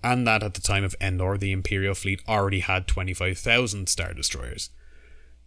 and 0.03 0.27
that 0.27 0.43
at 0.43 0.55
the 0.55 0.61
time 0.61 0.85
of 0.85 0.97
Endor, 1.01 1.37
the 1.37 1.53
Imperial 1.53 1.95
fleet 1.95 2.23
already 2.29 2.61
had 2.61 2.87
25,000 2.87 3.89
Star 3.89 4.15
Destroyers. 4.15 4.71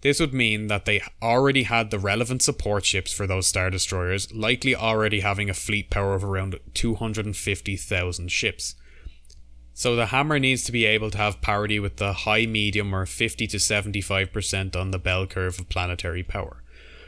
This 0.01 0.19
would 0.19 0.33
mean 0.33 0.67
that 0.67 0.85
they 0.85 1.01
already 1.21 1.63
had 1.63 1.89
the 1.89 1.97
relevant 1.97 2.41
support 2.41 2.85
ships 2.85 3.13
for 3.13 3.25
those 3.25 3.47
Star 3.47 3.69
Destroyers, 3.69 4.33
likely 4.33 4.75
already 4.75 5.21
having 5.21 5.49
a 5.49 5.53
fleet 5.53 5.89
power 5.89 6.13
of 6.13 6.23
around 6.23 6.59
250,000 6.73 8.31
ships. 8.31 8.75
So 9.73 9.95
the 9.95 10.07
hammer 10.07 10.37
needs 10.37 10.63
to 10.65 10.71
be 10.71 10.85
able 10.85 11.09
to 11.11 11.17
have 11.17 11.41
parity 11.41 11.79
with 11.79 11.97
the 11.97 12.13
high, 12.13 12.45
medium, 12.45 12.93
or 12.93 13.05
50 13.05 13.47
to 13.47 13.57
75% 13.57 14.75
on 14.75 14.91
the 14.91 14.99
bell 14.99 15.25
curve 15.25 15.59
of 15.59 15.69
planetary 15.69 16.23
power. 16.23 16.63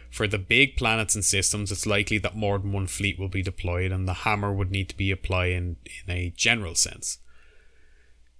For 0.10 0.28
the 0.28 0.40
big 0.40 0.76
planets 0.76 1.14
and 1.14 1.24
systems, 1.24 1.72
it's 1.72 1.86
likely 1.86 2.18
that 2.20 2.36
more 2.36 2.58
than 2.58 2.72
one 2.72 2.88
fleet 2.88 3.20
will 3.20 3.28
be 3.28 3.44
deployed, 3.44 3.92
and 3.92 4.08
the 4.08 4.14
hammer 4.14 4.52
would 4.52 4.72
need 4.72 4.90
to 4.90 4.98
be 4.98 5.12
applied 5.12 5.52
in, 5.52 5.76
in 6.08 6.16
a 6.16 6.34
general 6.36 6.74
sense. 6.74 7.20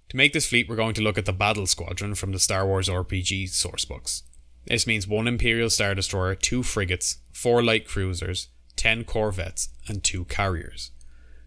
To 0.08 0.16
make 0.16 0.32
this 0.32 0.46
fleet, 0.46 0.68
we're 0.68 0.76
going 0.76 0.94
to 0.94 1.02
look 1.02 1.18
at 1.18 1.26
the 1.26 1.32
Battle 1.32 1.66
Squadron 1.66 2.14
from 2.14 2.32
the 2.32 2.38
Star 2.38 2.66
Wars 2.66 2.88
RPG 2.88 3.44
sourcebooks. 3.50 4.22
This 4.66 4.86
means 4.86 5.06
one 5.06 5.28
Imperial 5.28 5.70
Star 5.70 5.94
Destroyer, 5.94 6.34
two 6.34 6.62
frigates, 6.62 7.18
four 7.32 7.62
light 7.62 7.86
cruisers, 7.86 8.48
10 8.76 9.04
corvettes, 9.04 9.68
and 9.86 10.02
two 10.02 10.24
carriers. 10.24 10.90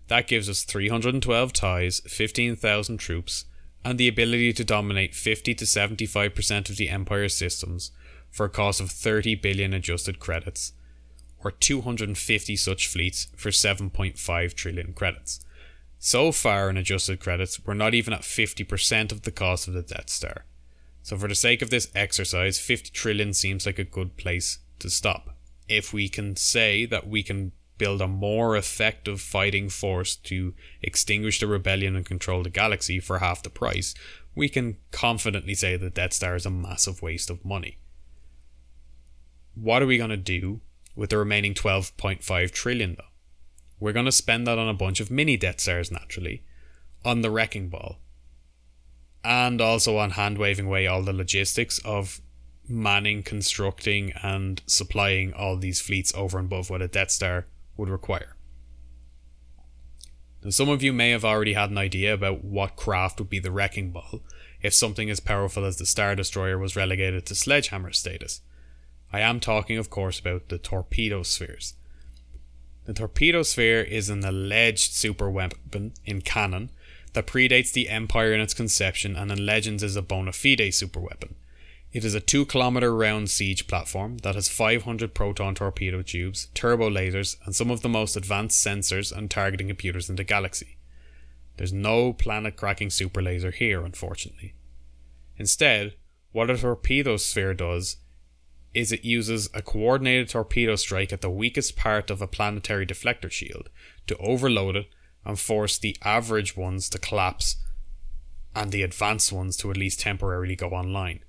That 0.09 0.27
gives 0.27 0.49
us 0.49 0.63
312 0.63 1.53
ties, 1.53 2.01
15,000 2.01 2.97
troops, 2.97 3.45
and 3.85 3.97
the 3.97 4.07
ability 4.07 4.53
to 4.53 4.63
dominate 4.63 5.13
50 5.13 5.53
to 5.53 5.65
75% 5.65 6.69
of 6.69 6.77
the 6.77 6.89
Empire's 6.89 7.35
systems 7.35 7.91
for 8.31 8.47
a 8.47 8.49
cost 8.49 8.81
of 8.81 8.89
30 8.89 9.35
billion 9.35 9.71
adjusted 9.71 10.19
credits, 10.19 10.73
or 11.43 11.51
250 11.51 12.55
such 12.55 12.87
fleets 12.87 13.27
for 13.35 13.49
7.5 13.49 14.53
trillion 14.55 14.93
credits. 14.93 15.45
So 15.99 16.31
far 16.31 16.71
in 16.71 16.77
adjusted 16.77 17.19
credits, 17.19 17.63
we're 17.63 17.75
not 17.75 17.93
even 17.93 18.13
at 18.13 18.21
50% 18.21 19.11
of 19.11 19.21
the 19.21 19.31
cost 19.31 19.67
of 19.67 19.75
the 19.75 19.83
Death 19.83 20.09
Star. 20.09 20.45
So, 21.03 21.17
for 21.17 21.27
the 21.27 21.35
sake 21.35 21.61
of 21.61 21.69
this 21.69 21.89
exercise, 21.95 22.59
50 22.59 22.89
trillion 22.91 23.33
seems 23.33 23.65
like 23.65 23.79
a 23.79 23.83
good 23.83 24.17
place 24.17 24.59
to 24.79 24.89
stop. 24.89 25.35
If 25.67 25.93
we 25.93 26.09
can 26.09 26.35
say 26.35 26.85
that 26.85 27.07
we 27.07 27.23
can 27.23 27.51
build 27.79 28.01
a 28.01 28.07
more 28.07 28.55
effective 28.55 29.19
fighting 29.19 29.69
force 29.69 30.15
to 30.15 30.53
extinguish 30.83 31.39
the 31.39 31.47
rebellion 31.47 31.95
and 31.95 32.05
control 32.05 32.43
the 32.43 32.51
galaxy 32.51 32.99
for 32.99 33.17
half 33.17 33.41
the 33.41 33.49
price, 33.49 33.95
we 34.35 34.47
can 34.47 34.77
confidently 34.91 35.55
say 35.55 35.75
that 35.75 35.95
Death 35.95 36.13
Star 36.13 36.35
is 36.35 36.45
a 36.45 36.51
massive 36.51 37.01
waste 37.01 37.31
of 37.31 37.43
money. 37.43 37.79
What 39.55 39.81
are 39.81 39.87
we 39.87 39.97
going 39.97 40.11
to 40.11 40.17
do 40.17 40.61
with 40.95 41.09
the 41.09 41.17
remaining 41.17 41.55
12.5 41.55 42.51
trillion 42.51 42.95
though? 42.95 43.03
We're 43.79 43.93
going 43.93 44.05
to 44.05 44.11
spend 44.11 44.45
that 44.45 44.59
on 44.59 44.67
a 44.67 44.73
bunch 44.73 44.99
of 44.99 45.09
mini 45.09 45.37
Death 45.37 45.61
Stars, 45.61 45.91
naturally, 45.91 46.43
on 47.05 47.21
the 47.21 47.31
Wrecking 47.31 47.69
Ball, 47.69 47.97
and 49.23 49.61
also 49.61 49.97
on 49.97 50.11
hand 50.11 50.37
waving 50.37 50.65
away 50.67 50.85
all 50.85 51.01
the 51.01 51.13
logistics 51.13 51.79
of 51.79 52.19
manning, 52.67 53.23
constructing, 53.23 54.11
and 54.21 54.61
supplying 54.67 55.33
all 55.33 55.57
these 55.57 55.81
fleets 55.81 56.13
over 56.13 56.37
and 56.37 56.47
above 56.47 56.69
what 56.69 56.81
a 56.81 56.87
Death 56.87 57.11
Star 57.11 57.47
would 57.79 57.89
require. 57.89 58.35
Now, 60.43 60.51
some 60.51 60.69
of 60.69 60.83
you 60.83 60.93
may 60.93 61.09
have 61.09 61.25
already 61.25 61.53
had 61.53 61.69
an 61.69 61.77
idea 61.77 62.13
about 62.13 62.43
what 62.43 62.75
craft 62.75 63.19
would 63.19 63.29
be 63.29 63.39
the 63.39 63.51
Wrecking 63.51 63.91
Ball 63.91 64.21
if 64.61 64.73
something 64.73 65.09
as 65.09 65.19
powerful 65.19 65.65
as 65.65 65.77
the 65.77 65.85
Star 65.85 66.15
Destroyer 66.15 66.57
was 66.57 66.75
relegated 66.75 67.25
to 67.25 67.35
sledgehammer 67.35 67.91
status. 67.91 68.41
I 69.11 69.21
am 69.21 69.39
talking, 69.39 69.77
of 69.77 69.89
course, 69.89 70.19
about 70.19 70.49
the 70.49 70.57
torpedo 70.57 71.23
spheres. 71.23 71.73
The 72.85 72.93
torpedo 72.93 73.43
sphere 73.43 73.81
is 73.81 74.09
an 74.09 74.23
alleged 74.23 74.93
super 74.93 75.29
weapon 75.29 75.93
in 76.05 76.21
canon 76.21 76.71
that 77.13 77.27
predates 77.27 77.71
the 77.71 77.89
Empire 77.89 78.33
in 78.33 78.41
its 78.41 78.53
conception 78.53 79.15
and 79.15 79.31
in 79.31 79.45
Legends 79.45 79.83
is 79.83 79.95
a 79.95 80.01
bona 80.01 80.31
fide 80.31 80.73
super 80.73 80.99
weapon. 80.99 81.35
It 81.91 82.05
is 82.05 82.13
a 82.13 82.19
2 82.19 82.45
kilometer 82.45 82.95
round 82.95 83.31
siege 83.31 83.65
platform 83.65 84.19
that 84.19 84.35
has 84.35 84.47
500 84.47 85.15
proton 85.15 85.55
torpedo 85.55 86.03
tubes, 86.03 86.47
turbo 86.53 86.87
lasers, 86.87 87.37
and 87.45 87.55
some 87.55 87.71
of 87.71 87.81
the 87.81 87.89
most 87.89 88.15
advanced 88.15 88.63
sensors 88.63 89.11
and 89.11 89.29
targeting 89.29 89.67
computers 89.67 90.07
in 90.07 90.15
the 90.15 90.23
galaxy. 90.23 90.77
There's 91.57 91.73
no 91.73 92.13
planet 92.13 92.55
cracking 92.55 92.91
super 92.91 93.23
laser 93.23 93.49
here, 93.49 93.83
unfortunately. 93.83 94.53
Instead, 95.37 95.95
what 96.31 96.51
a 96.51 96.57
torpedo 96.57 97.17
sphere 97.17 97.55
does 97.55 97.97
is 98.71 98.91
it 98.91 99.03
uses 99.03 99.49
a 99.55 99.63
coordinated 99.63 100.29
torpedo 100.29 100.75
strike 100.75 101.11
at 101.11 101.21
the 101.21 101.29
weakest 101.29 101.75
part 101.75 102.11
of 102.11 102.21
a 102.21 102.27
planetary 102.27 102.85
deflector 102.85 103.31
shield 103.31 103.67
to 104.05 104.15
overload 104.17 104.75
it 104.75 104.89
and 105.25 105.39
force 105.39 105.79
the 105.79 105.97
average 106.03 106.55
ones 106.55 106.87
to 106.87 106.99
collapse 106.99 107.55
and 108.55 108.71
the 108.71 108.83
advanced 108.83 109.31
ones 109.31 109.57
to 109.57 109.71
at 109.71 109.77
least 109.77 110.01
temporarily 110.01 110.55
go 110.55 110.69
online, 110.69 111.21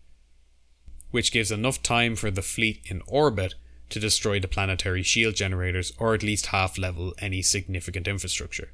which 1.11 1.32
gives 1.32 1.50
enough 1.50 1.82
time 1.82 2.16
for 2.16 2.30
the 2.30 2.42
fleet 2.42 2.80
in 2.84 3.02
orbit 3.06 3.54
to 3.88 3.98
destroy 3.98 4.38
the 4.38 4.48
planetary 4.48 5.02
shield 5.02 5.34
generators 5.34 5.92
or 5.98 6.14
at 6.14 6.22
least 6.22 6.46
half 6.46 6.78
level 6.78 7.14
any 7.18 7.42
significant 7.42 8.06
infrastructure. 8.06 8.72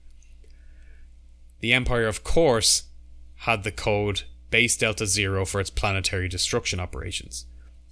The 1.60 1.72
Empire, 1.72 2.06
of 2.06 2.22
course, 2.22 2.84
had 3.40 3.64
the 3.64 3.72
code 3.72 4.22
Base 4.50 4.76
Delta 4.76 5.06
Zero 5.06 5.44
for 5.44 5.60
its 5.60 5.70
planetary 5.70 6.28
destruction 6.28 6.78
operations 6.78 7.46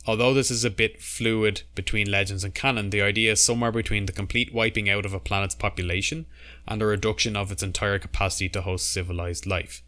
Although 0.07 0.35
this 0.35 0.51
is 0.51 0.65
a 0.65 0.71
bit 0.71 1.01
fluid 1.01 1.63
between 1.75 2.11
legends 2.11 2.45
and 2.45 2.55
canon, 2.55 2.91
the 2.91 3.01
idea 3.01 3.33
is 3.33 3.43
somewhere 3.43 3.73
between 3.73 4.05
the 4.05 4.13
complete 4.13 4.53
wiping 4.53 4.91
out 4.91 5.07
of 5.07 5.15
a 5.15 5.21
planet's 5.21 5.55
population 5.55 6.27
and 6.69 6.83
a 6.83 6.87
reduction 6.87 7.37
of 7.37 7.51
its 7.51 7.63
entire 7.63 7.99
capacity 7.99 8.51
to 8.51 8.63
host 8.63 8.91
civilized 8.91 9.47
life. 9.47 9.83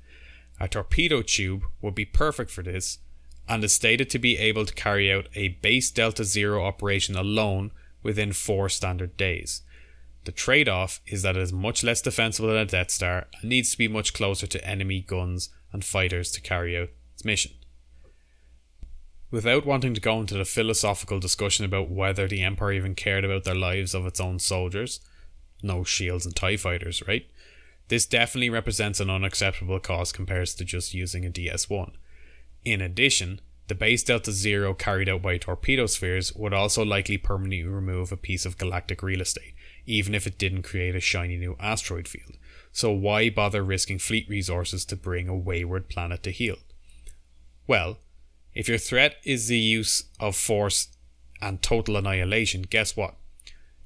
A 0.58 0.68
torpedo 0.68 1.20
tube 1.20 1.64
would 1.82 1.94
be 1.94 2.06
perfect 2.06 2.50
for 2.50 2.62
this 2.62 2.98
and 3.48 3.62
is 3.62 3.72
stated 3.72 4.10
to 4.10 4.18
be 4.18 4.38
able 4.38 4.66
to 4.66 4.74
carry 4.74 5.12
out 5.12 5.28
a 5.34 5.48
base 5.48 5.90
Delta 5.90 6.24
Zero 6.24 6.64
operation 6.64 7.16
alone 7.16 7.70
within 8.02 8.32
four 8.32 8.68
standard 8.68 9.16
days. 9.16 9.62
The 10.24 10.32
trade 10.32 10.68
off 10.68 11.00
is 11.06 11.22
that 11.22 11.36
it 11.36 11.42
is 11.42 11.52
much 11.52 11.84
less 11.84 12.02
defensible 12.02 12.48
than 12.48 12.56
a 12.56 12.64
Death 12.64 12.90
Star 12.90 13.28
and 13.40 13.48
needs 13.48 13.70
to 13.70 13.78
be 13.78 13.88
much 13.88 14.12
closer 14.12 14.46
to 14.48 14.66
enemy 14.66 15.00
guns 15.00 15.50
and 15.72 15.84
fighters 15.84 16.32
to 16.32 16.40
carry 16.40 16.76
out 16.76 16.88
its 17.14 17.24
mission. 17.24 17.52
Without 19.30 19.66
wanting 19.66 19.94
to 19.94 20.00
go 20.00 20.20
into 20.20 20.34
the 20.34 20.44
philosophical 20.44 21.20
discussion 21.20 21.64
about 21.64 21.90
whether 21.90 22.26
the 22.26 22.42
Empire 22.42 22.72
even 22.72 22.94
cared 22.94 23.24
about 23.24 23.44
their 23.44 23.54
lives 23.54 23.94
of 23.94 24.06
its 24.06 24.20
own 24.20 24.38
soldiers, 24.38 25.00
no 25.62 25.84
shields 25.84 26.26
and 26.26 26.34
TIE 26.34 26.56
fighters, 26.56 27.06
right? 27.06 27.26
This 27.88 28.06
definitely 28.06 28.50
represents 28.50 28.98
an 28.98 29.10
unacceptable 29.10 29.78
cost 29.78 30.14
compared 30.14 30.48
to 30.48 30.64
just 30.64 30.94
using 30.94 31.24
a 31.24 31.30
DS 31.30 31.70
1. 31.70 31.92
In 32.66 32.80
addition, 32.80 33.40
the 33.68 33.76
base 33.76 34.02
Delta 34.02 34.32
Zero 34.32 34.74
carried 34.74 35.08
out 35.08 35.22
by 35.22 35.38
torpedo 35.38 35.86
spheres 35.86 36.34
would 36.34 36.52
also 36.52 36.84
likely 36.84 37.16
permanently 37.16 37.62
remove 37.62 38.10
a 38.10 38.16
piece 38.16 38.44
of 38.44 38.58
galactic 38.58 39.04
real 39.04 39.20
estate, 39.20 39.54
even 39.86 40.16
if 40.16 40.26
it 40.26 40.36
didn't 40.36 40.64
create 40.64 40.96
a 40.96 41.00
shiny 41.00 41.36
new 41.36 41.54
asteroid 41.60 42.08
field. 42.08 42.36
So 42.72 42.90
why 42.90 43.30
bother 43.30 43.62
risking 43.62 44.00
fleet 44.00 44.28
resources 44.28 44.84
to 44.86 44.96
bring 44.96 45.28
a 45.28 45.36
wayward 45.36 45.88
planet 45.88 46.24
to 46.24 46.32
heel? 46.32 46.56
Well, 47.68 47.98
if 48.52 48.66
your 48.66 48.78
threat 48.78 49.14
is 49.22 49.46
the 49.46 49.58
use 49.58 50.02
of 50.18 50.34
force 50.34 50.88
and 51.40 51.62
total 51.62 51.96
annihilation, 51.96 52.62
guess 52.62 52.96
what? 52.96 53.14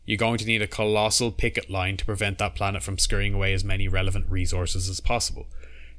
You're 0.06 0.16
going 0.16 0.38
to 0.38 0.46
need 0.46 0.62
a 0.62 0.66
colossal 0.66 1.32
picket 1.32 1.68
line 1.68 1.98
to 1.98 2.06
prevent 2.06 2.38
that 2.38 2.54
planet 2.54 2.82
from 2.82 2.96
scurrying 2.96 3.34
away 3.34 3.52
as 3.52 3.62
many 3.62 3.88
relevant 3.88 4.30
resources 4.30 4.88
as 4.88 5.00
possible. 5.00 5.48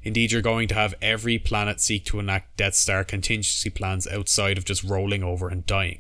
Indeed, 0.04 0.32
you're 0.32 0.42
going 0.42 0.68
to 0.70 0.76
have 0.76 0.96
every 1.02 1.38
planet 1.38 1.80
seek 1.80 2.06
to 2.06 2.20
enact 2.20 2.58
Death 2.58 2.76
Star 2.76 3.04
contingency 3.04 3.70
plans 3.70 4.08
outside 4.08 4.58
of 4.58 4.66
just 4.66 4.84
rolling 4.84 5.24
over 5.24 5.48
and 5.48 5.66
dying. 5.66 6.00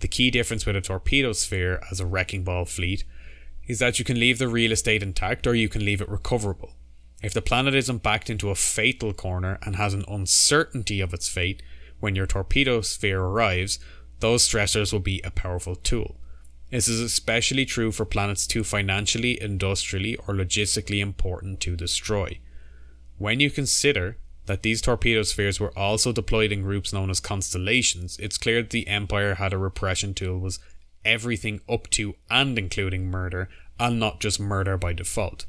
The 0.00 0.08
key 0.08 0.30
difference 0.30 0.66
with 0.66 0.76
a 0.76 0.80
torpedo 0.80 1.32
sphere 1.32 1.80
as 1.90 2.00
a 2.00 2.06
wrecking 2.06 2.44
ball 2.44 2.64
fleet 2.64 3.04
is 3.66 3.78
that 3.78 3.98
you 3.98 4.04
can 4.04 4.18
leave 4.18 4.38
the 4.38 4.48
real 4.48 4.72
estate 4.72 5.02
intact 5.02 5.46
or 5.46 5.54
you 5.54 5.68
can 5.68 5.84
leave 5.84 6.00
it 6.00 6.08
recoverable. 6.08 6.74
If 7.22 7.34
the 7.34 7.42
planet 7.42 7.74
isn't 7.74 8.02
backed 8.02 8.30
into 8.30 8.50
a 8.50 8.54
fatal 8.54 9.12
corner 9.12 9.58
and 9.62 9.76
has 9.76 9.92
an 9.92 10.04
uncertainty 10.08 11.00
of 11.00 11.12
its 11.12 11.28
fate, 11.28 11.62
when 12.00 12.14
your 12.14 12.26
torpedo 12.26 12.80
sphere 12.80 13.20
arrives, 13.20 13.78
those 14.20 14.48
stressors 14.48 14.92
will 14.92 15.00
be 15.00 15.20
a 15.22 15.30
powerful 15.30 15.74
tool. 15.74 16.16
This 16.70 16.86
is 16.86 17.00
especially 17.00 17.64
true 17.64 17.90
for 17.90 18.04
planets 18.04 18.46
too 18.46 18.62
financially, 18.62 19.40
industrially, 19.40 20.16
or 20.16 20.34
logistically 20.34 21.00
important 21.00 21.60
to 21.60 21.76
destroy. 21.76 22.38
When 23.18 23.40
you 23.40 23.50
consider 23.50 24.16
that 24.46 24.62
these 24.62 24.80
torpedo 24.80 25.22
spheres 25.24 25.60
were 25.60 25.76
also 25.76 26.12
deployed 26.12 26.52
in 26.52 26.62
groups 26.62 26.92
known 26.92 27.10
as 27.10 27.20
constellations, 27.20 28.16
it's 28.18 28.38
clear 28.38 28.62
that 28.62 28.70
the 28.70 28.86
Empire 28.86 29.34
had 29.34 29.52
a 29.52 29.58
repression 29.58 30.14
tool 30.14 30.38
was 30.38 30.60
everything 31.04 31.60
up 31.68 31.90
to 31.90 32.14
and 32.30 32.56
including 32.58 33.10
murder, 33.10 33.48
and 33.78 33.98
not 33.98 34.20
just 34.20 34.40
murder 34.40 34.76
by 34.76 34.92
default. 34.92 35.46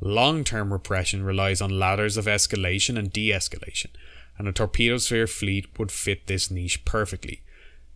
Long 0.00 0.42
term 0.42 0.72
repression 0.72 1.22
relies 1.22 1.60
on 1.60 1.78
ladders 1.78 2.16
of 2.16 2.24
escalation 2.24 2.98
and 2.98 3.12
de 3.12 3.30
escalation, 3.30 3.90
and 4.38 4.48
a 4.48 4.52
torpedo 4.52 4.96
sphere 4.98 5.26
fleet 5.26 5.78
would 5.78 5.92
fit 5.92 6.26
this 6.26 6.50
niche 6.50 6.84
perfectly. 6.84 7.42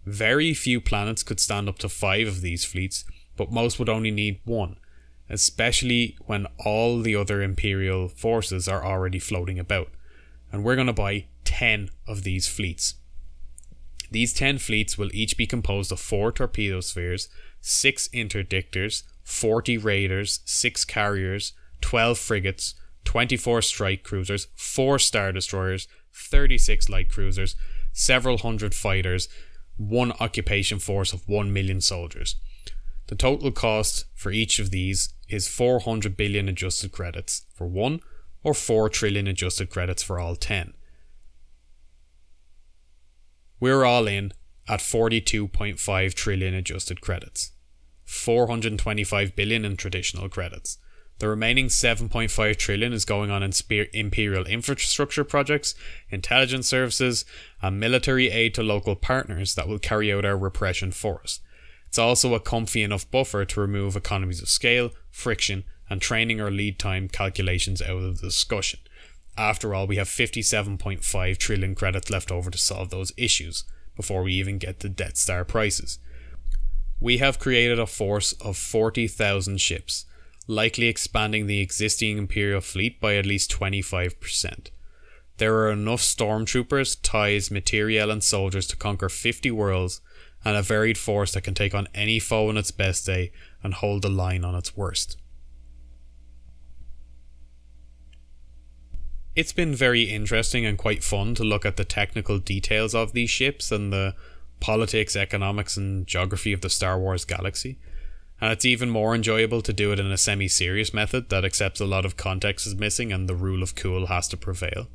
Very 0.05 0.55
few 0.55 0.81
planets 0.81 1.23
could 1.23 1.41
stand 1.41 1.69
up 1.69 1.79
to 1.79 1.89
five 1.89 2.29
of 2.29 2.43
these 2.43 2.65
fleets, 2.65 3.05
but 3.37 3.51
most 3.51 3.79
would 3.79 3.89
only 3.89 4.11
need 4.11 4.41
one, 4.45 4.77
especially 5.29 6.17
when 6.27 6.47
all 6.65 7.01
the 7.01 7.17
other 7.17 7.43
Imperial 7.43 8.09
forces 8.09 8.69
are 8.69 8.85
already 8.85 9.19
floating 9.19 9.59
about. 9.59 9.89
And 10.53 10.63
we're 10.65 10.77
going 10.77 10.87
to 10.87 10.93
buy 10.93 11.27
10 11.45 11.91
of 12.07 12.23
these 12.23 12.49
fleets. 12.49 12.95
These 14.11 14.33
10 14.35 14.59
fleets 14.59 14.97
will 14.97 15.11
each 15.13 15.37
be 15.37 15.47
composed 15.47 15.91
of 15.91 16.01
4 16.01 16.33
torpedo 16.33 16.81
spheres, 16.81 17.29
6 17.61 18.09
interdictors, 18.09 19.03
40 19.25 19.79
raiders, 19.79 20.41
6 20.45 20.85
carriers, 20.85 21.53
12 21.81 22.17
frigates, 22.17 22.75
24 23.05 23.63
strike 23.63 24.03
cruisers, 24.05 24.47
4 24.55 24.99
star 24.99 25.33
destroyers, 25.33 25.89
36 26.13 26.89
light 26.89 27.11
cruisers, 27.11 27.57
several 27.93 28.39
hundred 28.39 28.75
fighters, 28.75 29.29
one 29.77 30.13
occupation 30.21 30.79
force 30.79 31.13
of 31.13 31.29
1 31.29 31.53
million 31.53 31.81
soldiers. 31.81 32.37
The 33.09 33.15
total 33.15 33.53
cost 33.53 34.07
for 34.15 34.33
each 34.33 34.59
of 34.59 34.71
these 34.71 35.13
is 35.29 35.49
400 35.49 36.17
billion 36.17 36.49
adjusted 36.49 36.93
credits 36.93 37.47
for 37.55 37.67
one, 37.67 38.01
or 38.43 38.55
4 38.55 38.89
trillion 38.89 39.27
adjusted 39.27 39.71
credits 39.71 40.03
for 40.03 40.19
all 40.19 40.37
10. 40.37 40.75
We're 43.59 43.85
all 43.85 44.07
in 44.07 44.33
at 44.69 44.81
42.5 44.81 46.15
trillion 46.15 46.55
adjusted 46.55 47.01
credits, 47.01 47.53
425 48.05 49.35
billion 49.35 49.65
in 49.65 49.77
traditional 49.77 50.29
credits. 50.29 50.79
The 51.19 51.29
remaining 51.29 51.69
7.5 51.69 52.57
trillion 52.57 52.93
is 52.93 53.07
going 53.07 53.31
on 53.31 53.43
in 53.43 53.53
imperial 53.95 54.45
infrastructure 54.45 55.25
projects, 55.25 55.75
intelligence 56.11 56.69
services, 56.69 57.25
and 57.63 57.81
military 57.81 58.31
aid 58.31 58.55
to 58.55 58.63
local 58.63 58.97
partners 58.97 59.55
that 59.55 59.67
will 59.67 59.79
carry 59.79 60.13
out 60.13 60.27
our 60.27 60.37
repression 60.37 60.93
for 60.93 61.23
us. 61.23 61.41
It's 61.97 61.99
also 61.99 62.35
a 62.35 62.41
comfy 62.41 62.83
enough 62.83 63.11
buffer 63.11 63.47
to 63.47 63.61
remove 63.63 63.97
economies 63.97 64.43
of 64.43 64.51
scale, 64.51 64.91
friction, 65.11 65.65
and 65.89 65.99
training 65.99 66.43
or 66.43 66.51
lead 66.51 66.79
time 66.79 67.09
calculations 67.09 67.81
out 67.81 68.03
of 68.03 68.21
the 68.21 68.27
discussion. 68.27 68.81
After 69.39 69.75
all, 69.75 69.87
we 69.87 69.97
have 69.97 70.07
57.5 70.07 71.39
trillion 71.39 71.75
credits 71.75 72.11
left 72.11 72.31
over 72.31 72.51
to 72.51 72.59
solve 72.59 72.91
those 72.91 73.13
issues 73.17 73.65
before 73.97 74.23
we 74.23 74.35
even 74.35 74.59
get 74.59 74.79
to 74.81 74.91
Death 74.91 75.17
Star 75.17 75.43
prices. 75.47 75.99
We 77.01 77.17
have 77.17 77.39
created 77.39 77.79
a 77.79 77.87
force 77.87 78.35
of 78.43 78.59
40,000 78.59 79.59
ships 79.59 80.05
likely 80.47 80.89
expanding 80.89 81.47
the 81.47 81.63
existing 81.63 82.19
Imperial 82.19 82.61
fleet 82.61 83.01
by 83.01 83.17
at 83.17 83.25
least 83.25 83.51
25%. 83.51 84.69
There 85.39 85.55
are 85.61 85.73
enough 85.73 86.03
stormtroopers, 86.03 86.99
ties, 87.03 87.51
materiel, 87.51 88.11
and 88.11 88.23
soldiers 88.23 88.67
to 88.67 88.77
conquer 88.77 89.09
50 89.09 89.51
worlds, 89.51 90.03
and 90.47 90.57
a 90.57 90.63
varied 90.63 90.97
force 90.97 91.33
that 91.33 91.43
can 91.43 91.55
take 91.55 91.75
on 91.75 91.89
any 91.93 92.21
foe 92.21 92.49
on 92.49 92.57
its 92.57 92.71
best 92.71 93.05
day 93.05 93.33
and 93.63 93.75
hold 93.75 94.03
the 94.03 94.09
line 94.09 94.45
on 94.45 94.55
its 94.55 94.77
worst. 94.77 95.17
It's 99.35 99.53
been 99.53 99.75
very 99.75 100.05
interesting 100.05 100.65
and 100.65 100.79
quite 100.79 101.03
fun 101.03 101.35
to 101.35 101.45
look 101.45 101.67
at 101.67 101.77
the 101.77 101.85
technical 101.85 102.39
details 102.39 102.95
of 102.95 103.13
these 103.13 103.29
ships 103.29 103.73
and 103.73 103.93
the 103.93 104.15
politics, 104.61 105.17
economics, 105.17 105.77
and 105.77 106.07
geography 106.07 106.53
of 106.53 106.61
the 106.61 106.71
Star 106.71 106.99
Wars 106.99 107.25
galaxy 107.25 107.79
and 108.41 108.53
it's 108.53 108.65
even 108.65 108.91
more 108.91 109.15
enjoyable 109.15 109.63
to 109.63 109.73
do 109.73 109.93
it 109.93 110.01
in 110.01 110.13
a 110.13 110.17
semi 110.17 110.49
serious 110.49 110.93
method 110.93 111.31
that 111.31 111.45
accepts 111.45 111.81
a 111.81 111.87
lot 111.87 112.05
of 112.05 112.17
context 112.17 112.67
is 112.67 112.75
missing 112.75 113.13
and 113.13 113.29
the 113.29 113.35
rule 113.35 113.63
of 113.63 113.75
cool 113.75 114.07
has 114.07 114.29
to 114.29 114.37
prevail. 114.37 114.89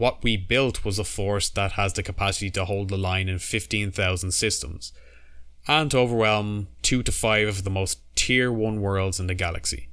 What 0.00 0.24
we 0.24 0.38
built 0.38 0.82
was 0.82 0.98
a 0.98 1.04
force 1.04 1.50
that 1.50 1.72
has 1.72 1.92
the 1.92 2.02
capacity 2.02 2.50
to 2.52 2.64
hold 2.64 2.88
the 2.88 2.96
line 2.96 3.28
in 3.28 3.38
15,000 3.38 4.30
systems, 4.32 4.94
and 5.68 5.90
to 5.90 5.98
overwhelm 5.98 6.68
2 6.80 7.02
to 7.02 7.12
5 7.12 7.48
of 7.48 7.64
the 7.64 7.70
most 7.70 7.98
tier 8.14 8.50
1 8.50 8.80
worlds 8.80 9.20
in 9.20 9.26
the 9.26 9.34
galaxy. 9.34 9.90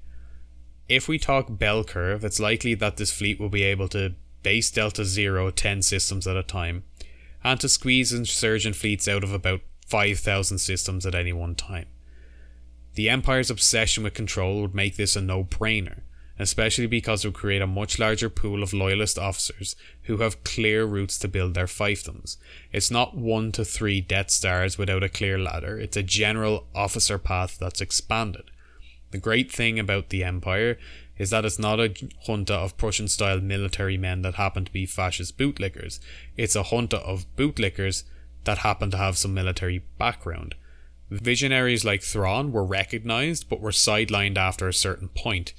If 0.87 1.09
we 1.09 1.19
talk 1.19 1.47
bell 1.49 1.83
curve, 1.83 2.23
it's 2.23 2.39
likely 2.39 2.73
that 2.75 2.95
this 2.95 3.11
fleet 3.11 3.37
will 3.37 3.49
be 3.49 3.63
able 3.63 3.89
to 3.89 4.15
base 4.43 4.71
Delta 4.71 5.03
Zero 5.03 5.51
10 5.51 5.81
systems 5.81 6.25
at 6.25 6.37
a 6.37 6.41
time, 6.41 6.85
and 7.43 7.59
to 7.59 7.67
squeeze 7.67 8.13
insurgent 8.13 8.77
fleets 8.77 9.09
out 9.09 9.25
of 9.25 9.33
about 9.33 9.59
5,000 9.87 10.59
systems 10.59 11.05
at 11.05 11.15
any 11.15 11.33
one 11.33 11.53
time. 11.53 11.87
The 12.93 13.09
Empire's 13.09 13.49
obsession 13.49 14.05
with 14.05 14.13
control 14.13 14.61
would 14.61 14.73
make 14.73 14.95
this 14.95 15.17
a 15.17 15.21
no 15.21 15.43
brainer, 15.43 16.03
especially 16.39 16.87
because 16.87 17.23
it 17.23 17.29
would 17.29 17.35
create 17.35 17.61
a 17.61 17.67
much 17.67 17.99
larger 17.99 18.29
pool 18.29 18.63
of 18.63 18.73
loyalist 18.73 19.17
officers 19.17 19.75
who 20.03 20.17
have 20.17 20.43
clear 20.43 20.85
routes 20.85 21.17
to 21.19 21.27
build 21.27 21.53
their 21.53 21.65
fiefdoms. 21.65 22.37
It's 22.71 22.91
not 22.91 23.17
one 23.17 23.51
to 23.53 23.65
three 23.65 24.01
Death 24.01 24.29
Stars 24.29 24.77
without 24.77 25.03
a 25.03 25.09
clear 25.09 25.37
ladder, 25.37 25.79
it's 25.79 25.97
a 25.97 26.03
general 26.03 26.67
officer 26.75 27.17
path 27.17 27.57
that's 27.59 27.81
expanded. 27.81 28.51
The 29.11 29.17
great 29.17 29.51
thing 29.51 29.79
about 29.79 30.09
the 30.09 30.23
Empire 30.23 30.77
is 31.17 31.29
that 31.31 31.45
it's 31.45 31.57
not 31.57 31.79
a 31.79 31.89
junta 31.89 32.53
of 32.53 32.77
Prussian 32.77 33.07
style 33.07 33.39
military 33.39 33.97
men 33.97 34.21
that 34.21 34.35
happen 34.35 34.65
to 34.65 34.71
be 34.71 34.85
fascist 34.85 35.37
bootlickers, 35.37 35.99
it's 36.35 36.55
a 36.55 36.63
junta 36.63 36.97
of 36.97 37.25
bootlickers 37.35 38.03
that 38.43 38.59
happen 38.59 38.91
to 38.91 38.97
have 38.97 39.17
some 39.17 39.33
military 39.33 39.83
background. 39.97 40.55
Visionaries 41.09 41.85
like 41.85 42.03
Thrawn 42.03 42.51
were 42.51 42.65
recognized 42.65 43.47
but 43.49 43.61
were 43.61 43.71
sidelined 43.71 44.37
after 44.37 44.67
a 44.67 44.73
certain 44.73 45.07
point, 45.09 45.53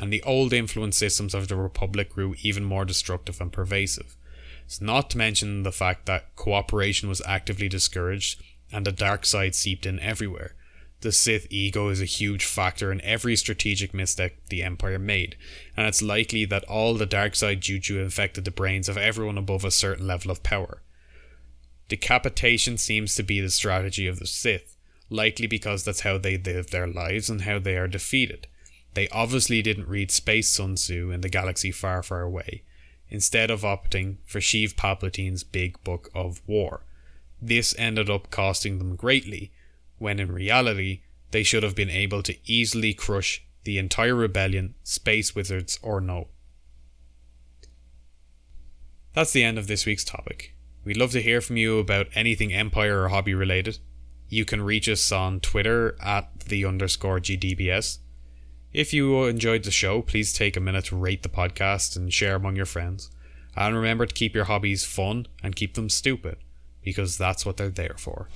and 0.00 0.10
the 0.10 0.22
old 0.22 0.52
influence 0.52 0.96
systems 0.96 1.34
of 1.34 1.48
the 1.48 1.56
Republic 1.56 2.10
grew 2.10 2.34
even 2.42 2.64
more 2.64 2.86
destructive 2.86 3.40
and 3.40 3.52
pervasive. 3.52 4.16
It's 4.64 4.80
not 4.80 5.10
to 5.10 5.18
mention 5.18 5.62
the 5.62 5.72
fact 5.72 6.06
that 6.06 6.34
cooperation 6.36 7.08
was 7.08 7.20
actively 7.26 7.68
discouraged 7.68 8.42
and 8.72 8.86
the 8.86 8.92
dark 8.92 9.26
side 9.26 9.54
seeped 9.54 9.84
in 9.84 10.00
everywhere. 10.00 10.54
The 11.02 11.12
Sith 11.12 11.46
ego 11.50 11.88
is 11.88 12.00
a 12.00 12.06
huge 12.06 12.44
factor 12.44 12.90
in 12.90 13.00
every 13.02 13.36
strategic 13.36 13.92
misstep 13.92 14.36
the 14.48 14.62
Empire 14.62 14.98
made, 14.98 15.36
and 15.76 15.86
it's 15.86 16.02
likely 16.02 16.44
that 16.46 16.64
all 16.64 16.94
the 16.94 17.06
dark 17.06 17.34
side 17.34 17.60
juju 17.60 17.98
infected 17.98 18.44
the 18.44 18.50
brains 18.50 18.88
of 18.88 18.96
everyone 18.96 19.38
above 19.38 19.64
a 19.64 19.70
certain 19.70 20.06
level 20.06 20.30
of 20.30 20.42
power. 20.42 20.82
Decapitation 21.88 22.78
seems 22.78 23.14
to 23.16 23.22
be 23.22 23.40
the 23.40 23.50
strategy 23.50 24.06
of 24.06 24.18
the 24.18 24.26
Sith, 24.26 24.76
likely 25.08 25.46
because 25.46 25.84
that's 25.84 26.00
how 26.00 26.16
they 26.16 26.38
live 26.38 26.70
their 26.70 26.86
lives 26.86 27.28
and 27.28 27.42
how 27.42 27.58
they 27.58 27.76
are 27.76 27.88
defeated. 27.88 28.46
They 28.94 29.08
obviously 29.08 29.62
didn't 29.62 29.88
read 29.88 30.10
Space 30.10 30.48
Sun 30.48 30.74
Tzu 30.74 31.10
in 31.10 31.20
the 31.20 31.28
galaxy 31.28 31.70
far, 31.70 32.02
far 32.02 32.22
away, 32.22 32.62
instead 33.08 33.50
of 33.50 33.62
opting 33.62 34.16
for 34.24 34.40
Sheev 34.40 34.76
Palpatine's 34.76 35.44
Big 35.44 35.82
Book 35.84 36.10
of 36.14 36.40
War. 36.46 36.82
This 37.40 37.74
ended 37.78 38.10
up 38.10 38.30
costing 38.30 38.78
them 38.78 38.96
greatly, 38.96 39.52
when 39.98 40.18
in 40.18 40.32
reality, 40.32 41.02
they 41.30 41.42
should 41.42 41.62
have 41.62 41.74
been 41.74 41.90
able 41.90 42.22
to 42.22 42.36
easily 42.44 42.92
crush 42.92 43.44
the 43.64 43.78
entire 43.78 44.14
rebellion, 44.14 44.74
space 44.82 45.34
wizards 45.34 45.78
or 45.82 46.00
no. 46.00 46.28
That's 49.12 49.32
the 49.32 49.44
end 49.44 49.58
of 49.58 49.66
this 49.66 49.86
week's 49.86 50.04
topic. 50.04 50.54
We'd 50.84 50.96
love 50.96 51.10
to 51.12 51.22
hear 51.22 51.40
from 51.40 51.56
you 51.56 51.78
about 51.78 52.08
anything 52.14 52.52
Empire 52.52 53.02
or 53.02 53.08
hobby 53.08 53.34
related. 53.34 53.78
You 54.28 54.44
can 54.44 54.62
reach 54.62 54.88
us 54.88 55.12
on 55.12 55.40
Twitter 55.40 55.96
at 56.00 56.40
the 56.40 56.64
underscore 56.64 57.20
GDBS. 57.20 57.98
If 58.72 58.92
you 58.92 59.24
enjoyed 59.24 59.64
the 59.64 59.72
show, 59.72 60.00
please 60.00 60.32
take 60.32 60.56
a 60.56 60.60
minute 60.60 60.84
to 60.86 60.96
rate 60.96 61.24
the 61.24 61.28
podcast 61.28 61.96
and 61.96 62.12
share 62.12 62.36
among 62.36 62.54
your 62.54 62.66
friends. 62.66 63.10
And 63.56 63.74
remember 63.74 64.06
to 64.06 64.14
keep 64.14 64.32
your 64.32 64.44
hobbies 64.44 64.84
fun 64.84 65.26
and 65.42 65.56
keep 65.56 65.74
them 65.74 65.88
stupid, 65.88 66.36
because 66.84 67.18
that's 67.18 67.44
what 67.44 67.56
they're 67.56 67.68
there 67.68 67.96
for. 67.98 68.28